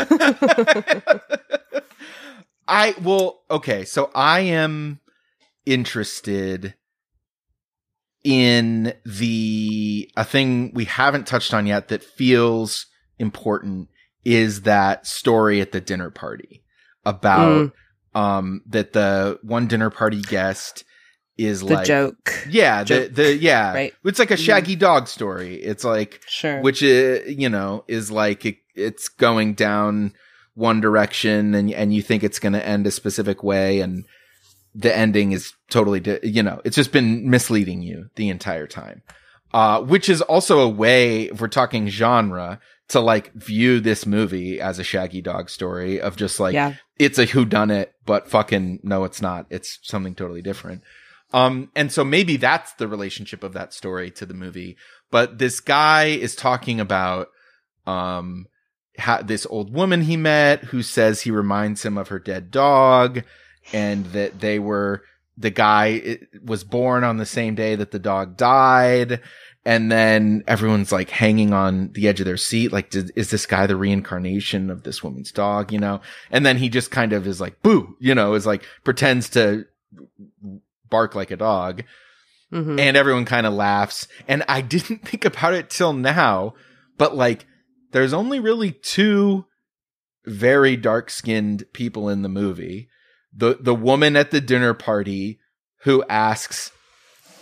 [2.67, 4.99] I well, okay, so I am
[5.65, 6.75] interested
[8.23, 12.85] in the a thing we haven't touched on yet that feels
[13.19, 13.89] important
[14.23, 16.63] is that story at the dinner party
[17.05, 17.71] about
[18.13, 20.83] um that the one dinner party guest
[21.37, 22.45] is The like joke.
[22.49, 23.93] yeah the joke, the yeah right?
[24.03, 26.61] it's like a shaggy dog story it's like Sure.
[26.61, 30.13] which uh, you know is like it, it's going down
[30.53, 34.05] one direction and and you think it's going to end a specific way and
[34.73, 39.01] the ending is totally di- you know it's just been misleading you the entire time
[39.53, 42.59] uh which is also a way if we're talking genre
[42.91, 46.75] to like view this movie as a shaggy dog story of just like yeah.
[46.99, 49.45] it's a who done it, but fucking no, it's not.
[49.49, 50.83] It's something totally different.
[51.33, 54.75] Um, and so maybe that's the relationship of that story to the movie.
[55.09, 57.29] But this guy is talking about,
[57.87, 58.47] um,
[58.99, 63.23] ha- this old woman he met who says he reminds him of her dead dog
[63.73, 65.03] and that they were,
[65.37, 69.21] the guy was born on the same day that the dog died.
[69.63, 72.71] And then everyone's like hanging on the edge of their seat.
[72.71, 75.71] Like, did, is this guy the reincarnation of this woman's dog?
[75.71, 76.01] You know?
[76.31, 79.65] And then he just kind of is like, boo, you know, is like pretends to
[80.89, 81.83] bark like a dog
[82.51, 84.07] hmm and everyone kind of laughs.
[84.27, 86.53] And I didn't think about it till now,
[86.97, 87.45] but like,
[87.91, 89.45] there's only really two
[90.25, 92.89] very dark skinned people in the movie.
[93.35, 95.39] The, the woman at the dinner party
[95.83, 96.71] who asks,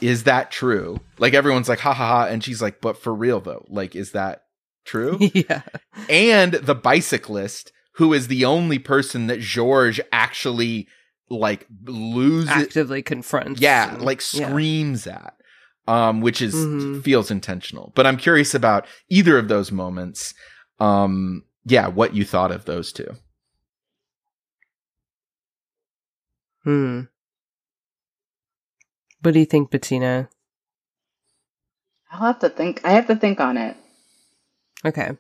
[0.02, 1.00] is that true?
[1.18, 2.26] Like everyone's like, ha ha ha.
[2.26, 4.44] And she's like, but for real though, like, is that
[4.86, 5.18] true?
[5.34, 5.62] yeah.
[6.10, 10.88] and the bicyclist who is the only person that George actually
[11.30, 13.60] like loses Actively confronts.
[13.62, 14.48] yeah, and- like yeah.
[14.48, 15.34] screams at.
[15.88, 17.04] Um, which is Mhm.
[17.04, 17.92] feels intentional.
[17.96, 20.36] But I'm curious about either of those moments.
[20.80, 23.16] Um, yeah, what you thought of those two.
[26.70, 27.02] Hmm.
[29.24, 30.30] What do you think, Bettina?
[32.12, 32.82] I'll have to think.
[32.84, 33.76] I have to think on it.
[34.86, 35.18] Okay.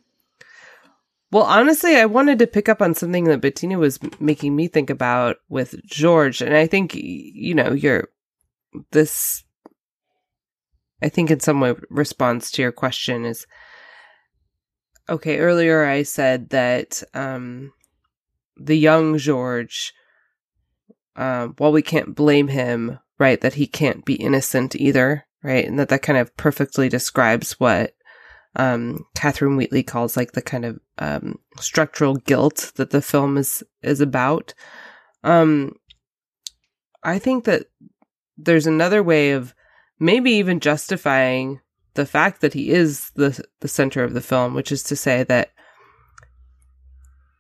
[1.31, 4.91] Well, honestly, I wanted to pick up on something that Bettina was making me think
[4.91, 8.09] about with George, and I think you know, your
[8.91, 9.43] this.
[11.01, 13.47] I think in some way response to your question is
[15.09, 15.39] okay.
[15.39, 17.73] Earlier, I said that um,
[18.55, 19.95] the young George,
[21.20, 25.78] um, while we can't blame him, right, that he can't be innocent either, right, and
[25.78, 27.94] that that kind of perfectly describes what
[28.56, 33.62] um, Catherine Wheatley calls like the kind of um, structural guilt that the film is
[33.84, 34.54] is about.
[35.26, 35.76] Um,
[37.04, 37.66] I think that
[38.38, 39.54] there's another way of
[40.00, 41.60] maybe even justifying
[41.96, 45.24] the fact that he is the the center of the film, which is to say
[45.24, 45.52] that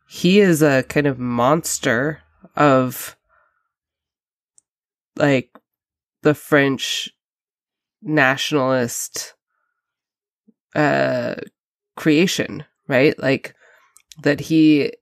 [0.09, 2.21] he is a kind of monster
[2.57, 3.15] of
[5.19, 5.51] like
[6.23, 7.09] the French
[8.01, 9.33] nationalist
[10.75, 11.35] uh
[11.95, 13.17] creation, right?
[13.19, 13.55] Like
[14.23, 14.93] that he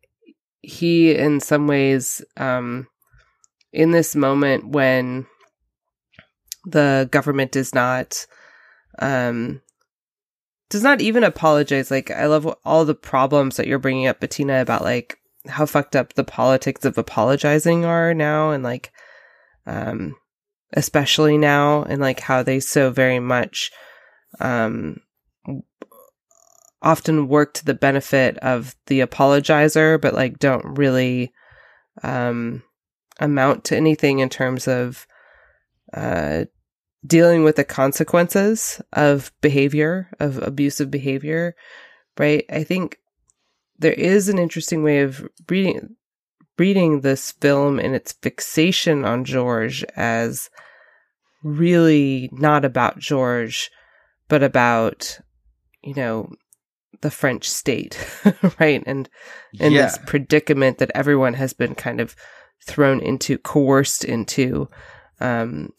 [0.62, 2.88] he in some ways um
[3.72, 5.26] in this moment when
[6.66, 8.26] the government does not
[9.00, 9.62] um
[10.70, 14.62] does not even apologize like i love all the problems that you're bringing up bettina
[14.62, 15.18] about like
[15.48, 18.92] how fucked up the politics of apologizing are now and like
[19.68, 20.16] um
[20.74, 23.72] especially now and like how they so very much
[24.40, 25.00] um
[26.82, 31.32] often work to the benefit of the apologizer but like don't really
[32.04, 32.64] um
[33.20, 35.06] amount to anything in terms of
[35.94, 36.46] uh
[37.06, 41.56] dealing with the consequences of behavior of abusive behavior
[42.20, 42.46] right?
[42.50, 43.00] I think
[43.80, 45.96] there is an interesting way of reading
[46.58, 50.50] reading this film and its fixation on George as
[51.44, 53.70] really not about George,
[54.28, 55.20] but about,
[55.84, 56.30] you know,
[57.02, 57.98] the French state,
[58.60, 58.84] right?
[58.86, 59.10] And
[59.60, 59.86] and Yeah.
[59.86, 62.16] this predicament that everyone has been kind of
[62.66, 64.68] thrown into, coerced into,
[65.20, 65.70] um,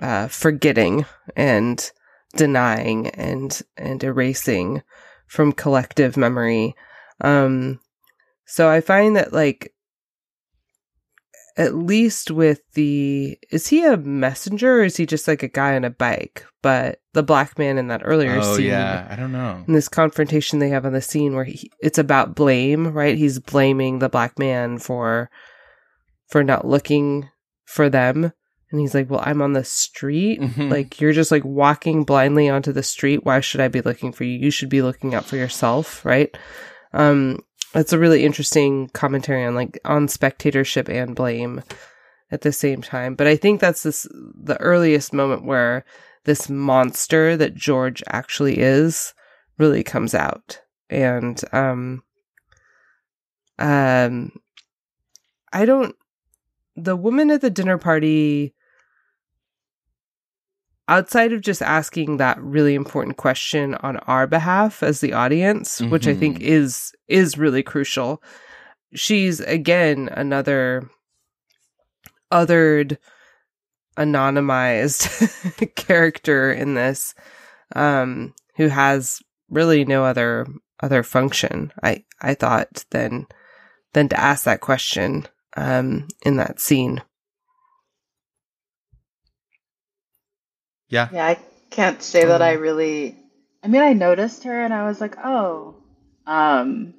[0.00, 1.04] uh, forgetting
[1.36, 1.90] and
[2.36, 4.82] denying and and erasing
[5.26, 6.74] from collective memory.
[7.20, 7.80] Um,
[8.46, 9.74] so I find that like
[11.58, 15.74] at least with the is he a messenger or is he just like a guy
[15.76, 16.46] on a bike?
[16.62, 19.64] But the black man in that earlier oh scene yeah, I don't know.
[19.66, 23.18] in this confrontation they have on the scene where he, it's about blame, right?
[23.18, 25.30] He's blaming the black man for
[26.28, 27.28] for not looking
[27.64, 28.32] for them.
[28.70, 30.40] And he's like, "Well, I'm on the street.
[30.40, 30.70] Mhm.
[30.70, 33.24] Like you're just like walking blindly onto the street.
[33.24, 34.38] Why should I be looking for you?
[34.38, 36.36] You should be looking out for yourself, right?"
[36.92, 37.38] Um
[37.72, 41.62] that's a really interesting commentary on like on spectatorship and blame
[42.30, 43.14] at the same time.
[43.14, 45.84] But I think that's this the earliest moment where
[46.24, 49.14] this monster that George actually is
[49.58, 50.60] really comes out.
[50.90, 52.02] And um
[53.58, 54.32] um
[55.52, 55.94] I don't
[56.76, 58.54] the woman at the dinner party
[60.88, 66.06] outside of just asking that really important question on our behalf as the audience which
[66.06, 66.42] i think Mhm.
[66.42, 68.22] is is really crucial
[68.94, 70.88] she's again another
[72.32, 72.98] othered
[73.96, 77.14] anonymized character in this
[77.74, 79.20] um who has
[79.50, 80.46] really no other
[80.80, 83.26] other function i i thought than
[83.94, 87.02] than to ask that question um in that scene
[90.88, 91.08] Yeah.
[91.12, 91.38] Yeah, I
[91.70, 93.16] can't say that I really.
[93.62, 95.74] I mean, I noticed her and I was like, oh,
[96.26, 96.94] um,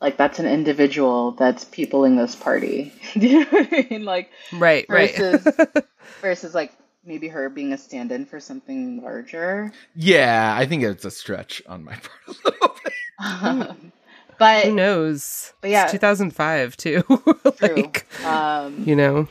[0.00, 2.92] like that's an individual that's peopling this party.
[3.14, 4.04] Do you know what I mean?
[4.04, 5.56] Like right right Versus-
[6.20, 6.72] versus like
[7.04, 9.72] maybe her being a stand-in for something larger.
[9.96, 11.94] Yeah, I think it's a stretch on my
[12.26, 12.92] part a little bit.
[13.24, 13.92] Um,
[14.38, 15.84] but who knows but yeah.
[15.84, 17.54] it's 2005 too true.
[17.60, 19.28] like Um, you know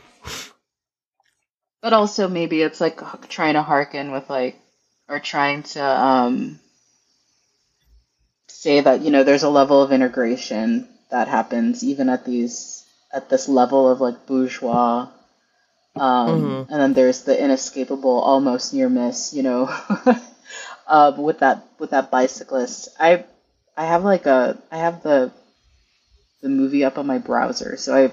[1.84, 2.98] but also maybe it's like
[3.28, 4.56] trying to hearken with like
[5.08, 6.58] or trying to um
[8.48, 13.28] say that you know there's a level of integration that happens even at these at
[13.28, 15.06] this level of like bourgeois
[15.96, 16.68] um Mhm.
[16.70, 19.68] and then there's the inescapable almost near miss you know
[20.86, 23.24] uh with that with that bicyclist i
[23.76, 25.30] i have like a i have the
[26.42, 28.12] the movie up on my browser so i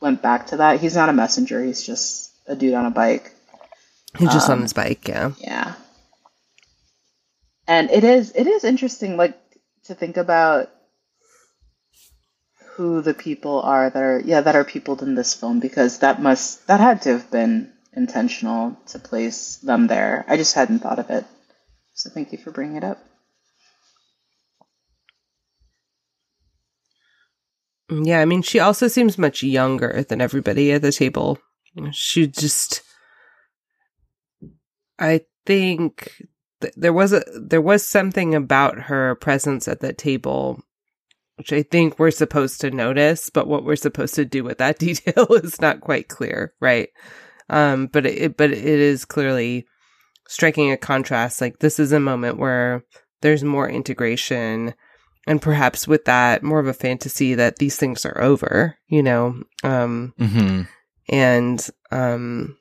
[0.00, 3.32] went back to that he's not a messenger he's just a dude on a bike
[4.18, 5.74] he's just on um, his bike yeah yeah.
[7.68, 9.36] And it is it is interesting like
[9.84, 10.70] to think about
[12.74, 16.22] who the people are that are yeah, that are peopled in this film because that
[16.22, 20.24] must that had to have been intentional to place them there.
[20.28, 21.24] I just hadn't thought of it.
[21.94, 23.02] So thank you for bringing it up.
[27.88, 31.38] Yeah, I mean, she also seems much younger than everybody at the table.
[31.92, 32.82] She just,
[34.98, 36.22] I think
[36.60, 40.60] th- there was a there was something about her presence at that table,
[41.36, 44.78] which I think we're supposed to notice, but what we're supposed to do with that
[44.80, 46.88] detail is not quite clear, right?
[47.48, 49.66] Um, but it but it is clearly
[50.28, 51.40] striking a contrast.
[51.40, 52.82] Like this is a moment where
[53.22, 54.74] there's more integration
[55.26, 59.42] and perhaps with that more of a fantasy that these things are over you know
[59.64, 60.62] um Mm-hmm.
[61.08, 62.56] And um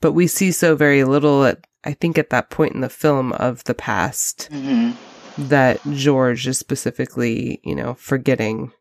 [0.00, 3.32] but we see so very little at i think at that point in the film
[3.32, 4.90] of the past hmm
[5.38, 8.72] that George is specifically, you know, forgetting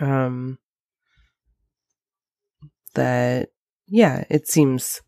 [0.00, 0.58] um
[2.94, 3.50] that
[3.86, 5.00] yeah, it seems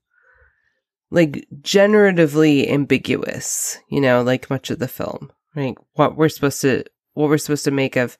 [1.11, 5.33] like generatively ambiguous, you know, like much of the film.
[5.57, 6.85] Like what we're supposed to
[7.15, 8.17] what we're supposed to make of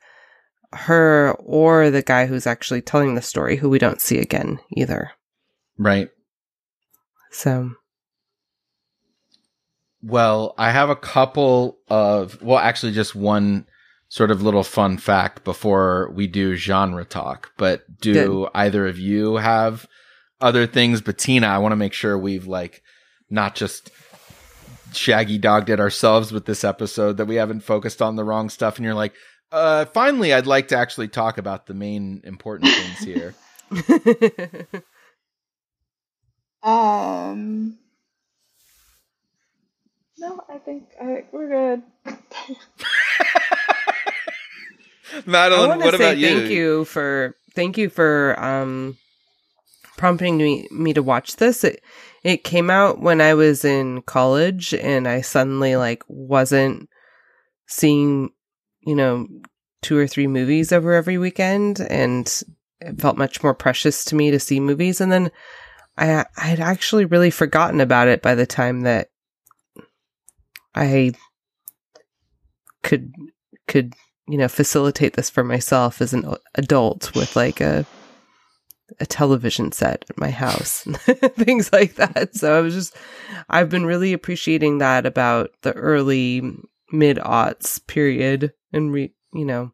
[0.73, 5.11] her or the guy who's actually telling the story who we don't see again either.
[5.79, 6.11] Right.
[7.31, 7.73] So
[10.03, 13.67] Well, I have a couple of, well, actually, just one
[14.09, 17.53] sort of little fun fact before we do genre talk.
[17.57, 18.49] But do Good.
[18.55, 19.87] either of you have
[20.41, 21.01] other things?
[21.01, 22.83] Bettina, I want to make sure we've like
[23.29, 23.91] not just
[24.93, 28.77] shaggy dogged it ourselves with this episode that we haven't focused on the wrong stuff.
[28.77, 29.15] And you're like,
[29.53, 33.37] uh, finally, I'd like to actually talk about the main important things here.
[36.63, 37.79] Um.
[40.19, 41.83] No, I think I, we're good.
[42.07, 42.17] I
[45.27, 46.29] Madeline, want what to say about you?
[46.37, 48.97] thank you for thank you for um
[49.97, 51.65] prompting me me to watch this.
[51.65, 51.83] It
[52.25, 56.89] it came out when I was in college and I suddenly like wasn't
[57.67, 58.31] seeing,
[58.83, 59.27] you know,
[59.83, 62.43] two or three movies over every weekend and
[62.81, 65.01] it felt much more precious to me to see movies.
[65.01, 65.31] And then
[65.97, 69.09] I I had actually really forgotten about it by the time that
[70.75, 71.13] I
[72.83, 73.13] could
[73.67, 73.95] could
[74.27, 77.85] you know facilitate this for myself as an adult with like a
[78.99, 80.83] a television set at my house
[81.37, 82.35] things like that.
[82.35, 82.97] So i was just
[83.49, 86.43] i've been really appreciating that about the early
[86.91, 89.73] mid aughts period and re, you know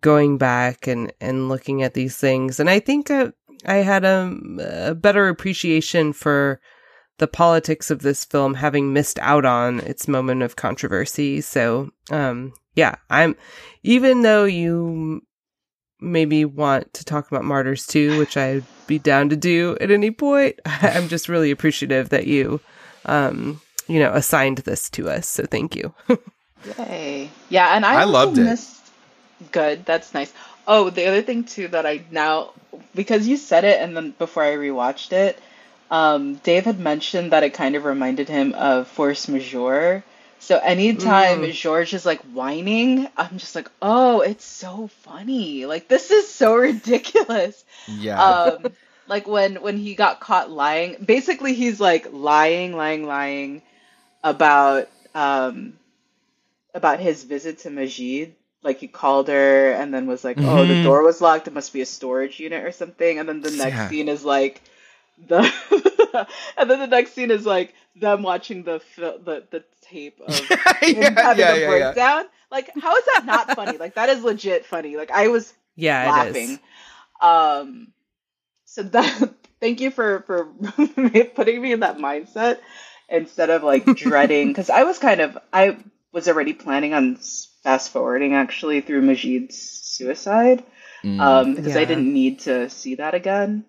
[0.00, 2.60] going back and and looking at these things.
[2.60, 3.32] And i think uh,
[3.66, 4.36] i had a,
[4.88, 6.60] a better appreciation for
[7.18, 11.40] the politics of this film having missed out on its moment of controversy.
[11.40, 13.36] So um yeah i'm
[13.82, 15.22] even though you
[16.00, 20.10] maybe want to talk about martyrs too which i'd be down to do at any
[20.10, 22.58] point i'm just really appreciative that you
[23.04, 23.60] um
[23.90, 25.28] you know assigned this to us.
[25.28, 25.92] So thank you
[26.64, 27.30] Yay.
[27.48, 28.44] Yeah, and I, I also loved it.
[28.44, 28.76] missed-
[29.52, 30.32] Good, that's nice.
[30.66, 32.52] Oh, the other thing too that I now
[32.94, 35.38] because you said it and then before I rewatched it,
[35.90, 40.04] um, Dave had mentioned that it kind of reminded him of Force Majeure.
[40.40, 41.52] So anytime Mm.
[41.52, 45.64] George is like whining, I'm just like, oh, it's so funny.
[45.66, 47.64] Like this is so ridiculous.
[47.88, 48.20] Yeah.
[48.22, 48.66] Um,
[49.08, 53.62] like when when he got caught lying, basically he's like lying, lying, lying
[54.22, 55.74] about um
[56.74, 58.34] about his visit to Majid.
[58.62, 60.82] Like he called her and then was like, "Oh, the Mhm.
[60.82, 61.46] door was locked.
[61.48, 63.88] It must be a storage unit or something." And then the next Yeah.
[63.88, 64.60] scene is like
[65.28, 65.38] the
[66.56, 70.50] and then the next scene is like them watching the the the tape of
[70.82, 72.24] him yeah, having yeah, a breakdown.
[72.50, 73.78] Like, how is that not funny?
[73.78, 74.96] Like that is legit funny.
[74.96, 76.58] Like I was yeah laughing.
[77.20, 77.92] Um,
[78.64, 80.46] so that thank you for for
[81.34, 82.58] putting me in that mindset
[83.08, 85.76] instead of like dreading because I was kind of I
[86.12, 87.16] was already planning on
[87.62, 90.64] fast forwarding actually through Majid's suicide
[91.02, 91.18] Mm.
[91.20, 93.64] um, because I didn't need to see that again.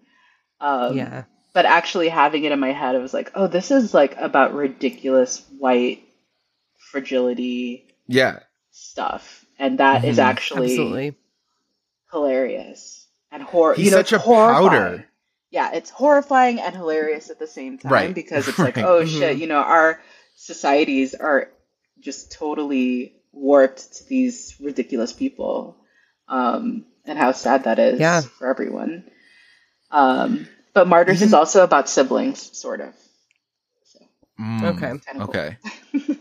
[0.59, 1.23] Um, yeah
[1.53, 4.53] But actually having it in my head, I was like, oh, this is like about
[4.53, 6.03] ridiculous white
[6.91, 8.39] fragility yeah.
[8.72, 10.23] stuff, and that is Mhm.
[10.23, 11.15] actually absolutely
[12.11, 13.76] hilarious and horror.
[13.76, 14.69] He's you know, such a horrifying.
[14.69, 15.05] powder.
[15.51, 18.85] Yeah, it's horrifying and hilarious at the same time Right, because it's like, right.
[18.85, 19.19] oh Mhm.
[19.19, 20.01] shit, you know, our
[20.35, 21.49] societies are
[22.01, 25.77] just totally warped to these ridiculous people,
[26.27, 28.21] um, and how sad that is Yeah.
[28.21, 29.09] for everyone.
[29.91, 32.93] Um, but Martyrs is also about siblings, sort of.
[33.85, 33.99] So,
[34.39, 34.63] Mm.
[34.63, 35.57] okay kind of Okay.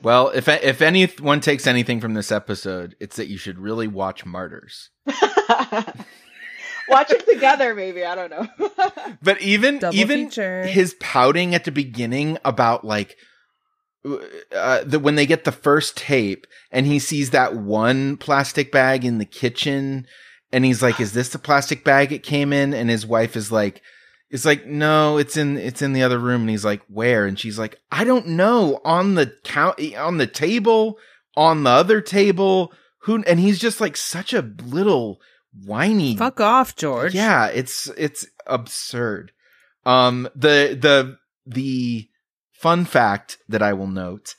[0.02, 4.24] Well, if if anyone takes anything from this episode, it's that you should really watch
[4.24, 4.89] Martyrs.
[5.07, 5.15] cool.
[6.89, 8.05] Watch it together, maybe.
[8.05, 8.48] I don't know.
[9.23, 10.65] But even Double even feature.
[10.66, 13.16] his pouting at the beginning about like
[14.05, 19.05] uh, the when they get the first tape and he sees that one plastic bag
[19.05, 20.07] in the kitchen
[20.53, 23.53] and he's like, "Is this the plastic bag it came in?" And his wife is
[23.53, 23.83] like,
[24.31, 27.39] "It's like no, it's in it's in the other room." And he's like, "Where?" And
[27.39, 28.81] she's like, "I don't know.
[28.85, 30.99] On the count, on the table,
[31.37, 32.73] on the other table."
[33.05, 33.23] Who?
[33.27, 35.21] And he's just like such a little
[35.65, 39.33] whiny fuck off george yeah, it's it's absurd.
[39.85, 42.10] Um the the the
[42.61, 44.35] fun fact that I will note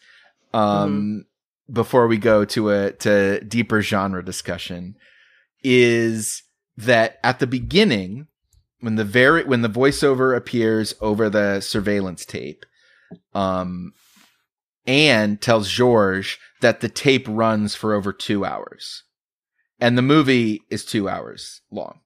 [0.54, 1.26] um
[1.72, 4.96] before we go to a to deeper genre discussion
[5.64, 6.44] is
[6.78, 8.28] that at the beginning
[8.80, 12.66] when the very when the voiceover appears over the surveillance tape
[13.34, 13.94] um
[14.88, 19.04] Anne tells George that the tape runs for over two hours.
[19.80, 22.00] And the movie is two hours long.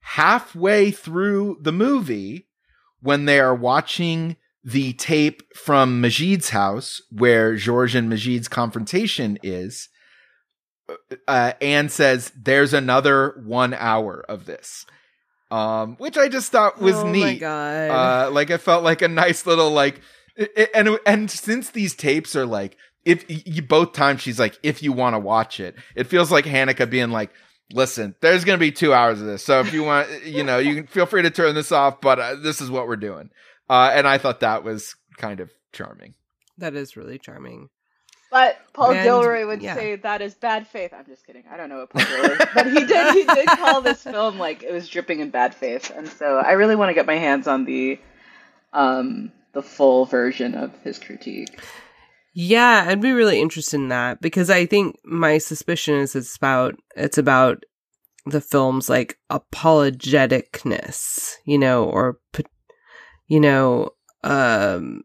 [0.00, 2.48] Halfway through the movie,
[3.00, 9.88] when they are watching the tape from Majid's house, where George and Majid's confrontation is,
[11.26, 14.84] uh, Anne says, "There's another one hour of this,"
[15.50, 17.40] um, which I just thought was oh my neat.
[17.40, 17.90] god.
[17.90, 20.00] Uh, like it felt like a nice little like,
[20.74, 24.92] and and since these tapes are like, if you both times she's like, if you
[24.92, 27.30] want to watch it, it feels like Haneke being like.
[27.72, 29.44] Listen, there's going to be two hours of this.
[29.44, 32.18] So if you want, you know, you can feel free to turn this off, but
[32.18, 33.30] uh, this is what we're doing.
[33.70, 36.14] Uh, and I thought that was kind of charming.
[36.58, 37.68] that is really charming.
[38.30, 39.74] But Paul And- Gilroy would yeah.
[39.74, 40.92] say that is bad faith.
[40.96, 41.44] I'm just kidding.
[41.50, 43.14] I don't know what Paul Gilroy, but he did.
[43.14, 46.52] He did call this film like it was dripping in bad faith, and so I
[46.52, 47.98] really want to get my hands on the,
[48.72, 51.60] um, the full version of his critique.
[52.32, 56.74] Yeah, I'd be really interested in that because I think my suspicion is it's about
[56.96, 57.64] it's about
[58.26, 62.42] the film's like apologeticness, you know, or po-
[63.30, 63.90] you know,
[64.24, 65.04] um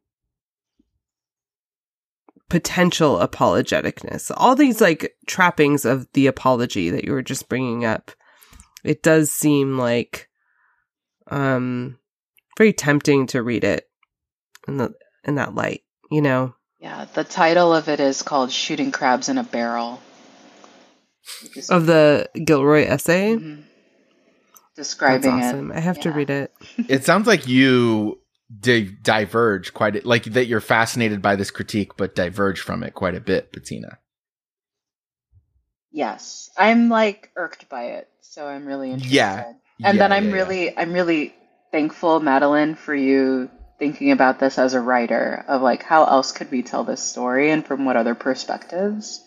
[2.50, 4.32] potential apologeticness.
[4.36, 8.12] All these like trappings of the apology that you were just bringing up.
[8.84, 10.28] It does seem like
[11.32, 11.98] um
[12.58, 13.88] very tempting to read it
[14.68, 14.94] in the
[15.24, 16.56] in that light, you know.
[16.80, 20.02] Yeah, the title of it is called "Shooting Crabs in a Barrel."
[21.70, 23.36] Of the Gilroy essay.
[23.36, 23.64] Mhm.
[24.76, 25.72] Describing That's awesome.
[25.72, 25.78] it.
[25.78, 26.54] I have to read it.
[26.90, 28.20] it sounds like you
[28.60, 32.94] di- diverge quite a, like that you're fascinated by this critique but diverge from it
[32.94, 34.00] quite a bit bettina
[35.92, 39.14] Yes, I'm like irked by it, so I'm really interested.
[39.14, 39.54] Yeah.
[39.84, 40.36] and Yeah, then I'm yeah, yeah.
[40.36, 41.36] really, I'm really
[41.72, 43.50] thankful, Madeline, for you
[43.80, 47.52] thinking about this as a writer of like how else could we tell this story
[47.52, 49.24] and from what other perspectives.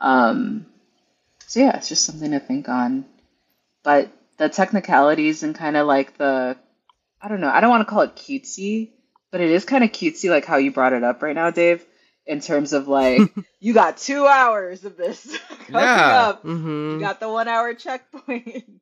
[0.00, 0.66] Um,
[1.46, 3.04] so yeah, it's just something to think on.
[3.84, 6.56] But the technicalities and kind of like the,
[7.20, 8.92] I don't know, I don't want to call it cutesy,
[9.30, 11.84] but it is kind of cutesy, like how you brought it up right now, Dave.
[12.26, 16.12] In terms of like, you got two hours of this coming Yeah.
[16.28, 16.44] up.
[16.44, 18.64] You hmm got the one hour checkpoint.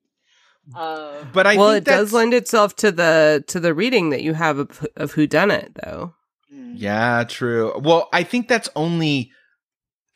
[0.76, 4.22] Uh, but i well, think it does lend itself to the to the reading that
[4.22, 6.14] you have of, of Who Done It, though.
[6.54, 6.74] mm.
[6.78, 9.32] yeah true well i think that's only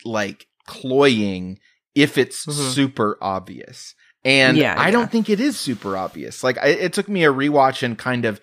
[0.05, 1.59] like cloying
[1.97, 2.53] if it's Mhm.
[2.53, 3.95] super obvious
[4.27, 4.91] and Yeah, i yeah.
[4.91, 8.25] don't think it is super obvious like I, it took me a rewatch and kind
[8.25, 8.41] of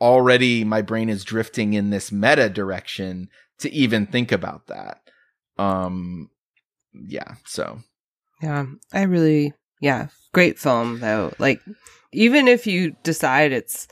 [0.00, 3.28] already my brain is drifting in this meta direction
[3.58, 5.00] to even think about that
[5.58, 6.30] um
[6.92, 7.80] yeah so
[8.42, 11.32] Yeah, I really, yeah, great film though.
[11.38, 11.60] Like,
[12.12, 13.88] even if you decide it's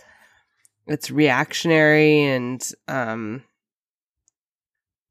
[0.86, 3.43] it's reactionary and um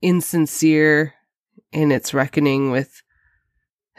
[0.01, 1.13] insincere
[1.71, 3.01] in its reckoning with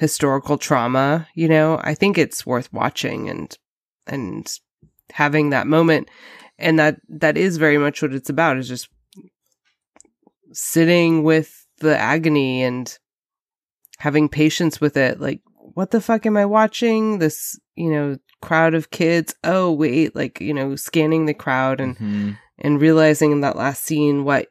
[0.03, 3.57] historical trauma, you know, I think it's worth watching and
[4.05, 4.53] and
[5.13, 6.09] having that moment.
[6.59, 8.89] And that that is very much what it's about is just
[10.51, 12.99] sitting with the agony and
[13.99, 15.21] having patience with it.
[15.21, 17.21] Like what the fuck am i watching?
[17.21, 19.37] This you know crowd of kids.
[19.45, 22.39] Oh wait like you know scanning the crowd and mhm.
[22.59, 24.49] and realizing in that last scene what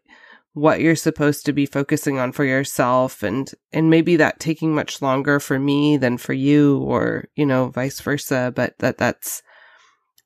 [0.53, 5.01] what you're supposed to be focusing on for yourself and and maybe that taking much
[5.01, 9.41] longer for me than for you or you know vice versa but that that's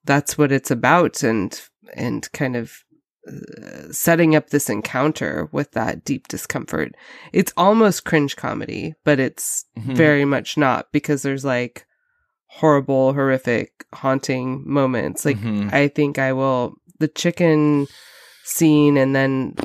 [0.03, 1.61] that's what it's about and
[1.95, 2.73] and kind of
[3.27, 6.95] uh, setting up this encounter with that deep discomfort
[7.31, 9.95] it's almost cringe comedy but it's Mhm.
[9.95, 11.85] very much not because there's like
[12.47, 15.71] horrible horrific haunting moments like Mhm.
[15.73, 17.87] I think I will the chicken
[18.43, 19.55] scene and then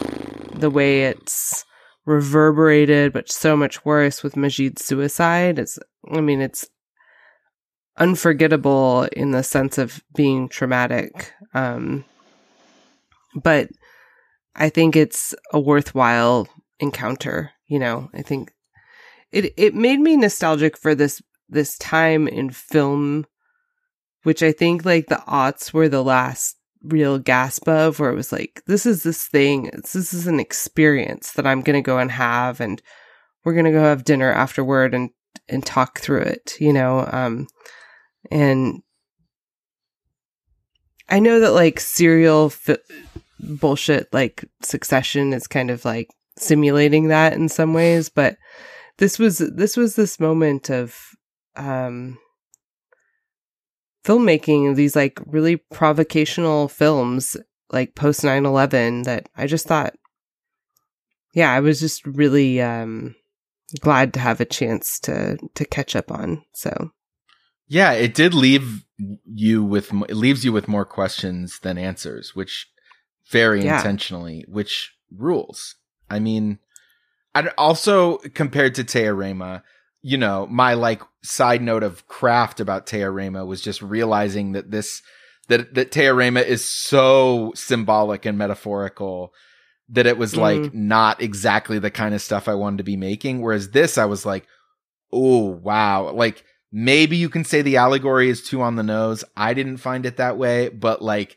[0.61, 1.65] the way it's
[2.07, 5.59] reverberated but so much worse with Majid's suicide.
[5.59, 5.78] Is
[6.12, 6.69] I mean it's
[7.99, 11.32] unforgettable in the sense of being traumatic.
[11.55, 12.05] Um
[13.35, 13.69] but
[14.57, 18.11] I think it's a worthwhile encounter you know?
[18.15, 18.53] I think
[19.31, 23.27] it it made me nostalgic for this this time in film
[24.23, 28.32] which I think like the aughts were the last real gasp of where it was
[28.32, 32.61] like this is this thing this is an experience that I'm gonna go and have
[32.61, 32.81] and
[33.44, 35.11] we're gonna go have dinner afterward and
[35.48, 37.47] and talk through it you know um
[38.31, 38.82] and
[41.09, 42.78] I know that like serial fi-
[43.40, 46.09] bullshit like succession is kind of like
[46.39, 48.39] simulating that in some ways but
[48.97, 51.15] this was this was this moment of
[51.57, 52.19] um
[54.05, 57.36] filmmaking these like really provocational films
[57.72, 59.94] like post 9-11 that i just thought
[61.32, 63.14] yeah, I was just really um
[63.81, 66.43] glad to have a chance to to catch up on.
[66.52, 66.90] So
[67.68, 68.85] Yeah, it did leave
[69.24, 72.68] you with it leaves you with more questions than answers, which
[73.31, 73.77] very Yeah.
[73.77, 75.77] intentionally, which rules.
[76.10, 76.59] I mean,
[77.35, 79.62] I also compared to Teorema,
[80.02, 85.02] you know, my like side note of craft about Teorema was just realizing that this
[85.48, 89.35] that that Teorema is so symbolic and metaphorical
[89.90, 90.74] that it was like mm.
[90.74, 93.43] not exactly the kind of stuff I wanted to be making.
[93.43, 94.47] Whereas this, I was like,
[95.12, 99.24] oh wow, like maybe you can say the allegory is too on the nose.
[99.36, 101.36] I didn't find it that way, but like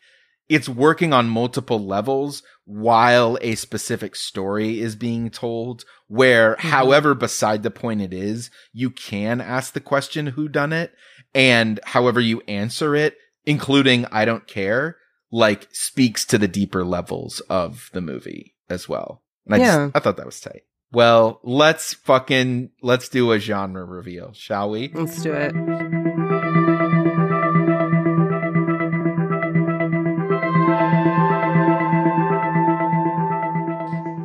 [0.50, 6.70] it's working on multiple levels while a specific story is being told where mm-hmm.
[6.70, 10.94] however beside the point it is you can ask the question who done it?
[11.36, 14.96] And however you answer it including i don't care
[15.32, 19.24] like speaks to the deeper levels of the movie as well.
[19.46, 19.86] And i Yeah.
[19.88, 20.62] just i thought that was tight.
[20.92, 24.92] Well let's fucking let's do a genre reveal shall we?
[24.94, 25.54] Let's do it.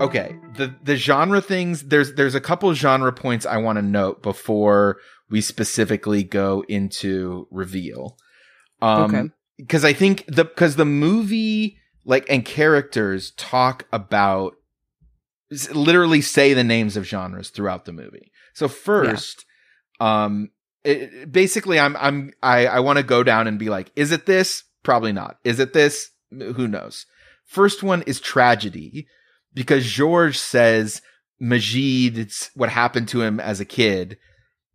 [0.01, 4.23] Okay the the genre things there's there's a couple genre points i want to note
[4.23, 4.99] before
[5.31, 8.17] we specifically go into reveal.
[8.81, 9.29] Um Okay.
[9.59, 14.55] because i think the because the movie like and characters talk about
[15.73, 18.31] literally say the names of genres throughout the movie.
[18.55, 19.45] So first
[20.01, 20.51] um
[20.85, 24.27] it, basically i'm i'm i i want to go down and be like is it
[24.27, 24.65] this?
[24.83, 25.39] Probably not.
[25.45, 26.11] Is it this?
[26.31, 27.05] Who knows?
[27.45, 29.07] First one is tragedy
[29.59, 31.03] because George says
[31.41, 34.19] Majid's what happened to him as a kid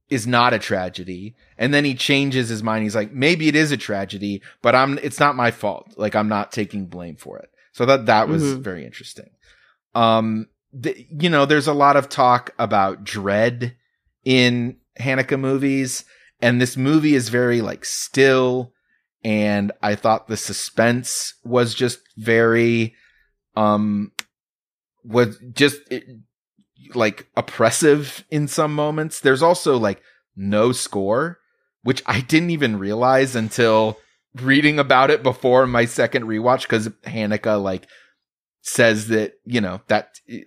[0.10, 1.36] is not a tragedy.
[1.58, 2.84] And then he changes his mind.
[2.84, 5.94] He's like, maybe it is a tragedy, but I'm, it's not my fault.
[5.98, 7.50] Like I'm not taking blame for it.
[7.72, 8.62] So that, that was Mhm.
[8.62, 9.30] very interesting.
[9.96, 10.48] Um,
[10.80, 13.76] th- you know, there's a lot of talk about dread
[14.24, 16.06] in Haneke movies.
[16.42, 18.74] And this movie is very like still.
[19.24, 22.94] And I thought the suspense was just very,
[23.56, 24.12] um,
[25.04, 26.06] was just it,
[26.94, 29.20] like oppressive in some moments.
[29.20, 30.02] There's also like
[30.36, 31.40] no score,
[31.84, 33.98] which I didn't even realize until
[34.36, 37.88] reading about it before my second rewatch because Haneke like
[38.62, 40.42] says that you know that eh,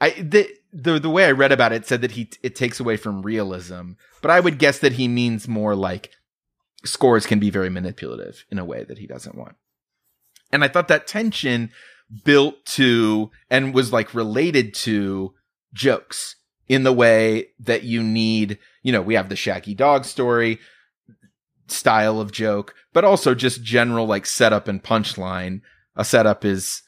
[0.00, 2.96] I the, the the way I read about it said that he it takes away
[2.96, 3.92] from realism,
[4.22, 6.10] but I would guess that he means more like
[6.84, 9.56] scores can be very manipulative in a way that he doesn't want.
[10.52, 11.70] And I thought that tension
[12.24, 15.34] built to and was like related to
[15.72, 16.36] jokes
[16.68, 20.58] in the way that you need, you know, we have the Shaggy Dog story
[21.66, 25.60] style of joke, but also just general like setup and punchline.
[25.96, 26.82] A setup is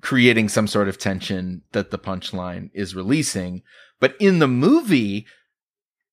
[0.00, 3.62] creating some sort of tension that the punchline is releasing.
[3.98, 5.26] But in the movie,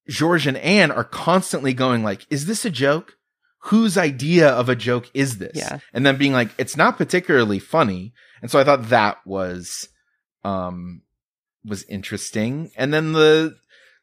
[0.10, 3.14] George and Anne are constantly going like, is this a joke?
[3.62, 5.56] Whose idea of a joke is this?
[5.56, 5.80] Yeah.
[5.94, 8.14] And then being like, it's not particularly funny.
[8.42, 9.90] And so I thought that was,
[10.44, 11.02] um,
[11.66, 12.72] was interesting.
[12.78, 13.56] And then the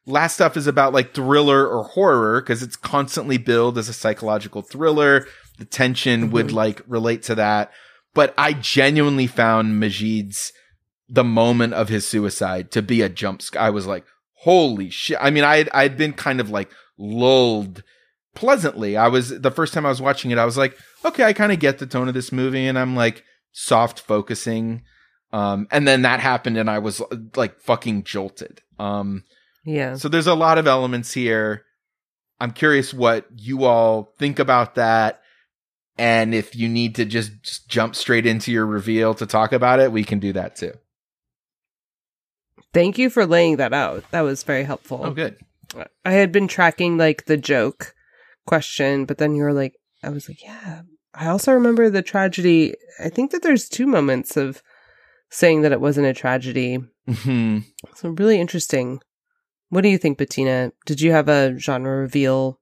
[0.05, 4.61] last stuff is about like thriller or horror because it's constantly billed as a psychological
[4.61, 5.25] thriller.
[5.57, 6.53] The tension would Mhm.
[6.53, 7.71] like relate to that.
[8.13, 10.51] But I genuinely found Majid's
[11.09, 13.61] the moment of his suicide to be a jump scare.
[13.61, 14.05] I was like,
[14.39, 15.17] holy shit.
[15.21, 17.83] I mean, I had, I'd been kind of like lulled
[18.35, 18.97] pleasantly.
[18.97, 21.51] I was the first time I was watching it, I was like, okay, I kind
[21.51, 23.23] of get the tone of this movie and I'm like
[23.57, 24.83] soft focusing.
[25.31, 27.01] Um, and then that happened and I was
[27.35, 28.61] like fucking jolted.
[28.77, 29.23] Um,
[29.63, 29.95] Yeah.
[29.95, 31.63] so there's a lot of elements here.
[32.39, 35.21] I'm curious what you all think about that.
[35.97, 39.79] And if you need to just, just jump straight into your reveal to talk about
[39.79, 40.73] it, we can do that too.
[42.73, 44.03] Thank you for laying that out.
[44.11, 44.99] That was very helpful.
[45.01, 45.37] Oh, good.
[46.03, 47.93] I had been tracking like the joke
[48.45, 50.81] question, but then you were like, I was like, yeah.
[51.17, 52.75] I also remember the tragedy.
[53.03, 54.61] I think that there's two moments of
[55.29, 56.79] saying that it wasn't a tragedy.
[57.07, 57.59] hmm
[57.95, 59.01] So really interesting.
[59.69, 60.71] What do you think, Bettina?
[60.85, 62.59] Did you have a genre reveal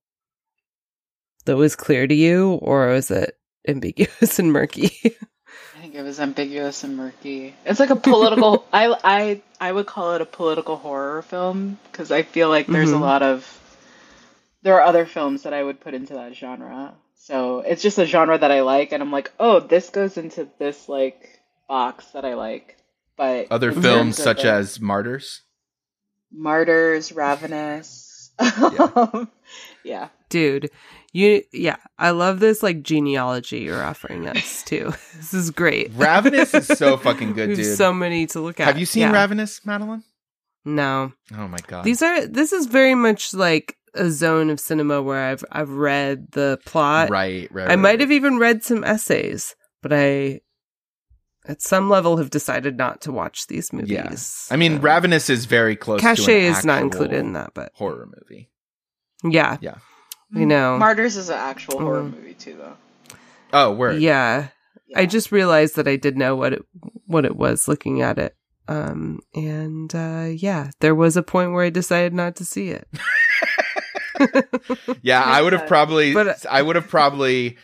[1.46, 4.92] that was clear to you, or was it ambiguous and murky?
[5.76, 7.56] I think it was ambiguous and murky.
[7.66, 8.66] It's like a political.
[8.74, 12.90] I I I would call it a political horror film because I feel like there's
[12.92, 12.98] Mhm.
[12.98, 13.60] a lot of.
[14.62, 16.94] There are other films that I would put into that genre.
[17.26, 20.46] So it's just a genre that I like, and I'm like, oh, this goes into
[20.60, 21.40] this like
[21.70, 22.76] box that I like.
[23.16, 25.42] But Other films such like, as Martyrs.
[26.30, 28.32] Martyrs, Ravenous.
[28.42, 29.26] Yeah.
[29.86, 30.10] yeah.
[30.28, 30.70] Dude,
[31.14, 34.92] You yeah, I love this like genealogy you're offering us too.
[35.16, 35.92] this is great.
[35.94, 37.78] Ravenous is so fucking good, dude.
[37.78, 38.68] so many to look at.
[38.68, 39.14] Have you seen Yeah.
[39.14, 40.04] Ravenous, Madeline?
[40.66, 41.14] No.
[41.38, 41.86] Oh my god.
[41.86, 46.32] These are this is very much like a zone of cinema where I've I've read
[46.32, 47.10] the plot.
[47.10, 47.66] right, right.
[47.66, 48.00] I right, might right.
[48.02, 50.42] have even read some essays, but I
[51.46, 53.92] at some level have decided not to watch these movies.
[53.92, 54.54] Yeah.
[54.54, 56.00] I mean, Um, Ravenous is very close.
[56.00, 58.50] to Caché is not included in that, but horror movie.
[59.24, 59.58] yeah.
[59.62, 59.76] Yeah.
[60.32, 60.78] You know.
[60.78, 62.16] Martyrs is an actual horror Mm.
[62.16, 62.78] movie too, though.
[63.52, 64.02] Oh, word.
[64.02, 64.48] Yeah.
[64.96, 66.62] I just realized that I did know what it
[67.08, 68.36] what it was looking at it.
[68.68, 72.88] Um and uh yeah, there was a point where I decided not to see it.
[75.02, 77.58] Yeah, I would have probably, But, uh, I would have probably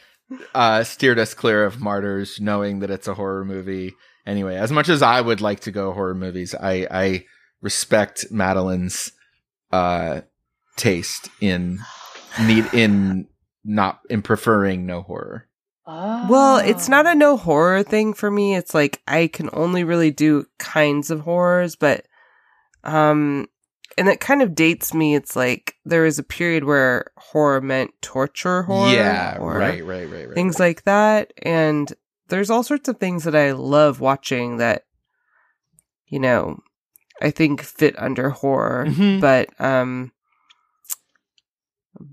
[0.53, 3.93] uh, steered us clear of Martyrs, knowing that it's a horror movie.
[4.25, 7.25] Anyway, as much as I would like to go horror movies, I I
[7.61, 9.11] respect Madeline's
[9.71, 10.21] uh,
[10.75, 11.79] taste in
[12.41, 13.27] need in
[13.63, 15.47] not in preferring no horror.
[16.29, 18.55] Well, it's not a no horror thing for me.
[18.55, 22.05] It's like I can only really do kinds of horrors, but
[22.83, 23.47] um
[23.99, 25.13] and it kind of dates me.
[25.13, 28.91] It's like there was a period where horror meant torture horror.
[28.93, 30.33] yeah, or right, right, right, right.
[30.35, 31.31] Things like that.
[31.43, 31.93] And
[32.29, 34.85] there's all sorts of things that I love watching that,
[36.07, 36.59] you know,
[37.21, 38.85] I think fit under horror.
[38.87, 39.19] Mhm.
[39.21, 40.11] But um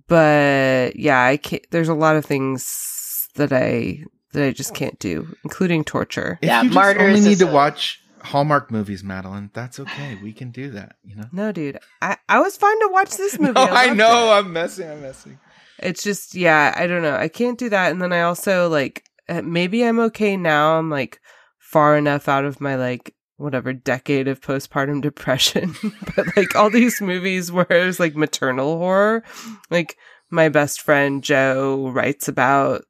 [0.09, 4.99] but yeah, I can't there's a lot of things that I that I just can't
[4.99, 6.39] do, including torture.
[6.43, 9.51] If Yeah, you just Martyrs only need to a- watch Hallmark movies, Madeline.
[9.55, 10.19] That's okay.
[10.23, 10.97] We can do that.
[11.05, 11.25] You know.
[11.33, 11.79] No, dude.
[12.03, 13.53] I, I was fine to watch this movie.
[13.53, 14.27] No, I loved know.
[14.27, 14.39] it.
[14.39, 14.89] I'm messing.
[14.91, 15.39] I'm messing.
[15.79, 17.17] It's just, yeah, I don't know.
[17.17, 17.91] I can't do that.
[17.91, 20.79] And then I also like, uh, maybe I'm okay now.
[20.79, 21.21] I'm like
[21.59, 25.75] far enough out of my like, whatever decade of postpartum depression.
[26.17, 29.23] but like all these movies where it's like maternal horror,
[29.71, 29.97] like
[30.31, 32.85] my best friend Joe writes about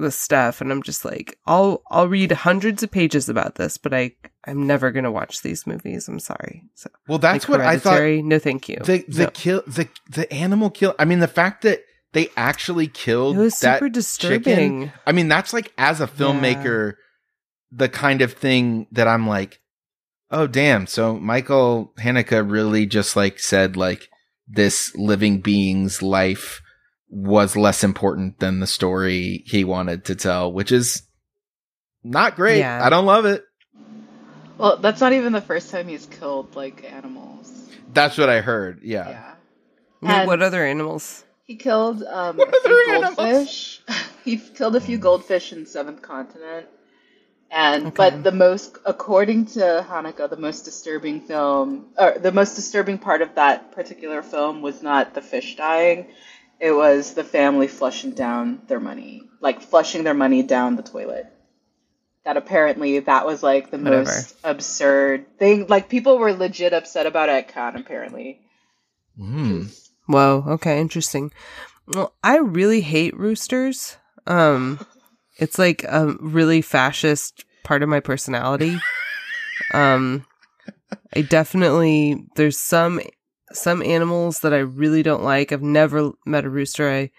[0.00, 3.92] the stuff and I'm just like, I'll, I'll read hundreds of pages about this, but
[3.94, 4.12] I,
[4.46, 6.08] I'm never going to watch these movies.
[6.08, 6.64] I'm sorry.
[6.74, 8.02] So Well, that's like what I thought.
[8.24, 8.78] No, thank you.
[8.82, 9.30] The the No.
[9.30, 10.94] kill the the animal kill.
[10.98, 14.92] I mean, the fact that they actually killed It was that super disturbing.
[15.06, 16.94] I mean, that's like as a filmmaker,
[17.70, 19.60] the kind of thing that I'm like,
[20.30, 20.86] oh damn.
[20.86, 24.08] So Michael Haneke really just like said like
[24.46, 26.62] this living being's life
[27.10, 31.02] was less important than the story he wanted to tell, which is
[32.04, 32.58] not great.
[32.60, 32.84] Yeah.
[32.84, 33.44] I don't love it.
[34.58, 37.50] Well, that's not even the first time he's killed like animals.
[37.92, 38.80] That's what I heard.
[38.82, 39.08] Yeah.
[39.08, 40.20] Yeah.
[40.20, 41.24] Wait, what other animals?
[41.44, 43.16] He killed um, What a few other animals?
[43.16, 43.80] goldfish.
[44.24, 46.66] he killed a few goldfish in Seventh Continent.
[47.50, 47.94] And Okay.
[47.96, 53.22] but the most, according to Haneke, the most disturbing film, or the most disturbing part
[53.22, 56.08] of that particular film was not the fish dying.
[56.60, 61.26] It was the family flushing down their money, like flushing their money down the toilet.
[62.24, 64.04] That apparently that was like the Whatever.
[64.04, 65.66] most absurd thing.
[65.68, 67.80] Like people were legit upset about it at Cannes.
[67.80, 68.40] Apparently,
[69.18, 69.74] Mm.
[70.06, 71.32] Whoa, okay, interesting.
[71.88, 73.96] Well, I really hate roosters.
[74.26, 74.78] Um
[75.38, 78.76] it's like a really fascist part of my personality.
[79.74, 80.24] Um
[81.14, 83.00] I definitely there's some
[83.52, 85.52] some animals that I really don't like.
[85.52, 87.10] I've never met a rooster I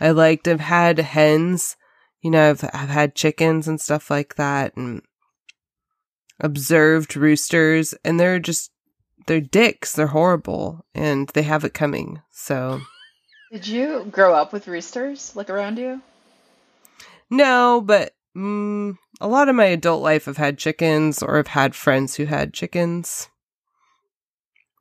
[0.00, 0.48] I liked.
[0.48, 1.76] I've had hens,
[2.20, 5.02] you know, I've I've had chickens and stuff like that and
[6.40, 8.70] observed roosters and they're just
[9.26, 9.92] they're dicks.
[9.92, 12.22] They're horrible and they have it coming.
[12.30, 12.80] So
[13.50, 16.00] did you grow up with roosters like around you?
[17.30, 21.74] no, but mm, a lot of my adult life I've had chickens or I've had
[21.74, 23.28] friends who had chickens.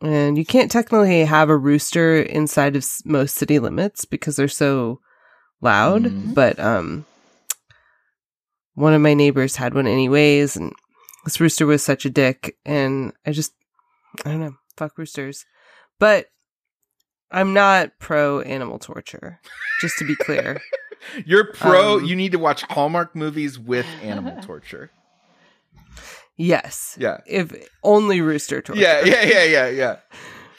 [0.02, 5.00] And you can't technically have a rooster inside of most city limits because they're so
[5.62, 6.04] loud.
[6.04, 6.34] Mhm.
[6.34, 7.06] But um,
[8.74, 10.74] one of my neighbors had one anyways, and
[11.26, 12.58] this rooster was such a dick.
[12.66, 13.54] And I just,
[14.26, 15.46] I don't know, fuck roosters.
[16.00, 16.28] But
[17.32, 19.40] I'm not pro animal torture,
[19.82, 20.62] just to be clear.
[21.26, 21.98] You're pro.
[21.98, 24.92] Um, you need to watch Hallmark movies with animal torture.
[26.38, 26.98] Yes.
[27.00, 27.18] Yeah.
[27.26, 27.54] If
[27.84, 28.82] only rooster torture.
[28.82, 29.98] Yeah, yeah, yeah, yeah, yeah.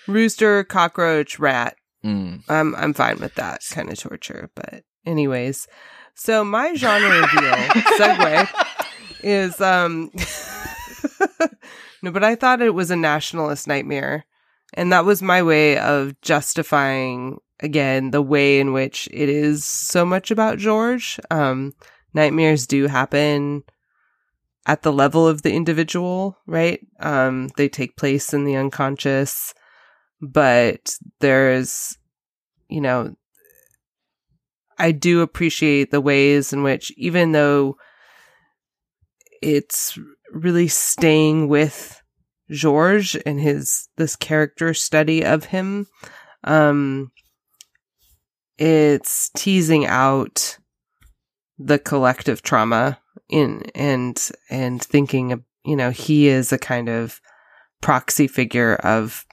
[0.08, 1.76] Rooster, cockroach, rat.
[2.04, 2.42] Mm.
[2.48, 4.50] I'm I'm fine with that kind of torture.
[4.54, 5.68] But anyways,
[6.14, 7.52] so my genre reveal
[7.98, 8.48] segue
[9.22, 10.10] is um
[12.02, 14.24] no, but I thought it was a nationalist nightmare,
[14.74, 20.04] and that was my way of justifying again the way in which it is so
[20.04, 21.20] much about George.
[21.30, 21.72] Um,
[22.14, 23.62] nightmares do happen
[24.66, 26.80] at the level of the individual, right?
[27.00, 29.54] Um, they take place in the unconscious,
[30.20, 31.98] but there's,
[32.68, 33.14] you know,
[34.78, 37.76] I do appreciate the ways in which, even though
[39.42, 39.98] it's
[40.32, 42.00] really staying with
[42.50, 45.86] George and his this character study of him,
[46.44, 47.10] um,
[48.58, 50.58] it's teasing out
[51.58, 52.98] the collective trauma
[53.32, 57.20] in and and thinking you know he is a kind of
[57.80, 59.26] proxy figure of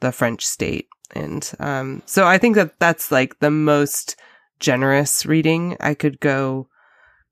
[0.00, 0.88] the French state.
[1.14, 4.16] And um so I think that that's like the most
[4.60, 6.68] generous reading I could go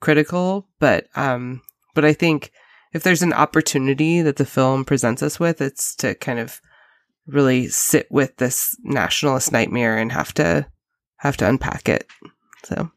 [0.01, 1.62] critical but um
[1.95, 2.51] but I think
[2.93, 6.61] if there's an opportunity that the film presents us with it's to kind of
[7.27, 10.66] really sit with this nationalist nightmare and have to
[11.19, 12.07] have to unpack it.
[12.65, 12.91] So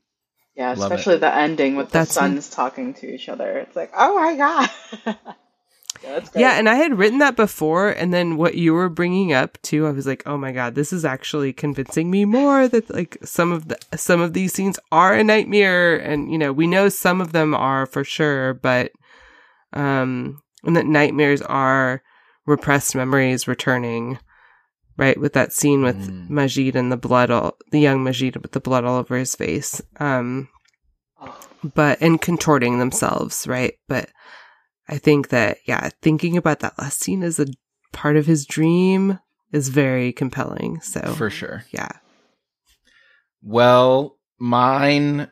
[0.55, 3.57] Yeah, Love especially the ending with the That's- sons talking to each other.
[3.59, 4.69] It's like, oh my god.
[6.03, 6.19] yeah.
[6.35, 9.88] Yeah, and I had written that before, and then what you were bringing up too,
[9.88, 13.51] I was like, "Oh my god, this is actually convincing me more that like some
[13.51, 17.21] of the some of these scenes are a nightmare, and you know we know some
[17.21, 18.91] of them are for sure, but
[19.71, 22.03] um, and that nightmares are
[22.45, 24.19] repressed memories returning,
[24.97, 25.19] right?
[25.19, 26.29] With that scene with Mm.
[26.29, 29.81] Majid and the blood, all the young Majid with the blood all over his face,
[29.99, 30.49] um,
[31.63, 33.73] but and contorting themselves, right?
[33.87, 34.09] But
[34.87, 37.47] I think that yeah, thinking about that last scene as a
[37.91, 39.19] part of his dream
[39.51, 40.81] is very compelling.
[40.81, 41.65] So For sure.
[41.71, 41.91] yeah,
[43.41, 45.29] Well, mine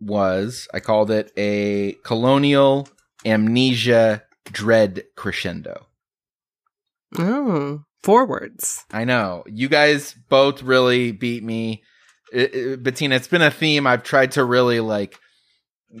[0.00, 2.88] was I called it a colonial
[3.24, 5.86] amnesia dread crescendo.
[7.18, 8.84] oh, forwards.
[8.92, 11.82] I know you guys both really beat me,
[12.32, 13.14] It- it- Bettina.
[13.16, 15.18] It's been a theme I've tried to really like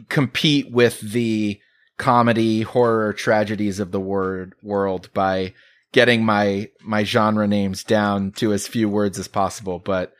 [0.08, 1.60] compete with the
[1.98, 5.52] comedy, horror, tragedies of the word world by
[5.92, 9.78] getting my my genre names down to as few words as possible.
[9.78, 10.12] But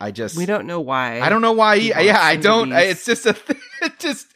[0.00, 1.20] I just We don't know why.
[1.20, 1.74] I don't know why.
[1.74, 2.70] Yeah, I don't.
[2.70, 3.34] these- It's just a.
[3.34, 4.26] Th- it just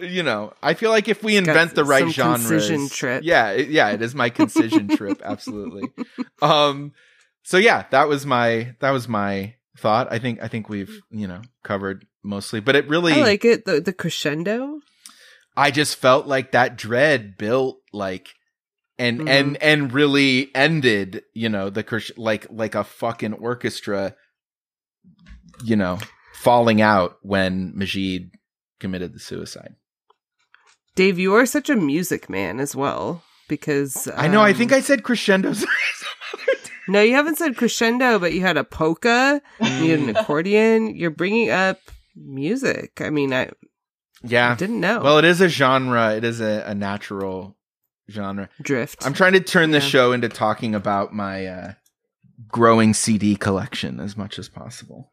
[0.00, 0.52] you know.
[0.62, 3.22] I feel like if we invent the right genres, concision trip.
[3.24, 5.20] yeah, it, yeah, it is my concision trip.
[5.24, 5.90] Absolutely.
[6.40, 6.92] Um.
[7.42, 10.12] So yeah, that was my that was my thought.
[10.12, 13.12] I think I think we've you know covered mostly, but it really.
[13.14, 13.64] I like it.
[13.64, 14.78] The the crescendo.
[15.56, 18.28] I just felt like that dread built like.
[18.98, 19.28] And Mhm.
[19.28, 21.82] and and really ended, you know, the
[22.16, 24.14] like like a fucking orchestra,
[25.64, 25.98] you know,
[26.34, 28.30] falling out when Majid
[28.80, 29.74] committed the suicide.
[30.94, 34.42] Dave, you are such a music man as well because I know.
[34.42, 35.52] I um, think I said crescendo.
[35.52, 35.68] some
[36.34, 36.72] other time.
[36.88, 40.94] no, you haven't said crescendo, but you had a polka, you had an accordion.
[40.94, 41.78] You're bringing up
[42.14, 43.00] music.
[43.00, 43.50] I mean, I
[44.22, 44.52] yeah.
[44.52, 45.00] I didn't know.
[45.00, 46.14] Well, it is a genre.
[46.14, 47.56] It is a, a natural
[48.10, 48.48] genre.
[48.60, 49.04] drift.
[49.06, 49.90] I'm trying to turn this Yeah.
[49.90, 51.72] show into talking about my uh,
[52.48, 55.10] growing CD collection as much as possible.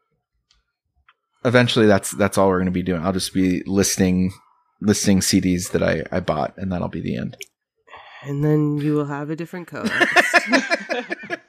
[1.44, 3.02] Eventually, that's that's all we're going to be doing.
[3.02, 4.30] I'll just be listing
[4.80, 7.36] listing CDs that I I bought, and that'll be the end.
[8.24, 9.92] and then you will have a different co-host.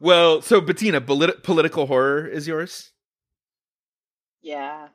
[0.00, 2.92] well, so Bettina, polit- political horror is yours.
[4.42, 4.88] yeah.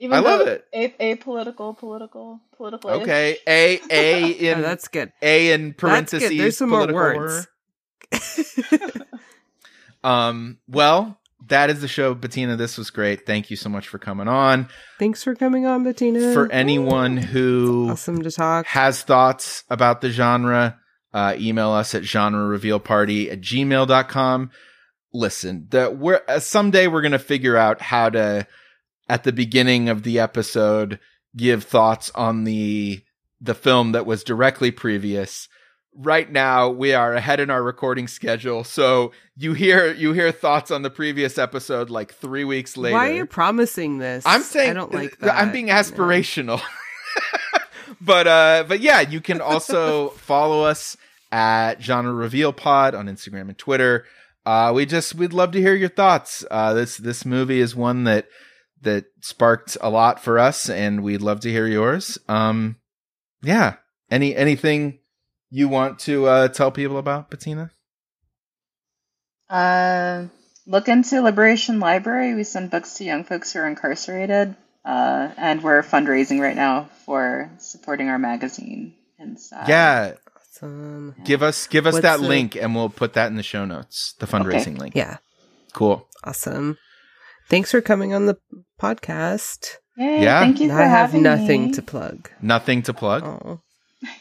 [0.00, 0.64] I love it.
[0.72, 2.90] A- apolitical, political, political.
[3.02, 5.12] Okay, a a in oh, that's good.
[5.20, 6.28] a in That's parentheses.
[6.30, 6.38] good.
[6.38, 7.48] There's some more words.
[10.04, 11.17] Um, well,
[11.48, 12.56] that is the show, Bettina.
[12.56, 13.26] This was great.
[13.26, 14.68] Thank you so much for coming on.
[14.98, 16.32] Thanks for coming on, Bettina.
[16.32, 18.66] For anyone who awesome to talk.
[18.66, 20.78] has thoughts about the genre,
[21.12, 24.50] uh, email us at genre reveal party at gmail.com.
[25.12, 28.46] Listen, the, we're, uh, someday we're going to figure out how to,
[29.08, 31.00] at the beginning of the episode,
[31.36, 33.02] give thoughts on the,
[33.40, 35.48] the film that was directly previous.
[36.00, 38.62] Right now we are ahead in our recording schedule.
[38.62, 42.94] So you hear, you hear thoughts on the previous episode like three weeks later.
[42.96, 44.22] Why are you promising this?
[44.24, 45.34] I'm saying I don't like that.
[45.36, 45.72] I'm being No.
[45.74, 46.62] aspirational.
[48.00, 50.96] but uh but yeah, you can also follow us
[51.32, 54.04] at Genre Reveal Pod on Instagram and Twitter.
[54.46, 56.44] Uh we just we'd love to hear your thoughts.
[56.50, 58.28] Uh this this movie is one that
[58.82, 62.18] that sparked a lot for us and we'd love to hear yours.
[62.28, 62.76] Um
[63.42, 63.74] yeah.
[64.10, 65.00] Any anything
[65.50, 67.70] you want to uh tell people about, Bettina?
[69.48, 70.26] Uh,
[70.66, 72.34] look into Liberation Library.
[72.34, 76.90] We send books to young folks who are incarcerated, uh, and we're fundraising right now
[77.06, 78.94] for supporting our magazine.
[79.20, 79.68] Inside.
[79.68, 81.16] yeah, Awesome.
[81.24, 83.64] give us give us What's that the- link and we'll put that in the show
[83.64, 84.14] notes.
[84.20, 84.94] The fundraising link.
[84.94, 85.16] Yeah.
[85.72, 86.06] Cool.
[86.22, 86.78] Awesome.
[87.48, 88.36] Thanks for coming on the
[88.80, 89.76] podcast.
[89.96, 90.38] Yay, Yeah.
[90.40, 91.72] Thank you for I have nothing me.
[91.72, 92.30] to plug.
[92.40, 93.24] Nothing to plug.
[93.24, 93.60] Oh,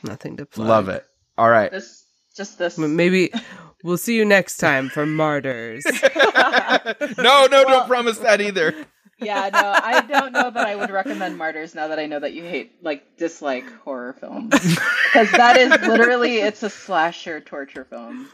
[0.02, 0.68] nothing to plug.
[0.68, 1.06] Love it.
[1.38, 1.72] All right.
[1.72, 2.06] This,
[2.36, 2.78] just this.
[2.80, 3.32] M- Maybe
[3.84, 5.86] we'll see you next time for Martyrs.
[7.18, 8.74] no, no, don't promise that either.
[9.20, 12.34] Yeah, no, I don't know that I would recommend Martyrs now that I know that
[12.34, 14.54] you hate, like, dislike horror films.
[15.08, 18.30] Because that is literally, it's a slasher torture film.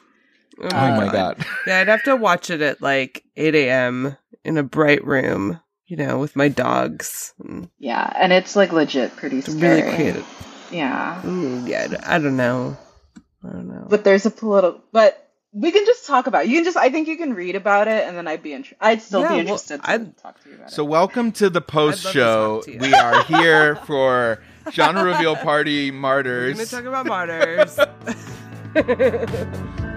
[0.60, 1.46] Oh, oh my god.
[1.66, 4.18] Yeah, I'd have to watch it at like 8 a.m.
[4.44, 7.34] in a bright room, you know, with my dogs.
[7.80, 9.84] Yeah, and it's, like, legit pretty it's scary.
[9.84, 10.68] really creative.
[10.72, 11.26] Yeah.
[11.26, 12.76] Ooh, yeah, I don't know.
[13.46, 13.86] I don't know.
[13.90, 15.20] But there's a political, but
[15.52, 16.50] we can just talk about it.
[16.50, 18.78] You can just, I think you can read about it, and then I'd be interested.
[18.82, 20.76] I'd still Yeah, be well, interested to I'd- talk to you about So it.
[20.78, 22.58] So welcome to the post show.
[22.58, 22.80] talk to you.
[22.80, 24.42] We are here for
[24.72, 26.58] genre reveal party martyrs.
[26.58, 26.72] We're martyrs.
[26.72, 27.06] gonna talk about
[28.76, 29.84] martyrs.